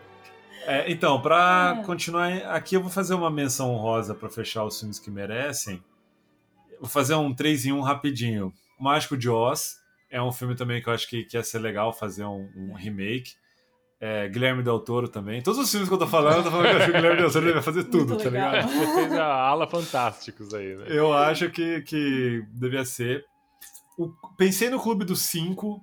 [0.65, 1.84] É, então, pra É.
[1.84, 5.84] continuar aqui, eu vou fazer uma menção honrosa pra fechar os filmes que merecem.
[6.80, 8.53] Vou fazer um 3 em 1 rapidinho.
[8.80, 11.60] O Mágico de Oz é um filme também que eu acho que, que ia ser
[11.60, 13.34] legal fazer um, um remake.
[13.99, 15.41] É, Guilherme Del Toro também.
[15.41, 16.95] Todos os filmes que eu tô falando, eu tô falando que eu acho que o
[16.95, 18.68] Guilherme Del Toro ele vai fazer tudo, tá ligado?
[18.70, 20.86] Você fez a ala fantásticos aí, né?
[20.90, 23.24] Eu acho que, que devia ser.
[23.98, 25.80] O- pensei no Clube dos Cinco,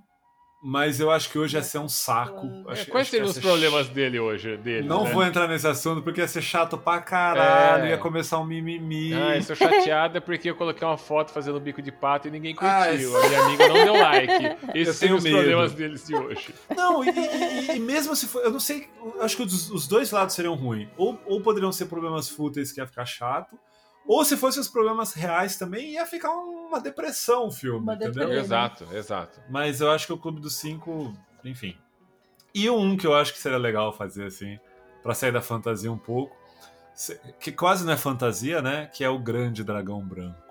[0.63, 2.47] mas eu acho que hoje ia ser um saco.
[2.69, 4.57] É, Acho- Quais acho que ia seriam os ser problemas ch- dele hoje?
[4.59, 5.11] Dele, Não né?
[5.13, 7.91] vou entrar nesse assunto porque ia ser chato pra caralho, É.
[7.91, 9.15] ia começar um mimimi.
[9.15, 12.55] Ah, eu sou chateada porque eu coloquei uma foto fazendo bico de pato e ninguém
[12.55, 12.71] curtiu.
[13.17, 14.57] Ah, A minha amiga não deu like.
[14.79, 15.37] Esses seriam os medo.
[15.37, 16.55] problemas deles de hoje.
[16.77, 18.43] Não, e, e- e mesmo se for.
[18.43, 18.89] Eu não sei.
[19.17, 20.89] eu acho que os, os dois lados seriam ruins.
[20.97, 23.59] Ou, ou poderiam ser problemas fúteis que ia ficar chato.
[24.13, 28.27] Ou se fossem os problemas reais também, ia ficar uma depressão o filme, Uma entendeu?
[28.27, 28.41] deprê.
[28.41, 29.41] Exato, exato.
[29.49, 31.13] Mas eu acho que o Clube dos Cinco,
[31.45, 31.79] enfim.
[32.53, 34.59] E um que eu acho que seria legal fazer, assim,
[35.01, 36.37] pra sair da fantasia um pouco,
[37.39, 38.87] que quase não é fantasia, né?
[38.87, 40.50] Que é o Grande Dragão Branco.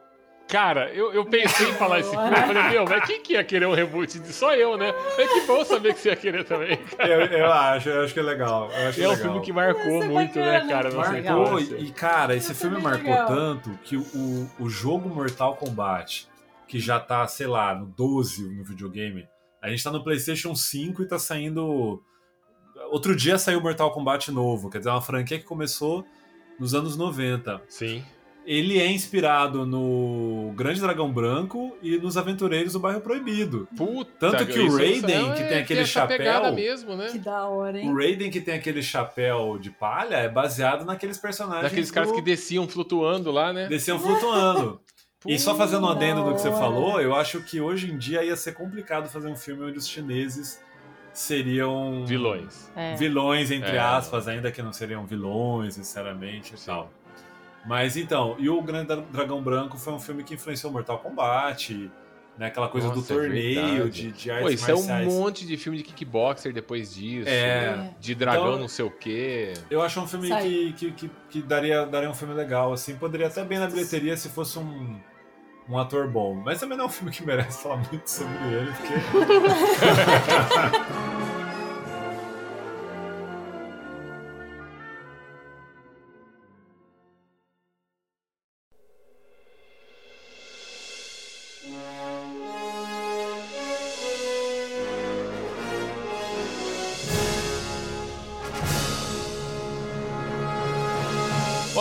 [0.49, 2.27] Cara, eu, eu pensei em falar esse filme.
[2.27, 4.91] Eu falei, meu, mas quem que ia querer um reboot de só eu, né?
[5.15, 6.80] Mas que bom saber que você ia querer também.
[6.97, 8.71] Eu, eu acho, eu acho que é legal.
[8.71, 9.23] Eu acho É um legal.
[9.26, 10.91] filme que marcou ser muito, né, cara?
[10.91, 13.27] Marcou, e, e, cara, esse ser filme marcou legal.
[13.27, 16.27] tanto que o, o jogo Mortal Kombat,
[16.67, 19.27] que já tá, sei lá, no 12 no videogame,
[19.61, 22.01] a gente tá no PlayStation 5 e tá saindo.
[22.89, 26.03] Outro dia saiu Mortal Kombat novo, quer dizer, é uma franquia que começou
[26.59, 27.61] nos anos 90.
[27.67, 28.03] Sim.
[28.45, 33.67] Ele é inspirado no Grande Dragão Branco e nos Aventureiros do Bairro Proibido.
[33.77, 37.09] Puta, Tanto que o Raiden, é, que tem aquele essa pegada chapéu, mesmo, né?
[37.11, 37.89] Que da hora, hein?
[37.91, 41.63] O Raiden que tem aquele chapéu de palha é baseado naqueles personagens.
[41.63, 43.67] Daqueles caras do- que desciam flutuando lá, né?
[43.67, 44.79] desciam flutuando.
[45.27, 48.23] E só fazendo um adendo do que você falou, eu acho que hoje em dia
[48.23, 50.61] ia ser complicado fazer um filme onde os chineses
[51.13, 52.71] seriam Vilões.
[52.73, 52.95] É.
[52.95, 53.79] vilões, entre É.
[53.79, 56.67] aspas, ainda que não seriam vilões, sinceramente e Sim.
[56.67, 56.89] tal.
[57.65, 61.91] Mas então, e o Grande Dra- Dragão Branco foi um filme que influenciou Mortal Kombat,
[62.38, 62.48] né?
[62.48, 63.91] Aquela coisa do Nossa, é torneio, verdade.
[63.91, 65.07] de, de artes Pô, isso é marciais.
[65.14, 67.27] um monte de filme de kickboxer depois disso.
[67.30, 67.76] É.
[67.76, 67.94] né?
[67.99, 69.53] De dragão Então- não sei o quê.
[69.69, 72.95] Eu acho um filme que, que, que, que daria, daria um filme legal, assim.
[72.95, 74.98] Poderia até bem na bilheteria se fosse um,
[75.68, 76.34] um ator bom.
[76.34, 78.94] Mas também não é um filme que merece falar muito sobre ele, porque.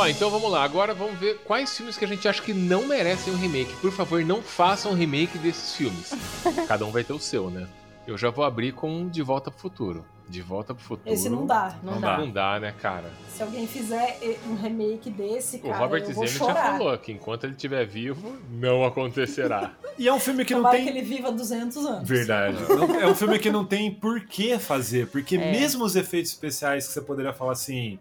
[0.08, 0.64] Então vamos lá.
[0.64, 3.72] Agora vamos ver quais filmes que a gente acha que não merecem um remake.
[3.76, 6.12] Por favor, não façam um remake desses filmes.
[6.66, 7.66] Cada um vai ter o seu, né?
[8.06, 10.04] Eu já vou abrir com De Volta pro Futuro.
[10.26, 11.12] De Volta pro Futuro.
[11.14, 11.76] Esse não dá.
[11.82, 12.10] Não, Não dá.
[12.12, 12.18] dá.
[12.18, 13.10] Não dá, né, cara?
[13.28, 16.98] Se alguém fizer eh, um remake desse, O cara, Robert eu vou Zemeckis já falou
[16.98, 19.72] que enquanto ele estiver vivo, não acontecerá.
[19.98, 20.84] E é um filme que não Tomara tem.
[20.86, 22.08] que ele viva 200 anos.
[22.08, 22.56] Verdade.
[22.68, 25.52] Não- é um filme que não tem por que fazer, porque É.
[25.52, 27.98] mesmo os efeitos especiais que você poderia falar assim.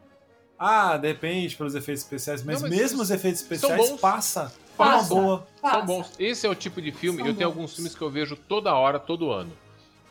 [0.60, 4.00] Ah, depende pelos efeitos especiais, mas, Não, mas mesmo os efeitos especiais bons.
[4.02, 5.10] passa Uma Passa.
[5.16, 5.48] boa.
[5.62, 5.86] São Passa.
[5.86, 6.14] bons.
[6.20, 7.56] Esse é o tipo de filme, São eu tenho bons.
[7.56, 9.52] alguns filmes que eu vejo toda hora, todo ano.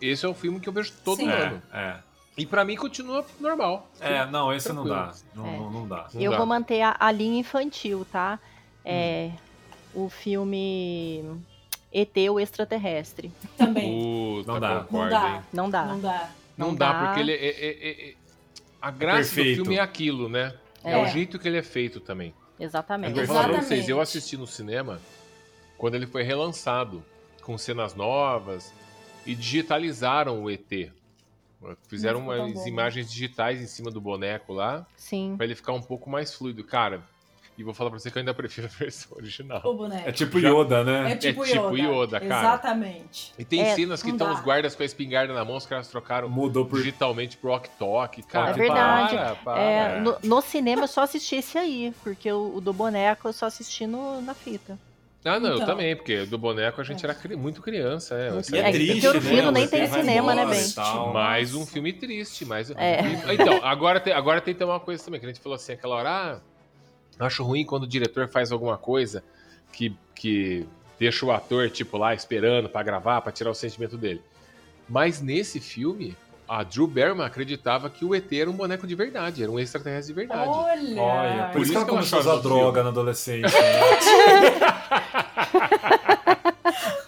[0.00, 1.28] Esse é o filme que eu vejo todo Sim.
[1.28, 1.62] ano.
[1.72, 1.96] É, é.
[2.38, 3.88] E pra mim continua normal.
[4.00, 5.12] É, não, esse não dá.
[5.12, 5.24] Tranquilo.
[5.34, 5.56] Não, É.
[5.56, 6.06] não, não dá.
[6.12, 6.36] Não eu dá.
[6.36, 8.38] vou manter a, a linha infantil, tá?
[8.84, 9.30] É
[9.94, 11.24] o filme
[11.92, 13.32] ET, o extraterrestre.
[13.56, 14.36] Também.
[14.38, 14.80] Puta, Não dá.
[14.80, 15.42] concordo, Não dá.
[15.52, 15.84] Não dá.
[15.86, 16.30] Não dá.
[16.58, 17.06] Não, Não dá, dá.
[17.06, 18.14] porque ele é,
[18.86, 20.54] é- A graça do filme é aquilo, né?
[20.84, 20.92] É.
[20.92, 20.96] É.
[21.02, 22.32] o jeito que ele é feito também.
[22.58, 23.12] Eu Exatamente.
[23.14, 25.00] vou falar pra vocês, eu assisti no cinema
[25.76, 27.04] quando ele foi relançado,
[27.42, 28.72] com cenas novas,
[29.26, 30.90] e digitalizaram o ET.
[31.88, 32.68] Fizeram tão umas bom.
[32.68, 35.34] imagens digitais em cima do boneco lá, Sim.
[35.36, 36.62] pra ele ficar um pouco mais fluido.
[36.62, 37.02] Cara,
[37.58, 39.60] e vou falar pra você que eu ainda prefiro a versão original.
[39.64, 40.08] O boneco.
[40.08, 41.12] É tipo Yoda, né?
[41.12, 41.92] É tipo, tipo Yoda.
[42.16, 42.48] Yoda, cara.
[42.48, 43.32] Exatamente.
[43.38, 45.88] E tem É, cenas que estão os guardas com a espingarda na mão, os caras
[45.88, 46.78] trocaram Mudou por.
[46.78, 48.22] digitalmente pro Ok Tok.
[48.24, 49.14] Cara, É verdade.
[49.16, 49.60] para, para.
[49.60, 53.32] É, no, no cinema eu só assisti esse aí, porque o, o do boneco eu
[53.32, 54.78] só assisti no, na fita.
[55.24, 55.66] Ah, não, eu Então.
[55.66, 57.08] também, porque do boneco a gente É.
[57.10, 58.28] era cri- muito criança, é.
[58.54, 59.28] E é É, triste, porque o né?
[59.28, 61.12] filho nem tem cinema, né, tal.
[61.12, 63.00] Mais um filme triste, mais É.
[63.34, 65.96] Então, agora tem, agora tem também uma coisa também, que a gente falou assim, aquela
[65.96, 66.40] hora, ah,
[67.18, 69.22] acho ruim quando o diretor faz alguma coisa
[69.72, 70.66] que, que
[70.98, 74.22] deixa o ator, tipo, lá esperando pra gravar, pra tirar o sentimento dele.
[74.88, 76.16] Mas nesse filme,
[76.48, 80.14] a Drew Barrymore acreditava que o ET era um boneco de verdade, era um extraterrestre
[80.14, 80.48] de verdade.
[80.48, 81.02] Olha.
[81.02, 82.82] Olha, por, Por isso que ela começou a usar droga filme.
[82.84, 83.58] na adolescência.
[84.36, 84.56] Né?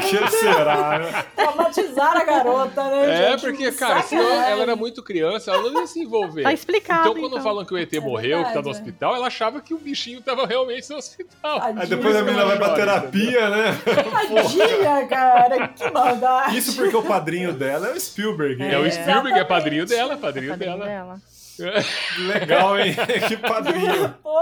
[0.00, 1.24] Que será, né?
[1.34, 3.40] traumatizaram a garota, né, É, gente?
[3.42, 6.42] porque, cara, senão ela era muito criança, ela não ia se envolver.
[6.42, 7.08] Tá explicado.
[7.08, 8.70] Então, quando falam que o ET É morreu, que tá no verdade, é.
[8.80, 11.60] hospital, ela achava que o bichinho tava realmente no hospital.
[11.60, 11.82] Tadinha.
[11.82, 13.78] Aí depois a menina vai pra terapia, né?
[13.84, 16.56] Tadinha, cara, que maldade.
[16.58, 18.62] Isso porque o padrinho dela é o Spielberg.
[18.62, 18.90] É, o hein?
[18.92, 20.86] Spielberg é padrinho dela, padrinho, Padrinho dela.
[20.86, 21.20] dela.
[22.18, 22.94] Legal, hein?
[23.28, 24.14] que padrinho.
[24.22, 24.38] Pô,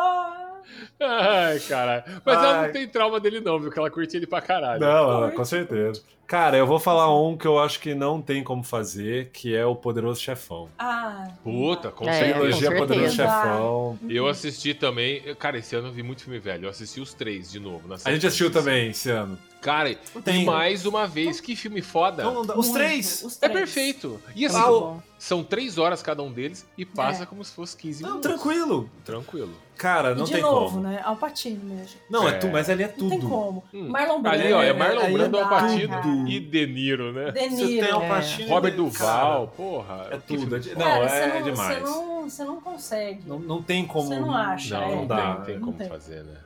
[1.01, 2.05] Ai, caralho.
[2.25, 2.67] Mas ela Ai.
[2.67, 3.71] não tem trauma dele, não, viu?
[3.71, 4.81] Que ela curte ele pra caralho.
[4.81, 6.03] Não, com certeza.
[6.27, 9.67] Cara, eu vou falar um que eu acho que não tem como fazer, que é
[9.67, 10.71] o Poderoso Chefão.
[10.79, 11.29] Ah.
[11.43, 12.35] Puta, com É, certeza.
[12.41, 13.37] Trilogia com Poderoso certeza.
[13.43, 13.99] Chefão.
[14.09, 15.23] Eu assisti também.
[15.39, 16.65] Cara, esse ano eu vi muito filme velho.
[16.65, 17.87] Eu assisti os três de novo.
[17.87, 19.39] na A gente assistiu também esse ano.
[19.65, 20.43] Cara, Tem.
[20.43, 22.23] e mais uma vez, que filme foda.
[22.23, 23.23] Não, não Os três?
[23.25, 23.61] Os É três.
[23.61, 24.21] perfeito.
[24.37, 25.03] E É assim, Ah, bom.
[25.19, 27.27] são três horas cada um deles e passa É.
[27.27, 28.31] como se fosse 15 Não, minutos.
[28.31, 28.91] tranquilo.
[29.07, 29.55] Tranquilo.
[29.77, 30.83] Cara, não e de tem novo, como.
[30.83, 31.01] né?
[31.03, 31.99] Alpatino mesmo.
[32.11, 32.39] Não, é, É.
[32.39, 33.29] tu, mas ali é Não tem tudo.
[33.31, 33.65] como.
[33.73, 33.89] Hum.
[33.89, 34.43] Marlon Brando.
[34.43, 36.29] Ali, ó, é Marlon aí Brando, é Al Pacino tudo.
[36.29, 37.31] e De Niro, né?
[37.33, 37.81] De Você Niro.
[37.87, 37.91] tem é.
[37.91, 38.49] Alpatino.
[38.51, 39.47] Robert né, Duval, cara?
[39.57, 40.09] porra.
[40.11, 40.57] É tudo.
[40.57, 40.59] é.
[40.59, 41.79] Não, Cara, é, você não, demais.
[41.79, 43.23] Você não, você não consegue.
[43.27, 44.09] Não, não tem como.
[44.09, 44.79] Você não acha.
[44.79, 45.89] Não, é, não, dá, tem, não tem não como tem.
[45.89, 46.37] fazer, né?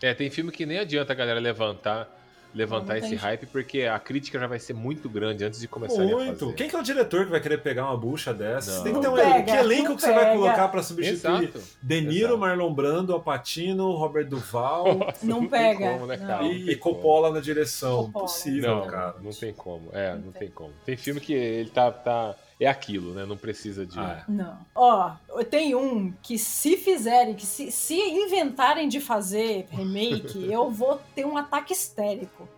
[0.00, 2.08] É, tem filme que nem adianta a galera levantar,
[2.54, 5.66] levantar Não, não esse hype, porque a crítica já vai ser muito grande antes de
[5.66, 6.38] começar a Muito.
[6.46, 6.52] fazer.
[6.54, 8.76] Quem que é o diretor que vai querer pegar uma bucha dessa?
[8.76, 8.84] Não.
[8.84, 10.36] Tem que ter um Não pega, Que elenco não que você vai pega.
[10.38, 11.44] colocar pra substituir?
[11.48, 11.60] Exato.
[11.82, 12.38] De Niro, Exato.
[12.38, 16.26] Marlon Brando, Alpatino, Robert Duval Nossa, Não tem pega, como, né, não.
[16.26, 16.42] cara?
[16.44, 18.04] Não e, e Coppola na direção.
[18.04, 18.24] Coppola.
[18.24, 19.14] Impossível, Não, cara.
[19.20, 19.88] não tem como.
[19.92, 20.50] É, não, Não tem tem.
[20.50, 20.70] como.
[20.86, 23.24] Tem filme que ele tá, tá é aquilo, né?
[23.26, 24.58] Não precisa de Ah, Não.
[24.74, 25.10] Ó,
[25.50, 31.24] tem um que se fizerem, que se, se inventarem de fazer remake, eu vou ter
[31.26, 32.48] um ataque histérico.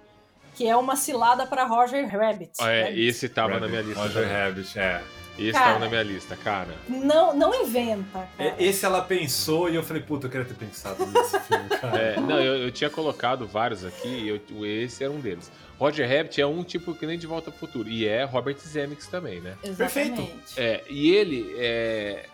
[0.55, 2.53] Que é uma cilada pra Roger Rabbit.
[2.61, 3.01] Ah, é, Rabbit.
[3.07, 4.01] esse tava na Rabbit, minha lista.
[4.03, 4.37] Roger também.
[4.39, 5.03] Rabbit, é.
[5.39, 5.67] Esse Cara.
[5.67, 6.75] tava na minha lista, cara.
[6.89, 8.29] Não, não inventa, cara.
[8.39, 11.99] É, Esse ela pensou e eu falei, puta, eu queria ter pensado nesse filme, cara.
[11.99, 15.53] É, não, eu, eu tinha colocado vários aqui e eu- esse era um deles.
[15.79, 17.89] Roger Rabbit é um tipo que nem de Volta pro Futuro.
[17.89, 19.57] E é Robert Zemeckis também, né?
[19.63, 20.17] Exatamente.
[20.23, 20.53] Perfeito.
[20.57, 22.27] É, e ele é.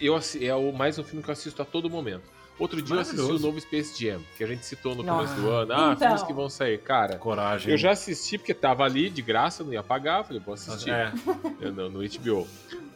[0.00, 2.22] Eu, é o, mais um filme que eu assisto a todo momento.
[2.58, 5.48] Outro dia eu assisti o novo Space Jam, que a gente citou no começo do
[5.48, 5.72] ano.
[5.72, 6.08] Ah, Então.
[6.08, 6.78] filmes que vão sair.
[6.78, 7.70] Cara, Coragem.
[7.70, 10.24] eu já assisti porque tava ali de graça, não ia pagar.
[10.24, 11.12] Falei, vou assistir É.
[11.60, 12.48] Eu não, no HBO.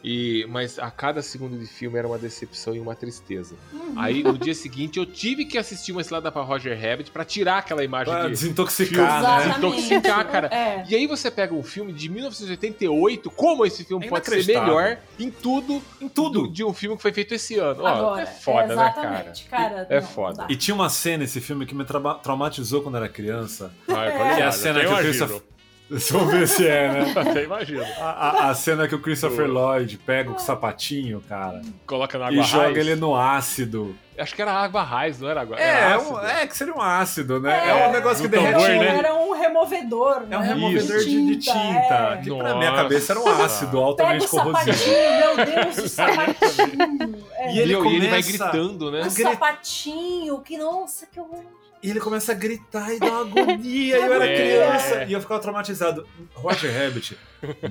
[0.03, 3.55] E, mas a cada segundo de filme era uma decepção e uma tristeza.
[3.71, 3.93] Uhum.
[3.95, 7.59] Aí no dia seguinte eu tive que assistir uma cilada pra Roger Rabbit pra tirar
[7.59, 9.45] aquela imagem Pra de desintoxicar, né?
[9.45, 9.57] Exatamente.
[9.59, 10.47] Intoxicar, cara.
[10.53, 10.85] É.
[10.89, 14.97] E aí você pega um filme de 1988, como esse filme É pode ser melhor
[15.19, 16.43] em tudo, Em tudo.
[16.43, 17.83] do- de um filme que foi feito esse ano.
[17.83, 19.33] Ó, Agora, é foda, né, cara?
[19.49, 19.87] cara?
[19.89, 20.43] É não, foda.
[20.43, 20.51] não.
[20.51, 23.71] E tinha uma cena nesse filme que me traba- traumatizou quando era criança.
[23.87, 24.17] Vai, É.
[24.17, 25.09] pode Que é a cena que o imagino.
[25.09, 25.52] Christopher...
[25.89, 27.13] Vamos ver se é, né?
[27.15, 27.83] Até imagino.
[27.99, 28.03] A,
[28.45, 32.43] a- a cena que o Christopher Lloyd pega o sapatinho, cara, Coloca na e água
[32.43, 32.77] joga raiz.
[32.77, 33.95] ele no ácido.
[34.17, 35.59] Acho que era água raiz, não era água?
[35.59, 36.13] É, era é, ácido.
[36.15, 37.67] um- é que seria um ácido, né?
[37.67, 38.51] É, É, um negócio que derrete.
[38.53, 38.97] tambor, né?
[38.97, 40.23] era um removedor.
[40.29, 40.47] É um né?
[40.47, 42.17] removedor de, de tinta.
[42.19, 42.21] é.
[42.23, 43.45] Que pra minha cabeça era um Nossa.
[43.45, 44.89] ácido Pega o altamente corrosivo.
[45.35, 47.23] meu Deus, o sapatinho.
[47.35, 47.53] É.
[47.53, 49.01] E ele E ele vai começa- gritando, né?
[49.01, 51.41] O gri- sapatinho, que nossa, que horror.
[51.83, 53.97] E ele começa a gritar e dá uma agonia.
[53.97, 54.35] e eu era É.
[54.35, 55.03] criança.
[55.03, 56.07] E eu ficava traumatizado.
[56.33, 57.17] Roger Rabbit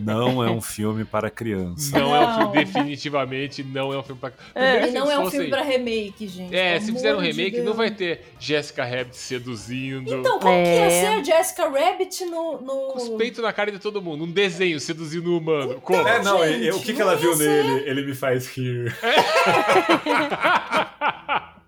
[0.01, 1.99] não é um filme para criança.
[1.99, 2.39] Não, é um Não.
[2.53, 4.31] filme, definitivamente não é um filme pra.
[4.55, 6.55] É, Primeiro, e se não é um filme pra remake, gente.
[6.55, 7.77] É, se fizer um remake, não Deus.
[7.79, 10.15] vai ter Jessica Rabbit seduzindo.
[10.15, 10.91] Então, como que ia É.
[10.91, 12.61] ser a Jessica Rabbit no.
[12.61, 12.93] no...
[12.93, 14.25] Com os peitos na cara de todo mundo.
[14.25, 15.81] Um desenho seduzindo um humano.
[15.81, 16.07] Como?
[16.07, 17.65] É, não, Gente, o que, que não ela viu ser.
[17.65, 17.89] nele?
[17.89, 18.95] Ele me faz rir.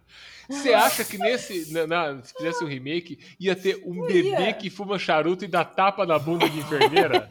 [0.49, 1.73] Você acha que nesse.
[1.73, 4.53] Na, na- se fizesse um remake, ia ter um Não bebê ia.
[4.53, 7.29] que fuma charuto e dá tapa na bunda de enfermeira?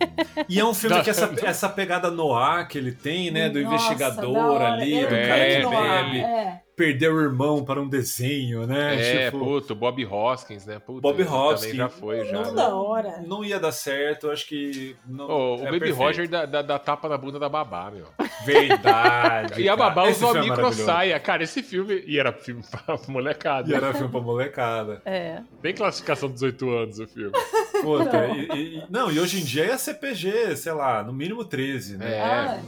[0.50, 3.50] E é um filme Dá- que essa, essa pegada no ar que ele tem, né?
[3.50, 6.63] Do Nossa, investigador da ali, É do cara que bebe, É.
[6.76, 8.96] perdeu o irmão para um desenho, né?
[9.00, 10.80] É, Tipo, puto, Bob Hoskins, né?
[10.80, 11.62] Puta, Bob Hoskins.
[11.72, 12.34] Também já foi, já.
[12.38, 12.56] Muito né?
[12.56, 13.22] da hora.
[13.28, 14.96] não ia dar certo, acho que.
[15.08, 15.98] Não, Ô, o é Baby perfeito.
[15.98, 18.06] Roger dá, dá- dá tapa na bunda da babá, meu.
[18.46, 19.62] Verdade.
[19.62, 20.86] E a babá usou a é micro maravilhoso.
[20.86, 21.20] saia.
[21.20, 22.04] Cara, esse filme.
[22.06, 23.70] E era filme pra molecada.
[23.70, 25.02] E era filme pra molecada.
[25.06, 25.42] É.
[25.62, 27.32] Bem classificação 18 anos o filme.
[27.84, 28.42] Puta, e,
[28.78, 32.14] e- não, e hoje em dia é CPG, sei lá, no mínimo 13, né?
[32.18, 32.22] É.
[32.22, 32.60] Ah,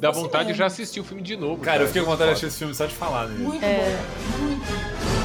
[0.00, 1.62] Dá vontade de já assistir o filme de novo.
[1.62, 3.44] Cara, eu fiquei com vontade de assistir esse filme só de falar nele.
[3.44, 3.96] Muito É.
[4.38, 4.38] bom.
[4.44, 5.15] Muito.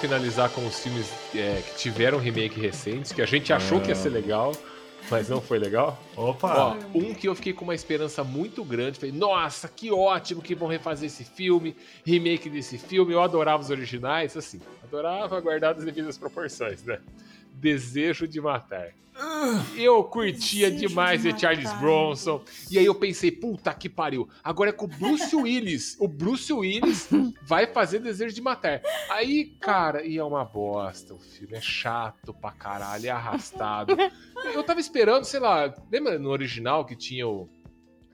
[0.00, 3.94] Finalizar com os filmes é, que tiveram remake recentes, que a gente achou que ia
[3.94, 4.52] ser legal,
[5.10, 6.02] mas não foi legal.
[6.16, 6.54] Opa!
[6.54, 8.98] Ó, um que eu fiquei com uma esperança muito grande.
[8.98, 13.12] Falei, nossa, que ótimo que vão refazer esse filme, remake desse filme.
[13.12, 16.98] Eu adorava os originais, assim, adorava guardar as devidas proporções, né?
[17.60, 18.94] Desejo de matar.
[19.76, 21.70] Eu curtia Desejo demais de de Charles.
[21.74, 22.42] Bronson.
[22.70, 24.26] E aí eu pensei, puta que pariu.
[24.42, 25.96] Agora é com o Bruce Willis.
[26.00, 27.08] O Bruce Willis
[27.42, 28.80] vai fazer Desejo de Matar.
[29.10, 31.54] Aí, cara, e é uma bosta o filme.
[31.54, 33.94] É chato pra caralho, é arrastado.
[34.54, 37.46] Eu tava esperando, sei lá, lembra no original que tinha o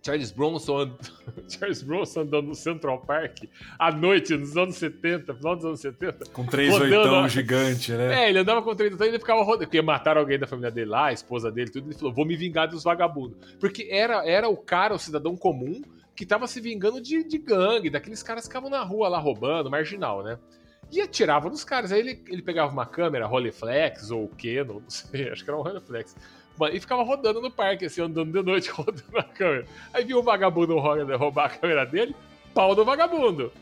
[0.07, 0.97] Charles Bronson, and-
[1.51, 3.45] Charles Bronson andando no Central Park
[3.79, 6.31] à noite, nos anos 70, final dos anos 70?
[6.33, 8.25] Com três Rodando, oitão gigante, né?
[8.25, 9.65] É, ele andava com o trem do trem e ele ficava rodando.
[9.67, 11.89] Porque mataram alguém da família dele lá, a esposa dele, tudo.
[11.89, 13.37] Ele falou: vou me vingar dos vagabundos.
[13.59, 15.83] Porque era, era o cara, o cidadão comum,
[16.15, 19.71] que tava se vingando de, de gangue, daqueles caras que ficavam na rua lá roubando,
[19.71, 20.39] marginal, né?
[20.91, 21.91] E atirava nos caras.
[21.91, 25.63] Aí ele, ele pegava uma câmera, Rolleiflex ou Canon, não sei, acho que era um
[25.63, 26.15] Rolleiflex.
[26.73, 29.67] E ficava rodando no parque, assim, andando de noite, rodando na câmera.
[29.93, 32.15] Aí viu o vagabundo roubar a câmera dele,
[32.55, 33.53] pau do vagabundo.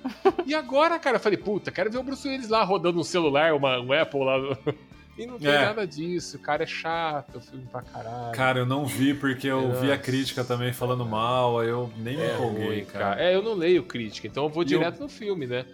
[0.46, 3.54] E agora, cara, eu falei, puta, quero ver o Bruce Willis lá rodando um celular,
[3.54, 4.38] uma, um Apple lá.
[4.38, 4.56] no-
[5.16, 5.60] E não tem É.
[5.66, 8.32] nada disso, cara, é chato, o filme pra caralho.
[8.32, 9.98] Cara, eu não vi porque eu vi a Nossa.
[9.98, 13.22] crítica também falando mal, aí eu nem me é empolguei, ruim, cara.
[13.22, 15.64] É, eu não leio crítica, então eu vou direto no filme, né?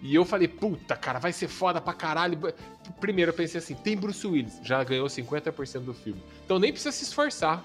[0.00, 2.38] E eu falei, puta, cara, vai ser foda pra caralho.
[3.00, 6.22] Primeiro eu pensei assim, tem Bruce Willis, já ganhou 50% do filme.
[6.44, 7.64] Então nem precisa se esforçar.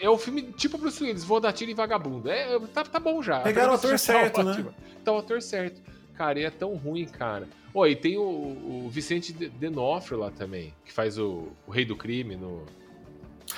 [0.00, 2.30] É o filme tipo Bruce Willis, vou dar tiro em vagabundo.
[2.30, 3.40] É, tá, tá bom já.
[3.40, 4.74] Pegaram o ator premissa já tá certo, né?
[5.04, 5.82] Tá o ator certo.
[6.14, 7.48] Cara, e é tão ruim, cara.
[7.74, 11.84] Ó, e tem o, o Vicente De- D'Onofrio lá também, que faz o, o Rei
[11.84, 12.64] do Crime no,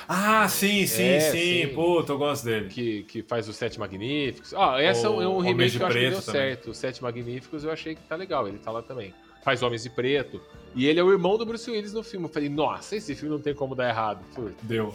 [0.07, 1.67] Ah, sim, sim, É, sim.
[1.67, 1.67] sim.
[1.73, 2.69] Puta, eu gosto dele.
[2.69, 4.53] que, que faz os Sete Magníficos.
[4.53, 6.41] Ah, essa O é um Homens remake de que eu acho que Preto deu também.
[6.41, 6.69] certo.
[6.71, 9.13] Os Sete Magníficos eu achei que tá legal, ele tá lá também.
[9.43, 10.41] Faz Homens de Preto.
[10.75, 12.25] E ele é o irmão do Bruce Willis no filme.
[12.25, 14.23] Eu falei, nossa, esse filme não tem como dar errado.
[14.33, 14.93] Puta, Deu.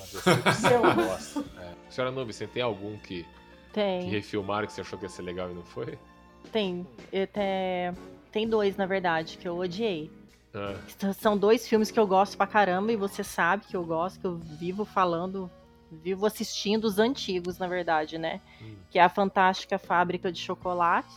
[0.69, 0.83] Deu.
[0.83, 1.45] Nossa.
[1.61, 1.73] É.
[1.91, 3.27] Senhora Nuvem, você tem algum que, que
[3.75, 5.99] Tem, refilmaram que você achou que ia ser legal e não foi?
[6.51, 6.87] tem.
[7.11, 7.99] Te-
[8.33, 10.11] Tem dois, na verdade, que eu odiei.
[10.59, 14.19] Ah, São dois filmes que eu gosto pra caramba e você sabe que eu gosto,
[14.21, 15.51] que eu vivo falando,
[15.91, 18.41] vivo assistindo os antigos, na verdade, né?
[18.61, 18.75] Hum.
[18.91, 21.15] Que é a Fantástica Fábrica de Chocolate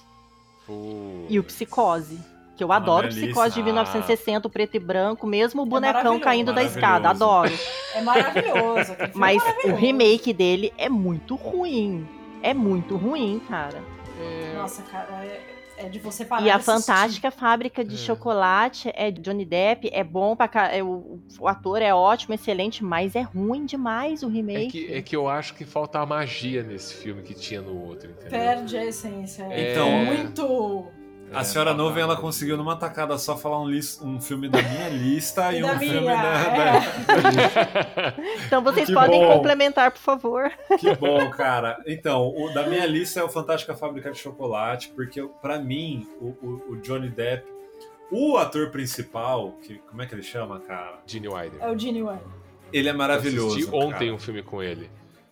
[0.68, 1.26] pô.
[1.30, 2.20] e o Psicose.
[2.58, 3.64] Que eu Ah, adoro minha Psicose de lista.
[3.64, 6.24] 1960, o preto e branco, mesmo o bonecão maravilhoso.
[6.24, 7.52] caindo da escada, adoro.
[7.96, 8.94] É maravilhoso.
[8.94, 9.82] filme Mas é o maravilhoso.
[9.82, 12.08] remake dele é muito ruim.
[12.44, 13.82] É muito ruim, cara.
[14.20, 15.42] É, Nossa, cara, é,
[15.86, 16.72] é de você parar E a assistir.
[16.72, 17.98] Fantástica Fábrica de É.
[17.98, 22.34] Chocolate é de Johnny Depp, é bom pra ca- é, o, o ator é ótimo,
[22.34, 24.72] excelente, mas é ruim demais o é, remake.
[24.88, 28.10] que, é que eu acho que falta a magia nesse filme que tinha no outro,
[28.12, 28.30] entendeu?
[28.32, 29.44] Perde a essência.
[29.50, 30.86] É Então- muito.
[31.32, 33.70] É, A senhora falta- Nuvem, ela conseguiu numa tacada só falar um,
[34.04, 36.80] um filme da minha lista e, E um da filme minha, da, é.
[36.80, 38.14] da-
[38.46, 39.34] Então vocês Que podem bom.
[39.38, 40.52] complementar, por favor.
[40.80, 41.82] Que bom, cara.
[41.88, 46.28] Então, o da minha lista é o Fantástica Fábrica de Chocolate, porque pra mim, o,
[46.46, 47.50] o- o Johnny Depp,
[48.12, 51.00] o ator principal, que, como é que ele chama, cara?
[51.08, 51.62] Gene Wilder.
[51.62, 52.20] É o Gene Wilder.
[52.74, 53.56] Ele é Eu maravilhoso.
[53.56, 54.14] assisti ontem cara.
[54.14, 54.90] um filme com ele.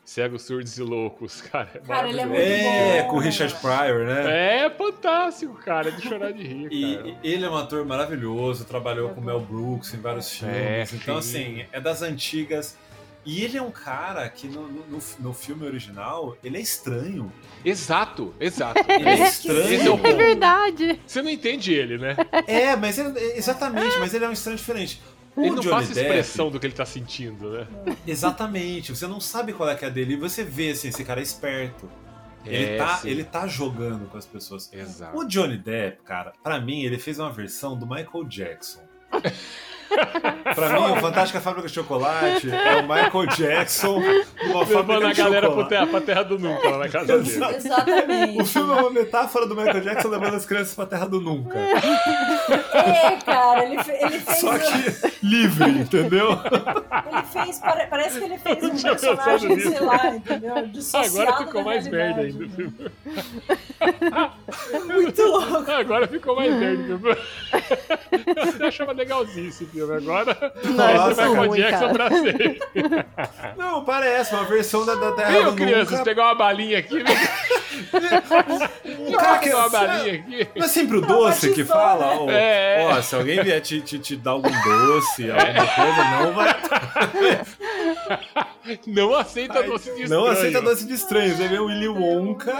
[0.09, 1.69] Cegos, Surdos e Loucos, cara.
[1.75, 3.09] É Cara, ele é muito É, bom.
[3.09, 4.65] com o Richard Pryor, né?
[4.65, 5.89] É fantástico, cara.
[5.89, 7.07] É de chorar de rir, E cara.
[7.23, 10.55] e ele é um ator maravilhoso, trabalhou com Mel Brooks em vários filmes.
[10.57, 11.59] É, então, sim.
[11.61, 12.75] assim, é das antigas.
[13.25, 17.31] E ele é um cara que no, no, no- filme original, ele é estranho.
[17.63, 18.79] Exato, exato.
[18.89, 19.99] Ele é é estranho.
[20.03, 20.99] É verdade.
[21.05, 22.15] Você não entende ele, né?
[22.47, 25.01] É, mas ele, exatamente, mas ele é um estranho diferente.
[25.39, 27.67] O Ele não Johnny passa Depp, expressão do que ele tá sentindo, né?
[28.05, 31.03] Exatamente, você não sabe qual é que é a dele e você vê assim, esse
[31.03, 31.89] cara é esperto.
[32.45, 33.09] Ele, É, tá, sim.
[33.09, 34.71] ele tá jogando com as pessoas.
[34.71, 35.17] Exato.
[35.17, 38.81] O Johnny Depp, cara, pra mim, ele fez uma versão do Michael Jackson.
[40.55, 43.99] pra mim, o Fantástica Fábrica de Chocolate é o Michael Jackson
[44.43, 45.69] numa Levando fábrica a de galera chocolate.
[45.69, 47.19] terra, pra terra do nunca, lá na casa dele.
[47.35, 47.55] Exato.
[47.55, 48.41] Exatamente.
[48.41, 51.57] O filme é uma metáfora do Michael Jackson levando as crianças pra terra do nunca.
[51.57, 54.37] É, cara, ele, fe- ele fez.
[54.39, 56.29] Só que livre, entendeu?
[56.31, 57.59] Ele fez.
[57.59, 60.67] pare- parece que ele fez um personagem, sei lá, entendeu?
[60.67, 62.45] Dissociado Agora ficou mais merda realidade, ainda.
[62.45, 62.91] o filme.
[64.85, 65.71] Muito louco.
[65.71, 66.83] Agora ficou mais merda.
[66.97, 67.17] filme.
[68.59, 69.78] Eu achava legalzinho esse filme.
[69.83, 72.59] Agora Nossa, Michael ruim, Jackson pra sempre.
[73.57, 75.91] Não, parece uma versão da, da Terra Viu, crianças?
[75.91, 76.03] Nunca.
[76.03, 77.01] Pegar uma balinha aqui.
[77.03, 77.15] Vem
[79.07, 80.47] Um cara que uma balinha aqui.
[80.55, 82.19] Não é sempre o doce que fala?
[82.21, 82.87] Ó, É.
[82.91, 86.55] ó, se alguém vier te, te, te dar algum doce, alguma coisa, não vai.
[88.85, 90.31] Não aceita doce de Não estranho.
[90.31, 91.35] aceita doce de estranho.
[91.35, 92.53] Você vê o Willy Wonka,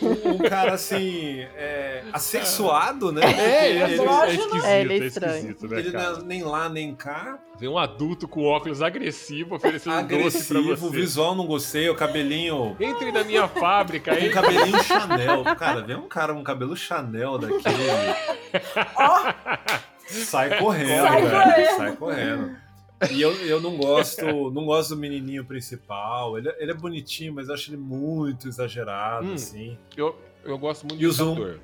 [0.00, 3.22] um, um cara assim, é, assexuado, né?
[3.24, 5.34] É, ele é, ele, é esquisito, É, é, ele é estranho.
[5.36, 9.54] esquisito, né, ele não é nem lá nem cá, Vem um adulto com óculos agressivo
[9.54, 10.96] oferecendo doce pra agressivo, o você.
[10.96, 12.76] visual não gostei, o cabelinho.
[12.80, 14.30] Entre na minha fábrica Um aí.
[14.30, 15.44] cabelinho Chanel.
[15.56, 17.62] Cara, vem um cara com um cabelo Chanel daquele.
[20.06, 21.30] Sai correndo, Sai velho.
[21.30, 21.76] correndo.
[21.76, 22.56] Sai correndo.
[23.10, 26.36] E eu, eu não gosto, não gosto do menininho principal.
[26.38, 29.34] Ele, é- ele é bonitinho, mas eu acho ele muito exagerado, Hum.
[29.34, 29.76] assim.
[29.96, 31.32] Eu, eu gosto muito E o desse Zoom?
[31.34, 31.60] ator.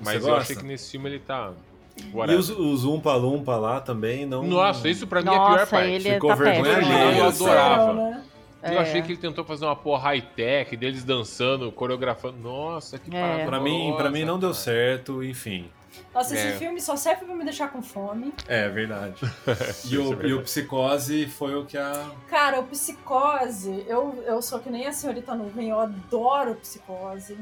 [0.00, 0.40] Mas Você eu gosta?
[0.42, 1.52] achei que nesse filme ele tá.
[1.96, 2.40] E whatever.
[2.40, 4.42] os, os Umpa Lumpa lá também não.
[4.42, 5.90] Nossa, isso pra mim é a pior Nossa, parte.
[5.90, 7.44] ele Ficou tá vergonha Eu assim.
[7.44, 7.92] adorava.
[7.92, 8.22] Né?
[8.64, 8.78] Eu É.
[8.78, 12.38] achei que ele tentou fazer uma porra high-tech, deles dançando, coreografando.
[12.38, 13.20] Nossa, que É.
[13.20, 13.44] parada.
[13.44, 15.70] Pra mim, pra mim não deu certo, enfim.
[16.12, 16.48] Nossa, É.
[16.48, 18.32] esse filme só serve pra me deixar com fome.
[18.48, 19.14] É verdade.
[19.70, 20.28] Isso E é o, verdade.
[20.28, 22.06] e o Psicose foi o que a.
[22.28, 27.38] Cara, o Psicose, eu, eu sou que nem a senhorita nuvem, eu adoro Psicose.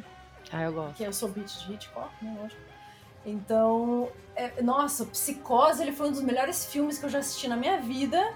[0.53, 0.95] Ah, eu gosto.
[0.97, 2.61] que eu sou beat de Hitchcock, né, lógico.
[3.25, 7.47] Então, é, nossa, o Psicose, ele foi um dos melhores filmes que eu já assisti
[7.49, 8.35] na minha vida.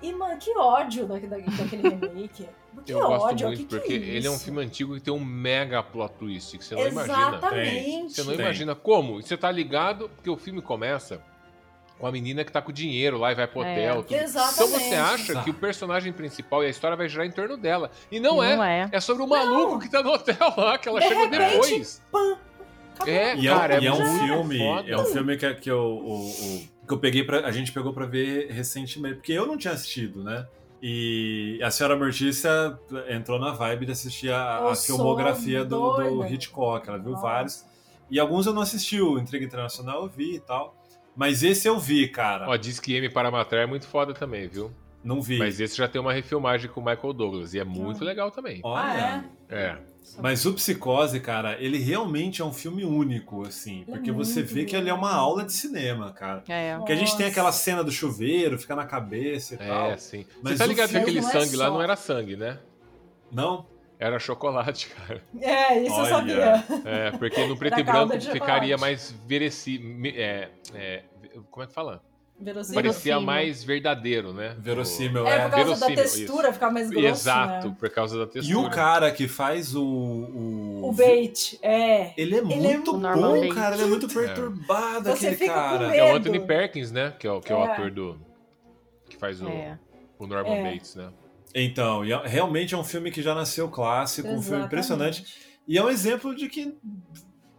[0.00, 2.48] E, mano, que ódio da, da, daquele remake.
[2.86, 5.00] Que Eu gosto ódio, muito, que que porque é ele é um filme antigo que
[5.02, 7.28] tem um mega plot twist, que você não imagina.
[7.36, 8.14] Exatamente.
[8.14, 8.40] Você não Tem.
[8.40, 9.20] imagina como.
[9.20, 11.20] E você tá ligado, porque o filme começa
[11.98, 13.72] com a menina que tá com dinheiro lá e vai pro É.
[13.92, 14.02] hotel.
[14.04, 14.14] tudo.
[14.14, 14.54] Exatamente.
[14.54, 15.44] Então você acha Exato.
[15.44, 17.90] que o personagem principal e a história vai girar em torno dela.
[18.10, 18.56] E não, é.
[18.56, 18.88] Não é.
[18.90, 22.02] É sobre o maluco que tá no hotel lá, que ela De chegou repente, depois.
[22.10, 22.38] Pã,
[22.94, 23.12] acabou.
[23.12, 24.90] É, E é, cara, e é um filme, foda.
[24.90, 27.92] é um filme que, que, eu, o- o- que eu peguei pra, a gente pegou
[27.92, 30.46] pra ver recentemente, porque eu não tinha assistido, né?
[30.82, 32.76] E a senhora Mortícia
[33.08, 36.26] entrou na vibe de assistir a, a filmografia do, do.
[36.26, 36.88] Hitchcock.
[36.88, 37.22] Ela viu Nossa.
[37.22, 37.64] vários.
[38.10, 40.76] E alguns eu não assisti, o Intriga Internacional eu vi e tal.
[41.14, 42.48] Mas esse eu vi, cara.
[42.48, 44.72] Ó, diz que M para Matar é muito foda também, viu?
[45.04, 45.38] Não vi.
[45.38, 48.06] Mas esse já tem uma refilmagem com o Michael Douglas e é muito Ah.
[48.06, 48.60] legal também.
[48.62, 49.24] Olha.
[49.50, 49.76] Ah, É.
[50.20, 53.84] Mas o Psicose, cara, ele realmente é um filme único, assim.
[53.86, 56.42] Porque É você muito vê que ele é uma aula de cinema, cara.
[56.48, 56.76] É.
[56.76, 57.30] Porque a gente tem Nossa.
[57.30, 59.90] aquela cena do chuveiro, fica na cabeça e tal.
[59.92, 60.26] É, sim.
[60.42, 61.72] Mas Você tá ligado que aquele é sangue lá só.
[61.74, 62.58] não era sangue, né?
[63.30, 63.64] Não?
[63.98, 65.22] Era chocolate, cara.
[65.40, 66.02] É, isso Olha.
[66.02, 66.64] eu sabia.
[66.84, 70.12] É, porque no preto e branco ficaria mais verossímil.
[70.16, 71.02] É, é,
[71.50, 72.02] como é que fala?
[72.40, 72.82] Verossímil.
[72.82, 74.56] Parecia mais verdadeiro, né?
[74.58, 75.42] Verossímil, É, é.
[75.44, 76.52] por causa da verossímil, textura, isso.
[76.54, 77.76] ficar mais grosso, Exato, né?
[77.78, 78.58] por causa da E textura.
[78.66, 79.84] o cara que faz o.
[79.84, 82.12] O, O bait, é.
[82.20, 83.54] Ele é é muito Norman bom, Bates.
[83.54, 83.74] cara.
[83.76, 85.94] Ele é muito perturbado, Você aquele cara.
[85.96, 87.14] É o Anthony Perkins, né?
[87.16, 87.72] Que é o, que é o É.
[87.72, 88.18] ator do.
[89.08, 89.78] Que faz o, É.
[90.18, 90.72] o Norman É.
[90.72, 91.10] Bates, né?
[91.54, 95.24] Então, e é- realmente é um filme que já nasceu clássico, um filme impressionante.
[95.68, 96.74] E é um exemplo de que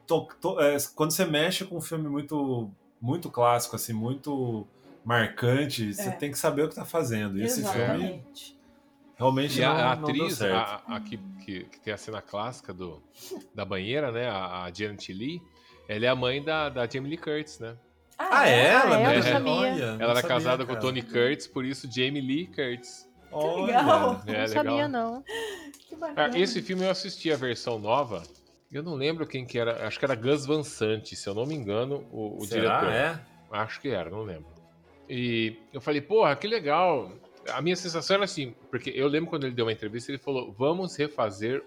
[0.06, 2.70] to- to- é, quando você mexe com um filme muito,
[3.04, 4.66] muito clássico, assim, muito
[5.04, 6.12] marcante, você É.
[6.12, 7.38] tem que saber o que tá fazendo.
[7.38, 8.58] E esse filme Exatamente.
[9.18, 10.56] realmente E a, não, a não deu atriz, certo.
[10.88, 13.04] a, a que, que, que tem a cena clássica do,
[13.54, 14.30] da banheira, né?
[14.30, 15.42] A, a Janet Lee,
[15.90, 17.76] ela é a mãe da, da Jamie Lee Curtis, né?
[18.18, 18.68] Ah, é?
[18.70, 19.22] Ela, Ah, é?
[19.22, 19.52] sabia.
[19.52, 20.88] Olha, não Ela era sabia, casada com o cara.
[20.88, 23.06] Tony Curtis, por isso Jamie Lee Curtis.
[23.32, 23.66] Olha.
[23.66, 24.22] legal.
[24.26, 24.48] É, não legal.
[24.48, 25.24] sabia, não.
[25.90, 26.34] Que bacana.
[26.34, 28.24] Ah, esse filme eu assisti a versão nova.
[28.74, 29.86] Eu não lembro quem que era.
[29.86, 32.80] Acho que era Gus Van Sant, se eu não me engano, o, o Será?
[32.80, 32.92] diretor.
[32.94, 33.22] É?
[33.52, 34.48] Acho que era, não lembro.
[35.08, 37.12] E eu falei, porra, que legal.
[37.50, 40.52] A minha sensação era assim, porque eu lembro quando ele deu uma entrevista, ele falou:
[40.58, 41.64] vamos refazer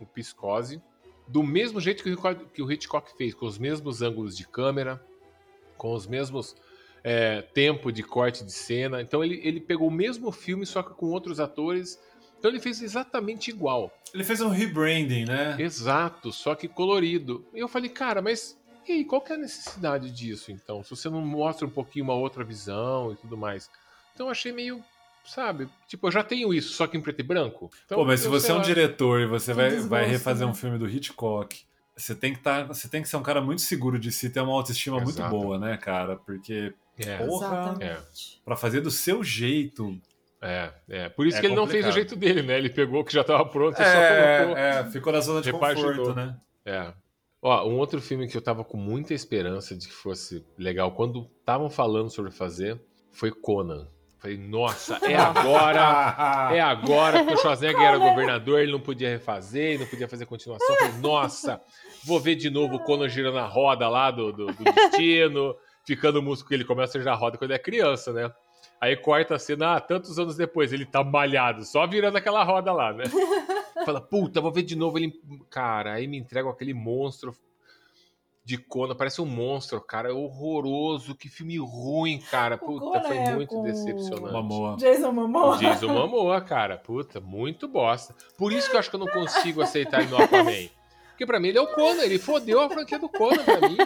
[0.00, 0.80] o Piscose
[1.28, 4.46] do mesmo jeito que o Hitchcock- que o Hitchcock fez, com os mesmos ângulos de
[4.46, 5.04] câmera,
[5.76, 6.54] com os mesmos
[7.02, 9.02] é, tempo de corte de cena.
[9.02, 12.00] Então ele, ele pegou o mesmo filme, só que com outros atores.
[12.46, 13.92] Então ele fez exatamente igual.
[14.14, 15.56] Ele fez um rebranding, né?
[15.58, 17.44] Exato, só que colorido.
[17.52, 18.56] E eu falei, cara, mas
[18.86, 20.80] e aí, qual que é a necessidade disso, então?
[20.84, 23.68] Se você não mostra um pouquinho uma outra visão e tudo mais.
[24.14, 24.80] Então eu achei meio,
[25.24, 25.68] sabe?
[25.88, 27.68] Tipo, eu já tenho isso, só que em preto e branco.
[27.84, 28.62] Então, Pô, mas se você é um lá.
[28.62, 30.52] diretor e você vai, desgosto, vai refazer né?
[30.52, 31.64] um filme do Hitchcock,
[31.96, 34.40] você tem que tá, você tem que ser um cara muito seguro de si, ter
[34.40, 35.30] uma autoestima muito Exato.
[35.30, 36.14] boa, né, cara?
[36.14, 37.46] Porque É, Porra.
[37.46, 38.40] Exatamente.
[38.44, 40.00] pra fazer do seu jeito,
[40.46, 41.08] é, é.
[41.08, 41.94] Por isso É que ele não fez do complicado.
[41.94, 42.56] jeito dele, né?
[42.58, 44.56] Ele pegou o que já tava pronto e só é, colocou.
[44.58, 45.94] é, ficou na zona de Repaginou.
[45.94, 46.36] conforto, né?
[46.64, 46.92] É.
[47.42, 51.28] Ó, um outro filme que eu tava com muita esperança de que fosse legal quando
[51.40, 52.80] estavam falando sobre fazer
[53.12, 53.86] foi Conan.
[54.18, 56.48] Falei, nossa, é agora!
[56.54, 60.26] É agora que o Schwarzenegger era governador, ele não podia refazer, ele não podia fazer
[60.26, 60.74] continuação.
[60.76, 61.60] Falei, nossa,
[62.04, 65.54] vou ver de novo o Conan girando a roda lá do, do, do destino,
[65.86, 68.32] ficando músico que ele começa a girar a roda quando é criança, né?
[68.80, 72.72] Aí corta a cena, ah, tantos anos depois, ele tá malhado, só virando aquela roda
[72.72, 73.04] lá, né?
[73.84, 75.12] Fala, puta, vou ver de novo ele.
[75.50, 77.34] Cara, aí me entregam aquele monstro
[78.46, 82.56] de Conan, parece um monstro, cara, é horroroso, que filme ruim, cara.
[82.56, 84.32] Puta, foi é muito decepcionante.
[84.32, 84.76] Mamoa.
[84.76, 85.56] Jason Momoa.
[85.58, 86.78] Jason Momoa, cara.
[86.78, 88.14] Puta, muito bosta.
[88.38, 90.68] Por isso que eu acho que eu não consigo aceitar ele no Aquaman.
[91.08, 93.78] Porque pra mim ele é o Conan, ele fodeu a franquia do Conan pra mim.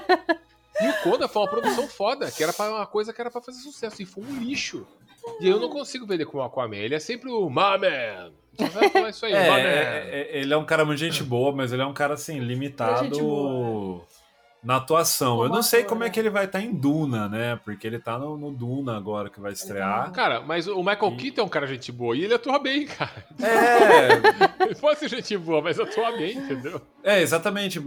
[0.82, 3.40] E o Conan foi uma produção foda, que era pra uma coisa que era pra
[3.40, 4.86] fazer sucesso, e foi um lixo.
[5.40, 6.76] E eu não consigo ver ele como o Aquaman.
[6.76, 8.32] Ele é sempre o My Man.
[9.08, 11.86] Isso aí, É, é, é, ele é um cara muito gente boa, mas ele é
[11.86, 14.06] um cara assim, limitado
[14.62, 15.36] na atuação.
[15.36, 16.12] Como Eu não sei ator, como é né?
[16.12, 17.58] que ele vai estar em Duna, né?
[17.64, 20.10] Porque ele tá no, no Duna agora que vai estrear.
[20.12, 23.24] Cara, mas o Michael Keaton é um cara gente boa e ele atua bem, cara.
[23.40, 26.80] É, Ele pode ser gente boa, mas atua bem, entendeu?
[27.02, 27.80] é, exatamente.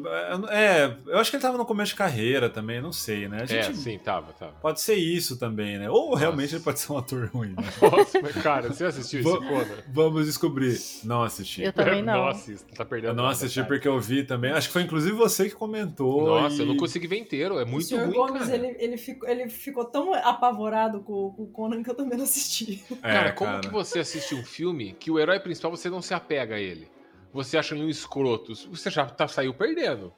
[0.49, 3.37] É, eu acho que ele tava no começo de carreira também, não sei, né?
[3.41, 4.53] A gente É, sim, tava, tava.
[4.61, 5.89] pode ser isso também, né?
[5.89, 6.55] Ou realmente Nossa.
[6.55, 7.49] ele pode ser um ator ruim.
[7.49, 7.63] né?
[7.81, 9.65] Nossa, mas cara, você assistiu esse Vou- Conan?
[9.89, 10.77] Vamos descobrir.
[11.03, 11.63] Não assisti.
[11.63, 12.13] Eu também não.
[12.13, 13.67] Não assista, tá perdendo Eu não nada, assisti cara.
[13.67, 14.51] porque eu vi também.
[14.51, 16.25] Acho que foi inclusive você que comentou.
[16.25, 18.05] Nossa, e- eu não consegui ver inteiro, é o muito Sr.
[18.05, 18.55] ruim, Gomes, cara.
[18.55, 22.25] ele, ele, ficou, ele ficou tão apavorado com, com o Conan que eu também não
[22.25, 22.83] assisti.
[23.03, 23.61] É, Cara, como cara.
[23.61, 26.87] que você assiste um filme que o herói principal você não se apega a ele?
[27.33, 30.13] Você acha ele um escroto, você já tá, saiu perdendo.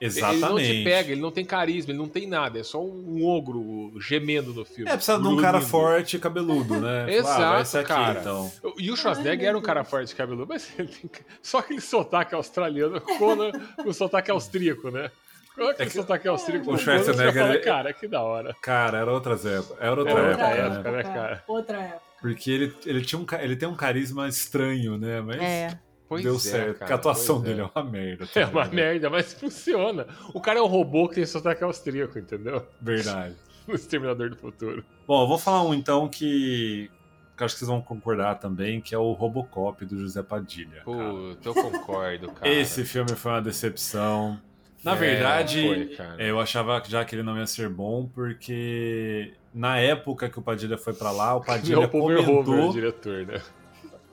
[0.00, 0.44] Exatamente.
[0.44, 3.24] Ele não te pega, ele não tem carisma, ele não tem nada, é só um
[3.24, 4.90] ogro gemendo no filme.
[4.90, 7.06] É, precisa de um cara forte e cabeludo, né?
[7.14, 8.20] Exato, ah, aqui, cara.
[8.20, 8.52] então.
[8.78, 11.10] E o Schwarzenegger era um cara forte de cabelo, mas ele tem
[11.40, 15.10] só aquele sotaque australiano, Conan com sotaque austríaco, né?
[15.54, 16.72] Qual é aquele sotaque austríaco?
[16.72, 18.54] o Schwarzenegger, fala, cara, que da hora.
[18.60, 19.76] Cara, era outras épocas.
[19.80, 20.74] Era outra, Era época, outra né?
[20.74, 20.90] época.
[20.90, 21.44] né, cara?
[21.46, 22.02] Outra época.
[22.20, 25.20] Porque ele, ele, tinha um, ele tem um carisma estranho, né?
[25.20, 25.78] Mas É.
[26.08, 26.64] Pois deu é, certo.
[26.64, 27.70] cara, porque a atuação pois dele é.
[27.74, 28.24] uma merda.
[28.24, 28.74] É também, uma né?
[28.74, 30.06] merda, mas funciona.
[30.32, 32.66] O cara é um robô que tem sotaque austríaco, entendeu?
[32.80, 33.34] Verdade.
[33.66, 34.84] O Exterminador do Futuro.
[35.06, 36.90] Bom, eu vou falar um então que,
[37.34, 40.82] que eu acho que vocês vão concordar também, que é o Robocop do José Padilha.
[40.84, 42.46] Puta, eu concordo, cara.
[42.46, 44.38] Esse filme foi uma decepção.
[44.84, 46.22] Na É, verdade, foi, cara.
[46.22, 50.76] eu achava já que ele não ia ser bom, porque na época que o Padilha
[50.76, 52.72] foi pra lá, o Não é Padilha o Paul Verhoeven, o comentou.
[52.72, 53.40] diretor, né?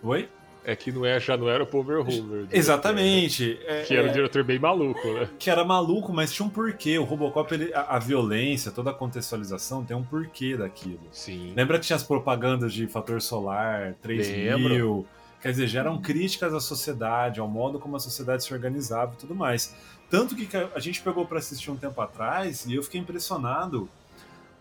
[0.04, 0.30] Oi?
[0.64, 2.22] É que não é, já não era o Paul Verhoeven.
[2.24, 3.60] diretor, Exatamente.
[3.66, 3.84] É- né?
[3.84, 5.28] Que era é- um diretor bem maluco, né?
[5.40, 6.98] que era maluco, mas tinha um porquê.
[7.00, 11.02] O Robocop, ele- a, a violência, toda a contextualização tem um porquê daquilo.
[11.12, 11.54] Sim.
[11.56, 14.70] Lembra que tinha as propagandas de fator solar, 3 Lembro.
[14.70, 15.08] mil?
[15.42, 19.18] Quer dizer, já eram críticas à sociedade, ao modo como a sociedade se organizava e
[19.18, 19.76] tudo mais.
[20.12, 23.90] Tanto que a gente pegou para assistir um tempo atrás e eu fiquei impressionado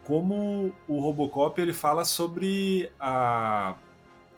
[0.04, 3.74] como o Robocop ele fala sobre a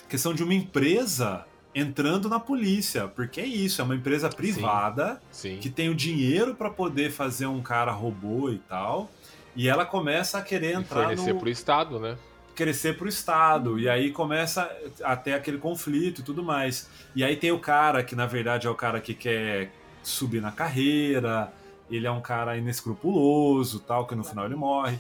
[0.09, 1.45] questão de uma empresa
[1.75, 5.59] entrando na polícia, porque é isso, é uma empresa privada Sim.
[5.59, 9.11] que tem o dinheiro para poder fazer um cara robô e tal,
[9.55, 12.17] e ela começa a querer E entrar fornecer no pro Estado, né?
[12.55, 13.79] crescer pro Estado.
[13.79, 14.71] E aí começa
[15.03, 16.89] até aquele conflito e tudo mais.
[17.15, 19.71] E aí tem o cara que, na verdade, é o cara que quer
[20.03, 21.53] subir na carreira,
[21.91, 24.99] ele é um cara inescrupuloso, tal, que no final ele morre.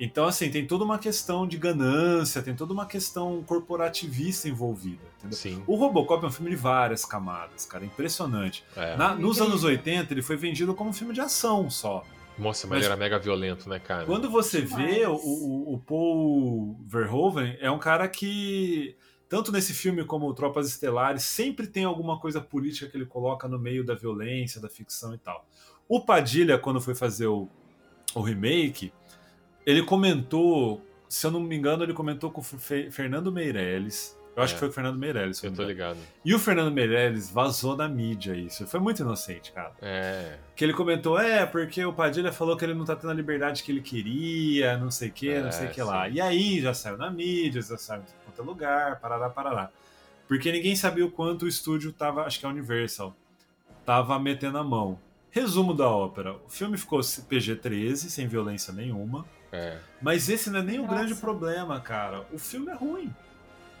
[0.00, 5.02] Então, assim, tem toda uma questão de ganância, tem toda uma questão corporativista envolvida.
[5.18, 5.36] Entendeu?
[5.36, 5.62] Sim.
[5.66, 8.64] O Robocop é um filme de várias camadas, cara, impressionante.
[8.76, 8.96] É.
[8.96, 12.04] Na- nos anos 80, ele foi vendido como um filme de ação só.
[12.38, 14.06] Nossa, mas, Mas- ele era mega violento, né, cara?
[14.06, 18.94] Quando você vê o, o, o Paul Verhoeven, é um cara que,
[19.28, 23.58] tanto nesse filme como Tropas Estelares, sempre tem alguma coisa política que ele coloca no
[23.58, 25.46] meio da violência, da ficção e tal.
[25.88, 27.48] O Padilha, quando foi fazer o,
[28.14, 28.92] o remake,
[29.66, 34.14] ele comentou se eu não me engano, ele comentou com o Fe- Fernando Meirelles.
[34.36, 34.54] Eu acho É.
[34.54, 35.42] que foi o Fernando Meirelles.
[35.42, 35.98] eu tô ligado.
[36.22, 38.66] E o Fernando Meirelles vazou na mídia isso.
[38.66, 39.72] Foi muito inocente, cara.
[39.80, 40.36] É.
[40.54, 43.62] Que ele comentou, é, porque o Padilha falou que ele não tá tendo a liberdade
[43.62, 46.06] que ele queria, não sei o que, É, não sei o que lá.
[46.06, 46.16] sim.
[46.16, 48.02] E aí já saiu na mídia, já saiu
[48.38, 49.70] qualquer lugar, parará, parará.
[50.26, 53.14] Porque ninguém sabia o quanto o estúdio tava, acho que é a Universal,
[53.84, 54.98] tava metendo a mão.
[55.30, 59.24] Resumo da ópera: o filme ficou PG-13, sem violência nenhuma.
[59.50, 59.78] É.
[60.00, 60.96] Mas esse não é nem o Graça.
[60.96, 62.26] grande problema, cara.
[62.32, 63.14] O filme é ruim.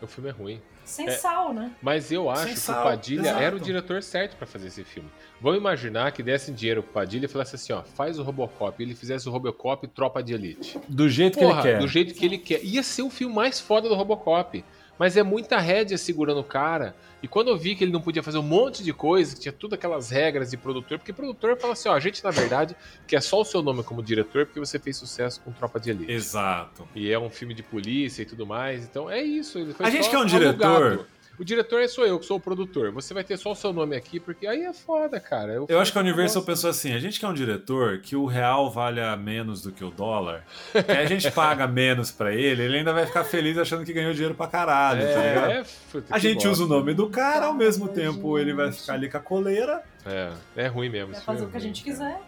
[0.00, 0.60] O filme é ruim.
[0.84, 1.10] Sem É.
[1.12, 1.72] sal, né?
[1.82, 3.42] Mas eu acho que o Padilha exato.
[3.42, 5.08] era o diretor certo pra fazer esse filme.
[5.40, 8.80] Vamos imaginar que dessem dinheiro pro Padilha e falasse assim, ó, faz o Robocop.
[8.82, 10.78] E ele fizesse o Robocop Tropa de Elite.
[10.88, 11.80] Do jeito Porra, que ele quer.
[11.82, 12.64] do jeito que ele quer.
[12.64, 14.64] Ia ser o filme mais foda do Robocop.
[14.98, 16.94] Mas é muita rédea segurando o cara.
[17.22, 19.52] E quando eu vi que ele não podia fazer um monte de coisa, que tinha
[19.52, 22.76] todas aquelas regras de produtor, porque produtor fala assim, ó, a gente na verdade
[23.06, 26.12] quer só o seu nome como diretor porque você fez sucesso com Tropa de Elite.
[26.12, 26.86] Exato.
[26.94, 28.84] E é um filme de polícia e tudo mais.
[28.84, 29.58] Então é isso.
[29.80, 31.06] A gente quer um diretor- alugado.
[31.38, 32.90] O diretor é sou eu, que sou o produtor.
[32.92, 35.52] Você vai ter só o seu nome aqui, porque aí é foda, cara.
[35.68, 38.70] Eu acho que a Universal pensou assim: a gente quer um diretor que o real
[38.70, 40.44] valha menos do que o dólar.
[40.72, 44.12] que a gente paga menos pra ele, ele ainda vai ficar feliz achando que ganhou
[44.12, 45.50] dinheiro pra caralho, tá ligado?
[45.52, 46.80] É, puta, A gente usa o bosta.
[46.80, 49.82] nome do cara, ao mesmo Ai, tempo ele vai ficar ali com a coleira.
[50.04, 51.12] É, é ruim mesmo.
[51.12, 52.10] Vai fazer é o que a ruim, gente cara.
[52.14, 52.20] quiser.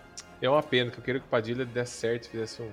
[0.43, 2.71] É uma pena, que eu queria que o Padilha desse certo e fizesse um-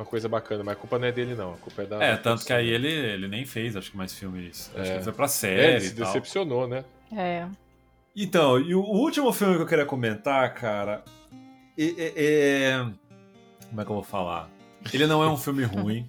[0.00, 1.52] uma coisa bacana, mas a culpa não é dele, não.
[1.54, 2.02] A culpa é da.
[2.02, 4.70] É, da tanto que aí ele, ele nem fez, acho que mais filmes.
[4.74, 4.84] Acho É.
[4.84, 6.06] que ele foi pra É, série ele se e tal.
[6.06, 6.84] decepcionou, né?
[7.16, 7.46] É.
[8.16, 11.04] Então, e o último filme que eu queria comentar, cara,
[11.78, 12.86] é, é- é-
[13.68, 14.50] Como é que eu vou falar?
[14.92, 16.08] Ele não é um filme ruim.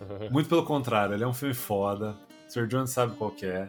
[0.30, 2.16] Muito pelo contrário, ele é um filme foda.
[2.48, 2.66] O Sr.
[2.66, 3.68] Jones sabe qual que é.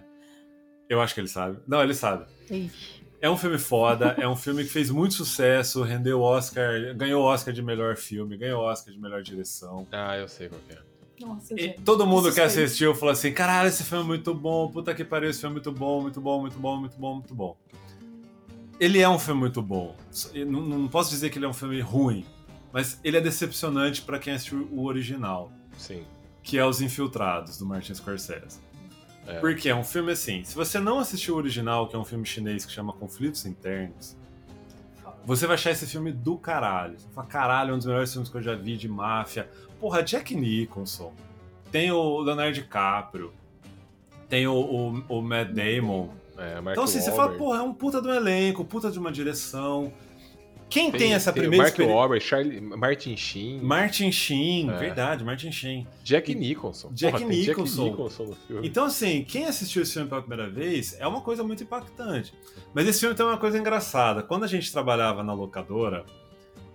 [0.90, 1.60] Eu acho que ele sabe.
[1.68, 2.26] Não, ele sabe.
[2.52, 2.93] Ixi.
[3.24, 7.54] É um filme foda, é um filme que fez muito sucesso, rendeu Oscar, ganhou Oscar
[7.54, 9.88] de melhor filme, ganhou Oscar de melhor direção.
[9.94, 11.26] ah, eu sei qual que é.
[11.26, 11.82] Nossa, E gente.
[11.84, 15.30] todo mundo que assistiu falou assim: caralho, esse filme é muito bom, puta que pariu,
[15.30, 17.58] esse filme é muito bom, muito bom, muito bom, muito bom, muito bom.
[18.78, 19.96] Ele é um filme muito bom.
[20.46, 22.26] Não, não posso dizer que ele é um filme ruim,
[22.74, 26.04] mas ele é decepcionante pra quem assistiu o original, Sim.
[26.42, 28.60] que é Os Infiltrados, do Martin Scorsese.
[29.28, 29.40] É.
[29.40, 32.26] Porque é um filme assim, se você não assistiu o original, que é um filme
[32.26, 34.18] chinês que chama Conflitos Internos,
[35.26, 37.00] você vai achar esse filme do caralho.
[37.00, 39.50] Você vai falar, caralho, é um dos melhores filmes que eu já vi de máfia.
[39.80, 41.14] Porra, Jack Nicholson.
[41.72, 43.34] Tem o Leonardo DiCaprio.
[44.28, 46.10] Tem o, o, o Matt Damon.
[46.38, 49.12] É, então, assim, você fala, porra, é um puta de um elenco, puta de uma
[49.12, 49.94] direção.
[50.74, 51.78] Quem tem, essa tem primeira Mark?
[51.80, 54.78] Wahlberg, Charlie, Martin Sheen, Martin Sheen, É.
[54.78, 55.88] verdade, Martin Sheen.
[56.04, 56.90] Jack Nicholson.
[56.94, 57.84] Jack Porra, tem Nicholson.
[57.84, 58.68] Jack Nicholson no filme.
[58.68, 62.34] Então, assim, quem assistiu esse filme pela primeira vez é uma coisa muito impactante.
[62.74, 64.24] Mas esse filme tem uma coisa engraçada.
[64.24, 66.06] Quando a gente trabalhava na locadora,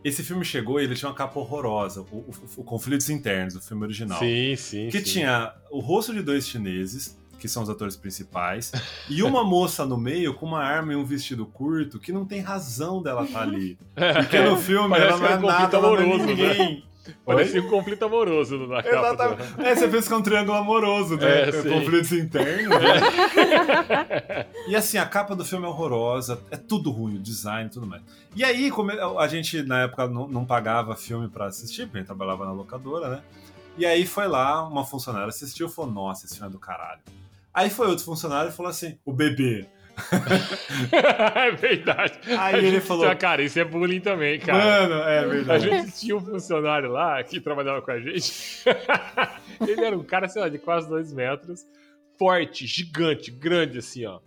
[0.04, 2.02] esse filme chegou e ele tinha uma capa horrorosa.
[2.12, 4.20] O, o- o Conflitos Internos, o filme original.
[4.20, 4.88] Sim, sim.
[4.90, 5.04] que sim.
[5.04, 8.72] tinha o rosto de dois chineses, que são os atores principais,
[9.08, 12.40] e uma moça no meio com uma arma e um vestido curto que não tem
[12.40, 13.78] razão dela estar ali.
[13.94, 16.34] Porque no filme Parece ela não é é um nada, ela não é amoroso, né?
[16.34, 16.88] ninguém.
[17.24, 18.96] Parecia um conflito amoroso na capa.
[18.96, 19.60] Exatamente.
[19.60, 21.48] É, você pensa que é um triângulo amoroso, né?
[21.48, 21.52] É.
[21.52, 22.68] Conflitos internos.
[22.68, 24.46] né?
[24.68, 27.86] e assim, a capa do filme é horrorosa, é tudo ruim, o design e tudo
[27.86, 28.02] mais.
[28.34, 32.00] E aí, como a gente na época não, não pagava filme pra assistir, porque a
[32.00, 33.22] gente trabalhava na locadora, né?
[33.76, 37.00] E aí foi lá, uma funcionária assistiu e falou: Nossa, esse filme é do caralho.
[37.58, 39.66] Aí foi outro funcionário e falou assim: O bebê.
[41.34, 42.18] é verdade.
[42.26, 44.64] Aí A ele gente- falou- Cara, isso é bullying também, cara.
[44.88, 45.64] Mano, é A verdade.
[45.68, 48.32] gente tinha um funcionário lá que trabalhava com a gente.
[49.60, 51.66] Ele era um cara, sei lá, de quase dois metros,
[52.16, 54.20] forte, gigante, grande assim, ó.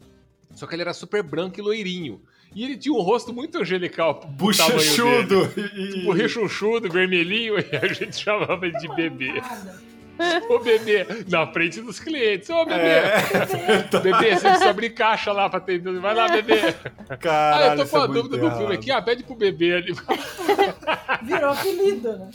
[0.54, 2.22] Só que ele era super branco e loirinho.
[2.54, 4.20] E ele tinha um rosto muito angelical.
[4.32, 5.48] Bochechudo.
[5.48, 9.42] Tipo, rechonchudo, vermelhinho, e a gente chamava ele de bebê.
[10.50, 12.48] Ô bebê, na frente dos clientes.
[12.50, 13.20] Ô bebê, É,
[14.02, 16.00] bebê, você precisa abrir caixa lá pra atender.
[16.00, 16.74] Vai lá, bebê.
[17.20, 18.92] caralho, ah, eu tô isso com é a muito dúvida do filme aqui.
[18.92, 19.96] Ah, pede pro bebê ali.
[21.24, 22.30] Virou apelido, né?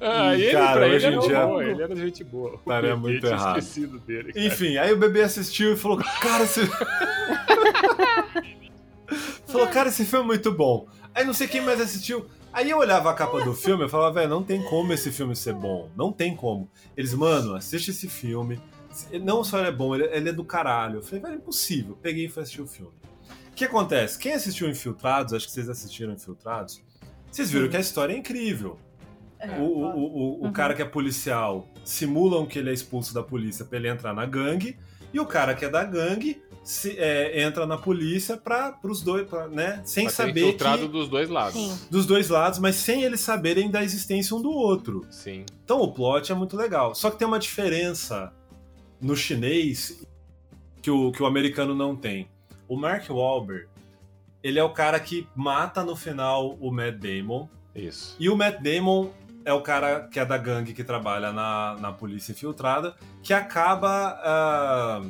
[0.00, 2.50] Ah, e ele, Cara, pra ele era dia- boa, ele era gente boa.
[2.52, 3.58] O Estaria bebê muito tinha errado.
[3.58, 4.32] esquecido dele.
[4.32, 4.46] cara.
[4.46, 6.60] Enfim, aí o bebê assistiu e falou: Cara, esse.
[9.46, 10.86] falou, cara, esse filme é muito bom.
[11.14, 12.26] Aí não sei quem mais assistiu.
[12.52, 15.34] Aí eu olhava a capa do filme e falava, velho, não tem como esse filme
[15.34, 15.90] ser bom.
[15.96, 16.68] Não tem como.
[16.96, 18.60] Eles, mano, assiste esse filme.
[19.22, 20.98] Não só ele é bom, ele, ele é do caralho.
[20.98, 21.98] Eu falei, velho, impossível.
[22.02, 22.92] Peguei e fui assistir o filme.
[23.50, 24.18] O que acontece?
[24.18, 26.82] Quem assistiu Infiltrados, acho que vocês assistiram Infiltrados,
[27.30, 28.78] vocês viram que a história é incrível.
[29.38, 33.22] É, O, o, o, o cara que é policial simulam que ele é expulso da
[33.22, 34.78] polícia pra ele entrar na gangue.
[35.12, 39.28] E o cara que é da gangue se- é, entra na polícia para os dois,
[39.28, 39.82] pra, né?
[39.84, 41.54] Sem Pra saber infiltrado que, dos dois lados.
[41.54, 41.78] Sim.
[41.90, 45.04] dos dois lados, mas sem eles saberem da existência um do outro.
[45.10, 45.44] Sim.
[45.64, 46.94] Então o plot é muito legal.
[46.94, 48.32] Só que tem uma diferença
[49.00, 50.04] no chinês
[50.80, 52.28] que o, que o americano não tem.
[52.68, 53.66] O Mark Wahlberg,
[54.42, 57.48] ele é o cara que mata no final o Matt Damon.
[57.74, 58.16] Isso.
[58.18, 59.10] E o Matt Damon
[59.44, 64.18] é o cara que é da gangue que trabalha na, na polícia infiltrada, que acaba.
[64.22, 65.02] ah,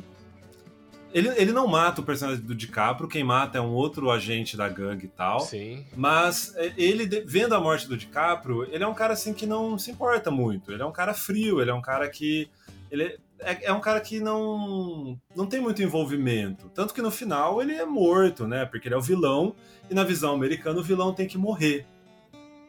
[1.13, 4.67] ele, ele não mata o personagem do DiCaprio, quem mata é um outro agente da
[4.67, 5.41] gangue e tal.
[5.41, 5.85] Sim.
[5.95, 9.77] Mas é, ele, vendo a morte do DiCaprio, ele é um cara assim que não
[9.77, 10.71] se importa muito.
[10.71, 12.49] Ele é um cara frio, ele é um cara que.
[12.89, 16.69] Ele é, é um cara que não, não tem muito envolvimento.
[16.69, 18.65] Tanto que no final ele é morto, né?
[18.65, 19.55] Porque ele é o vilão,
[19.89, 21.85] e na visão americana o vilão tem que morrer.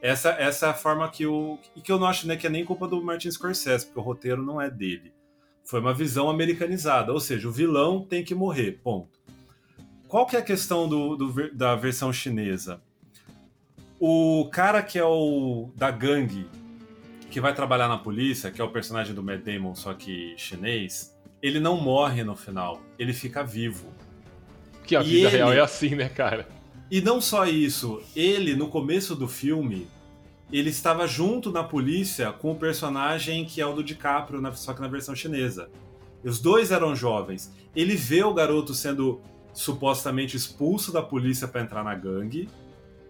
[0.03, 1.59] Essa, essa é a forma que o.
[1.75, 4.03] E que eu não acho né, que é nem culpa do Martin Scorsese, porque o
[4.03, 5.14] roteiro não é dele.
[5.65, 9.19] Foi uma visão americanizada, ou seja, o vilão tem que morrer, ponto.
[10.07, 12.81] Qual que é a questão do, do da versão chinesa?
[13.99, 16.47] O cara que é o da gangue,
[17.31, 21.17] que vai trabalhar na polícia, que é o personagem do Matt Damon, só que chinês,
[21.43, 23.89] ele não morre no final, ele fica vivo.
[24.85, 26.47] Que a E vida ele- real é assim, né, cara?
[26.91, 29.89] E não só isso, ele, no começo do filme,
[30.59, 34.81] ele estava junto na polícia com o personagem que é o do DiCaprio, só que
[34.81, 35.69] na versão chinesa.
[36.23, 37.53] Os dois eram jovens.
[37.75, 39.21] Ele vê o garoto sendo
[39.53, 42.49] supostamente expulso da polícia para entrar na gangue.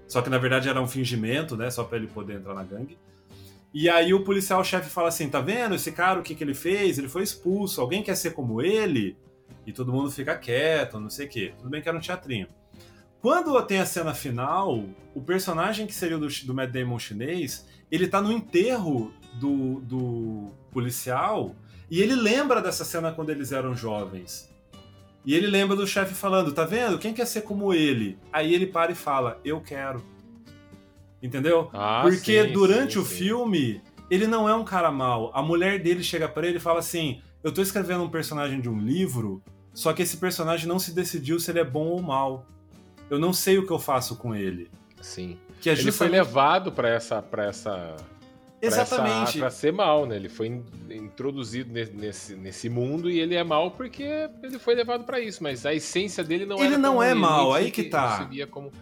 [0.08, 1.70] Só que na verdade era um fingimento, né?
[1.70, 2.96] Só para ele poder entrar na gangue.
[3.74, 6.98] E aí o policial-chefe fala assim: tá vendo esse cara, o que, que ele fez?
[6.98, 7.80] Ele foi expulso.
[7.80, 9.16] Alguém quer ser como ele?
[9.66, 11.52] E todo mundo fica quieto, não sei o quê.
[11.58, 12.48] Tudo bem que era um teatrinho.
[13.24, 14.84] Quando tem a cena final,
[15.14, 19.80] o personagem que seria o do, do Matt Damon chinês, ele tá no enterro do,
[19.80, 21.56] do policial
[21.90, 24.52] e ele lembra dessa cena quando eles eram jovens.
[25.24, 26.98] E ele lembra do chefe falando, tá vendo?
[26.98, 28.18] Quem quer ser como ele?
[28.30, 30.04] Aí ele para e fala, eu quero.
[31.22, 31.70] Entendeu?
[31.72, 33.14] Ah, Porque sim, durante sim, o sim.
[33.14, 33.80] filme,
[34.10, 35.30] ele não é um cara mau.
[35.32, 38.68] A mulher dele chega pra ele e fala assim: Eu tô escrevendo um personagem de
[38.68, 39.42] um livro,
[39.72, 42.46] só que esse personagem não se decidiu se ele é bom ou mal.
[43.10, 44.70] Eu não sei o que eu faço com ele.
[45.00, 45.36] Sim.
[45.60, 47.20] Que é Ele foi levado pra essa.
[47.22, 47.96] Pra essa
[48.60, 49.38] Exatamente.
[49.38, 50.16] Pra ser mal, né?
[50.16, 54.02] Ele foi in- introduzido ne- nesse, nesse mundo e ele é mal porque
[54.42, 55.42] ele foi levado pra isso.
[55.42, 58.28] Mas a essência dele não Ele não é ele, mal, aí que se- tá.
[58.50, 58.72] como...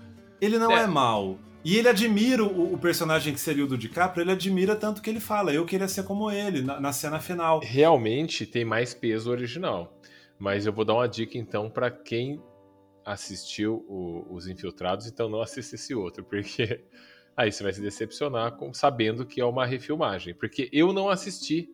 [0.40, 0.82] Ele não É.
[0.85, 1.36] é, mal.
[1.65, 5.09] E ele admira o, o personagem que seria o do DiCaprio, ele admira tanto que
[5.11, 7.61] ele fala, eu queria ser como ele, na, na cena final.
[7.62, 9.97] Realmente tem mais peso original.
[10.39, 12.40] Mas eu vou dar uma dica então pra quem
[13.05, 16.85] assistiu o- Os Infiltrados, então não assista esse outro, porque
[17.37, 20.35] aí você vai se decepcionar com, sabendo que é uma refilmagem.
[20.35, 21.69] Porque eu não assisti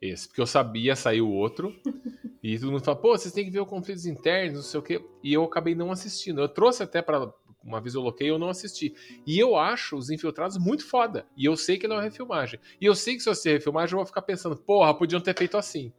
[0.00, 1.74] esse, porque eu sabia sair o outro,
[2.42, 4.82] e todo mundo fala, pô, vocês têm que ver os conflitos internos, não sei o
[4.82, 6.40] quê, e eu acabei não assistindo.
[6.40, 7.32] Eu trouxe até pra.
[7.64, 8.94] Uma vez eu loquei eu não assisti.
[9.26, 11.26] E eu acho Os Infiltrados muito foda.
[11.36, 12.58] E eu sei que ele é uma refilmagem.
[12.80, 15.36] E eu sei que se eu assistir refilmagem, eu vou ficar pensando, porra, podiam ter
[15.36, 15.92] feito assim.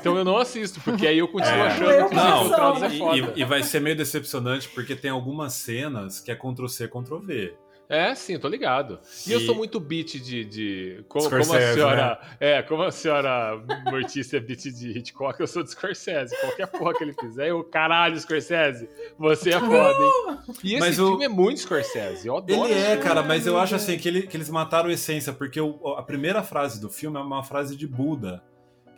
[0.00, 1.66] Então eu não assisto, porque aí eu continuo É.
[1.66, 3.32] achando que Os Não, Infiltrados é e- foda.
[3.36, 7.54] e, e vai ser meio decepcionante porque tem algumas cenas que é Ctrl-C, Ctrl-V.
[7.88, 9.00] É, sim, eu tô ligado.
[9.26, 10.44] E, eu E- sou muito beat de.
[10.46, 12.20] de como, como a senhora.
[12.40, 16.34] É, como a senhora Mortícia é beat de Hitchcock, eu sou de Scorsese.
[16.40, 18.88] Qualquer porra que ele fizer, eu, caralho, Scorsese,
[19.18, 20.38] você é foda, hein?
[20.64, 22.26] E esse Mas o- filme é muito Scorsese.
[22.26, 23.02] Eu adoro Ele é, filme.
[23.02, 26.02] cara, mas eu acho assim que, ele- que eles mataram a essência, porque o- a
[26.02, 28.42] primeira frase do filme é uma frase de Buda,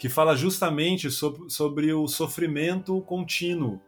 [0.05, 3.81] que fala justamente sobre, sobre o sofrimento contínuo.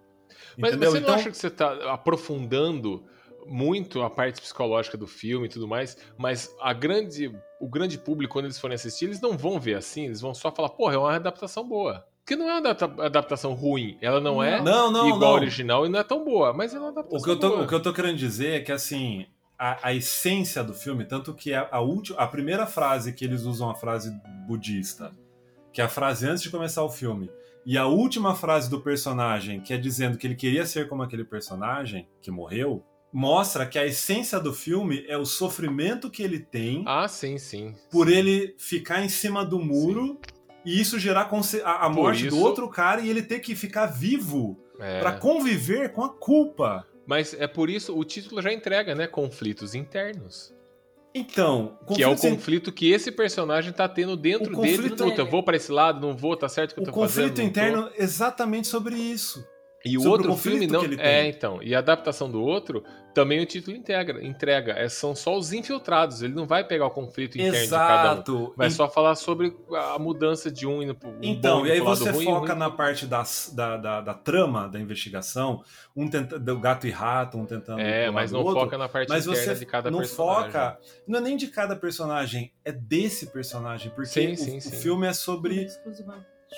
[0.56, 3.05] Mas, mas você então, não acha que você tá aprofundando
[3.47, 7.30] muito a parte psicológica do filme e tudo mais, mas a grande,
[7.60, 10.51] o grande público, quando eles forem assistir, eles não vão ver assim, eles vão só
[10.51, 12.06] falar, porra, é uma adaptação boa.
[12.24, 15.40] Porque não é uma adapta- adaptação ruim, ela não, é não, não, igual não.
[15.43, 17.64] original e não é tão boa, mas é uma adaptação O que, eu tô, boa.
[17.64, 19.26] o que eu tô querendo dizer é que, assim,
[19.59, 23.43] a, a essência do filme, tanto que a, a, última, a primeira frase que eles
[23.43, 25.12] usam, a frase budista,
[25.77, 27.31] que é a frase antes de começar o filme,
[27.66, 31.23] e a última frase do personagem, que é dizendo que ele queria ser como aquele
[31.23, 32.82] personagem que morreu,
[33.12, 37.74] mostra que a essência do filme é o sofrimento que ele tem Ah, sim, sim.
[37.90, 40.19] por ele ficar em cima do muro
[40.65, 41.28] e isso gerar
[41.62, 44.98] a, a morte do isso- outro cara e ele ter que ficar vivo É.
[45.01, 46.86] pra conviver com a culpa.
[47.07, 49.07] Mas é por isso, o título já entrega, né?
[49.07, 50.56] Conflitos internos.
[51.18, 54.76] Então, que é o conflito que esse personagem tá tendo dentro O dele.
[54.76, 56.86] conflito- Puta, eu vou pra esse lado, não vou, tá certo o que eu o
[56.86, 57.36] tô conflito fazendo?
[57.38, 57.48] não tô.
[57.48, 59.44] interno é exatamente sobre isso.
[59.87, 61.03] E o Sobre o outro conflito filme não.
[61.03, 61.63] É, então.
[61.63, 62.83] E a adaptação do outro,
[63.15, 64.73] também o título integra, entrega.
[64.73, 66.23] É, são só os infiltrados.
[66.23, 68.13] Ele não vai pegar o conflito interno de cada um.
[68.15, 68.55] Exato.
[68.57, 71.71] Vai Em- só falar sobre a mudança de um indo pro um Então, bom e
[71.73, 75.63] aí você ruim, foca ruim na parte das- da, da, da trama da investigação,
[75.95, 77.81] um tenta, do gato e rato, um tentando.
[77.81, 80.51] É, mas não outro, foca na parte Mas interna você de cada não personagem.
[80.51, 80.79] foca.
[81.07, 83.91] Não é nem de cada personagem, é desse personagem.
[83.95, 84.71] Porque Sim, o, sim, o sim.
[84.77, 85.69] filme é sobre,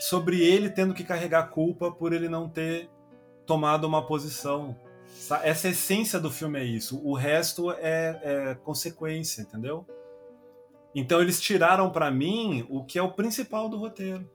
[0.01, 2.89] sobre ele tendo que carregar a culpa por ele não ter
[3.49, 4.77] tomado uma posição.
[5.07, 7.01] Sa- Essa essência do filme é isso.
[7.05, 9.85] O resto é, é consequência, entendeu?
[10.95, 14.29] Então eles tiraram pra mim o que é o principal do roteiro.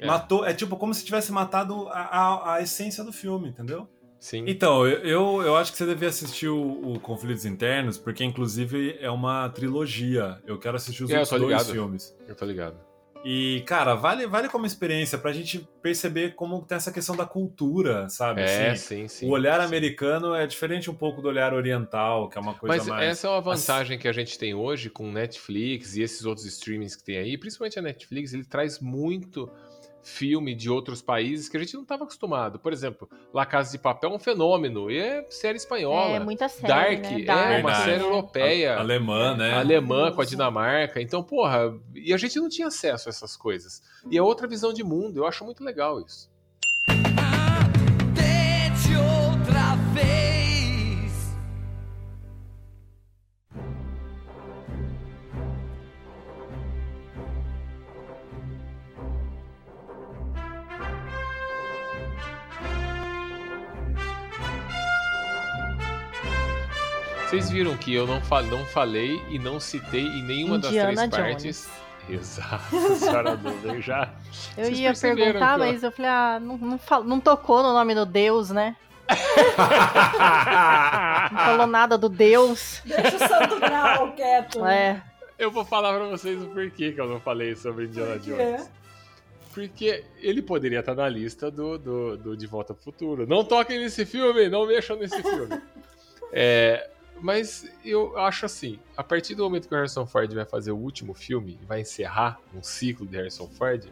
[0.00, 0.06] É.
[0.06, 3.88] Matou, é tipo como se tivesse matado a, a, a essência do filme, entendeu?
[4.18, 4.44] Sim.
[4.46, 8.96] Então, eu- eu, eu acho que você devia assistir o, o Conflitos Internos, porque inclusive
[9.00, 10.40] é uma trilogia.
[10.46, 12.16] Eu quero assistir os É, outros dois filmes.
[12.28, 12.76] Eu tô ligado.
[13.24, 18.08] E, cara, vale, vale como experiência pra gente perceber como tem essa questão da cultura,
[18.08, 18.42] sabe?
[18.42, 19.26] É, Assim, sim, sim.
[19.26, 19.66] o olhar sim.
[19.66, 23.08] americano é diferente um pouco do olhar oriental, que é uma coisa Mas mais.
[23.10, 26.96] essa é uma vantagem que a gente tem hoje com Netflix e esses outros streamings
[26.96, 29.48] que tem aí, principalmente a Netflix, ele traz muito
[30.02, 32.58] filme de outros países que a gente não estava acostumado.
[32.58, 36.16] Por exemplo, La Casa de Papel é um fenômeno, e é série espanhola.
[36.16, 37.20] É muita série, Dark né?
[37.20, 37.84] é Dark, uma Verdade.
[37.84, 39.54] série europeia, Alemã, né?
[39.54, 41.00] alemã com a Dinamarca.
[41.00, 43.82] Então, porra, e a gente não tinha acesso a essas coisas.
[44.10, 46.31] E é outra visão de mundo, eu acho muito legal isso.
[67.32, 71.08] Vocês viram que eu não, fa- não falei e não citei em nenhuma Indiana das
[71.08, 71.70] três partes.
[72.06, 74.10] Exato, a senhora já.
[74.54, 77.72] Eu Vocês ia perguntar, eu- mas eu falei, ah, não, não, fal- não tocou no
[77.72, 78.76] nome do Deus, né?
[81.32, 82.82] Não falou nada do Deus.
[82.84, 84.64] Deixa o santo grau quieto.
[84.66, 85.02] É.
[85.38, 88.18] Eu vou falar pra vocês o porquê que eu não falei sobre Indiana?
[88.18, 88.70] Jones.
[89.54, 93.26] Porque ele poderia estar na lista do, do, do De Volta ao Futuro.
[93.26, 95.60] Não toquem nesse filme, não mexam nesse filme.
[96.32, 96.88] É,
[97.20, 100.76] mas eu acho assim, a partir do momento que o Harrison Ford vai fazer o
[100.76, 103.84] último filme e vai encerrar um ciclo de Harrison Ford,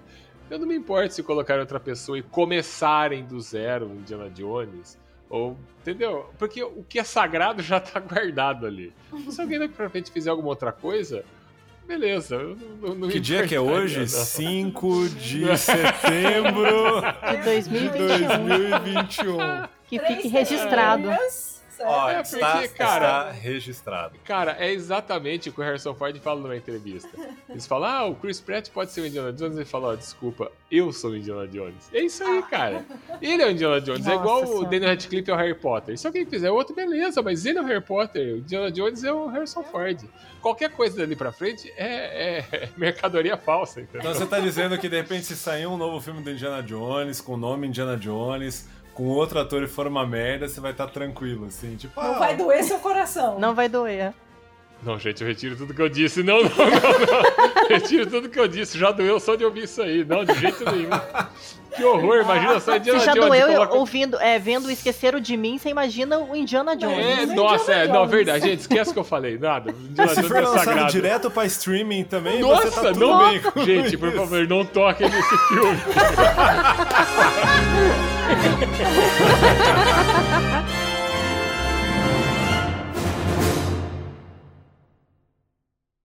[0.50, 4.98] eu não me importo se colocar outra pessoa e começarem do zero o Indiana Jones.
[5.28, 6.28] Ou, entendeu?
[6.38, 8.92] Porque o que é sagrado já tá guardado ali.
[9.30, 11.24] Se alguém daqui pra frente fizer alguma outra coisa,
[11.86, 12.36] beleza.
[12.82, 14.00] não- não- Que dia que é hoje?
[14.00, 14.06] não.
[14.08, 18.48] 5 de setembro De de 2021.
[18.48, 19.36] 2021.
[19.86, 21.02] Que fique registrado.
[21.04, 21.49] teorias,
[21.84, 21.90] certo?
[21.90, 24.18] Ó, É, está, porque, cara- está registrado.
[24.24, 27.08] Cara, é exatamente o que o Harrison Ford fala numa entrevista.
[27.48, 29.56] Eles falam, ah, o Chris Pratt pode ser o Indiana Jones.
[29.56, 31.88] Ele fala, ó, desculpa, eu sou o Indiana Jones.
[31.92, 32.84] É isso aí, cara.
[33.20, 34.06] Ele é o Indiana Jones.
[34.06, 34.68] é Nossa igual o Senhora.
[34.68, 35.98] Daniel Radcliffe é o Harry Potter.
[35.98, 38.34] Se alguém fizer outro, beleza, mas ele é o Harry Potter.
[38.34, 40.00] O Indiana Jones é o Harrison Ford.
[40.40, 44.00] Qualquer coisa dali pra frente é, é mercadoria falsa, entendeu?
[44.00, 47.20] Então você tá dizendo que de repente se sair um novo filme do Indiana Jones,
[47.20, 48.66] com o nome Indiana Jones,
[49.00, 52.18] com outro ator e for uma merda, você vai estar tranquilo, assim, tipo, Não ah,
[52.18, 53.38] vai doer seu coração.
[53.38, 54.12] Não vai doer.
[54.82, 56.22] Não, gente, eu retiro tudo que eu disse.
[56.22, 57.68] Não, não, não, não.
[57.68, 58.78] Retiro tudo que eu disse.
[58.78, 60.04] Já doeu só de ouvir isso aí.
[60.04, 60.88] Não, de jeito nenhum.
[61.76, 63.28] Que horror, imagina só Indiana Você já Jones.
[63.28, 66.96] doeu coloca- ouvindo, é, vendo o Esqueceram de Mim, você imagina o Indiana Jones.
[66.98, 68.10] É, Indiana nossa, é, não, Jones.
[68.10, 69.70] verdade, gente, esquece o que eu falei, nada.
[69.90, 70.92] Indiana se Jones for é lançado sagrado.
[70.92, 74.16] direto pra streaming também, Nossa, você tá tudo não, bem com gente, por isso.
[74.18, 75.78] favor, não toquem nesse filme.
[78.82, 80.89] ハハハハ!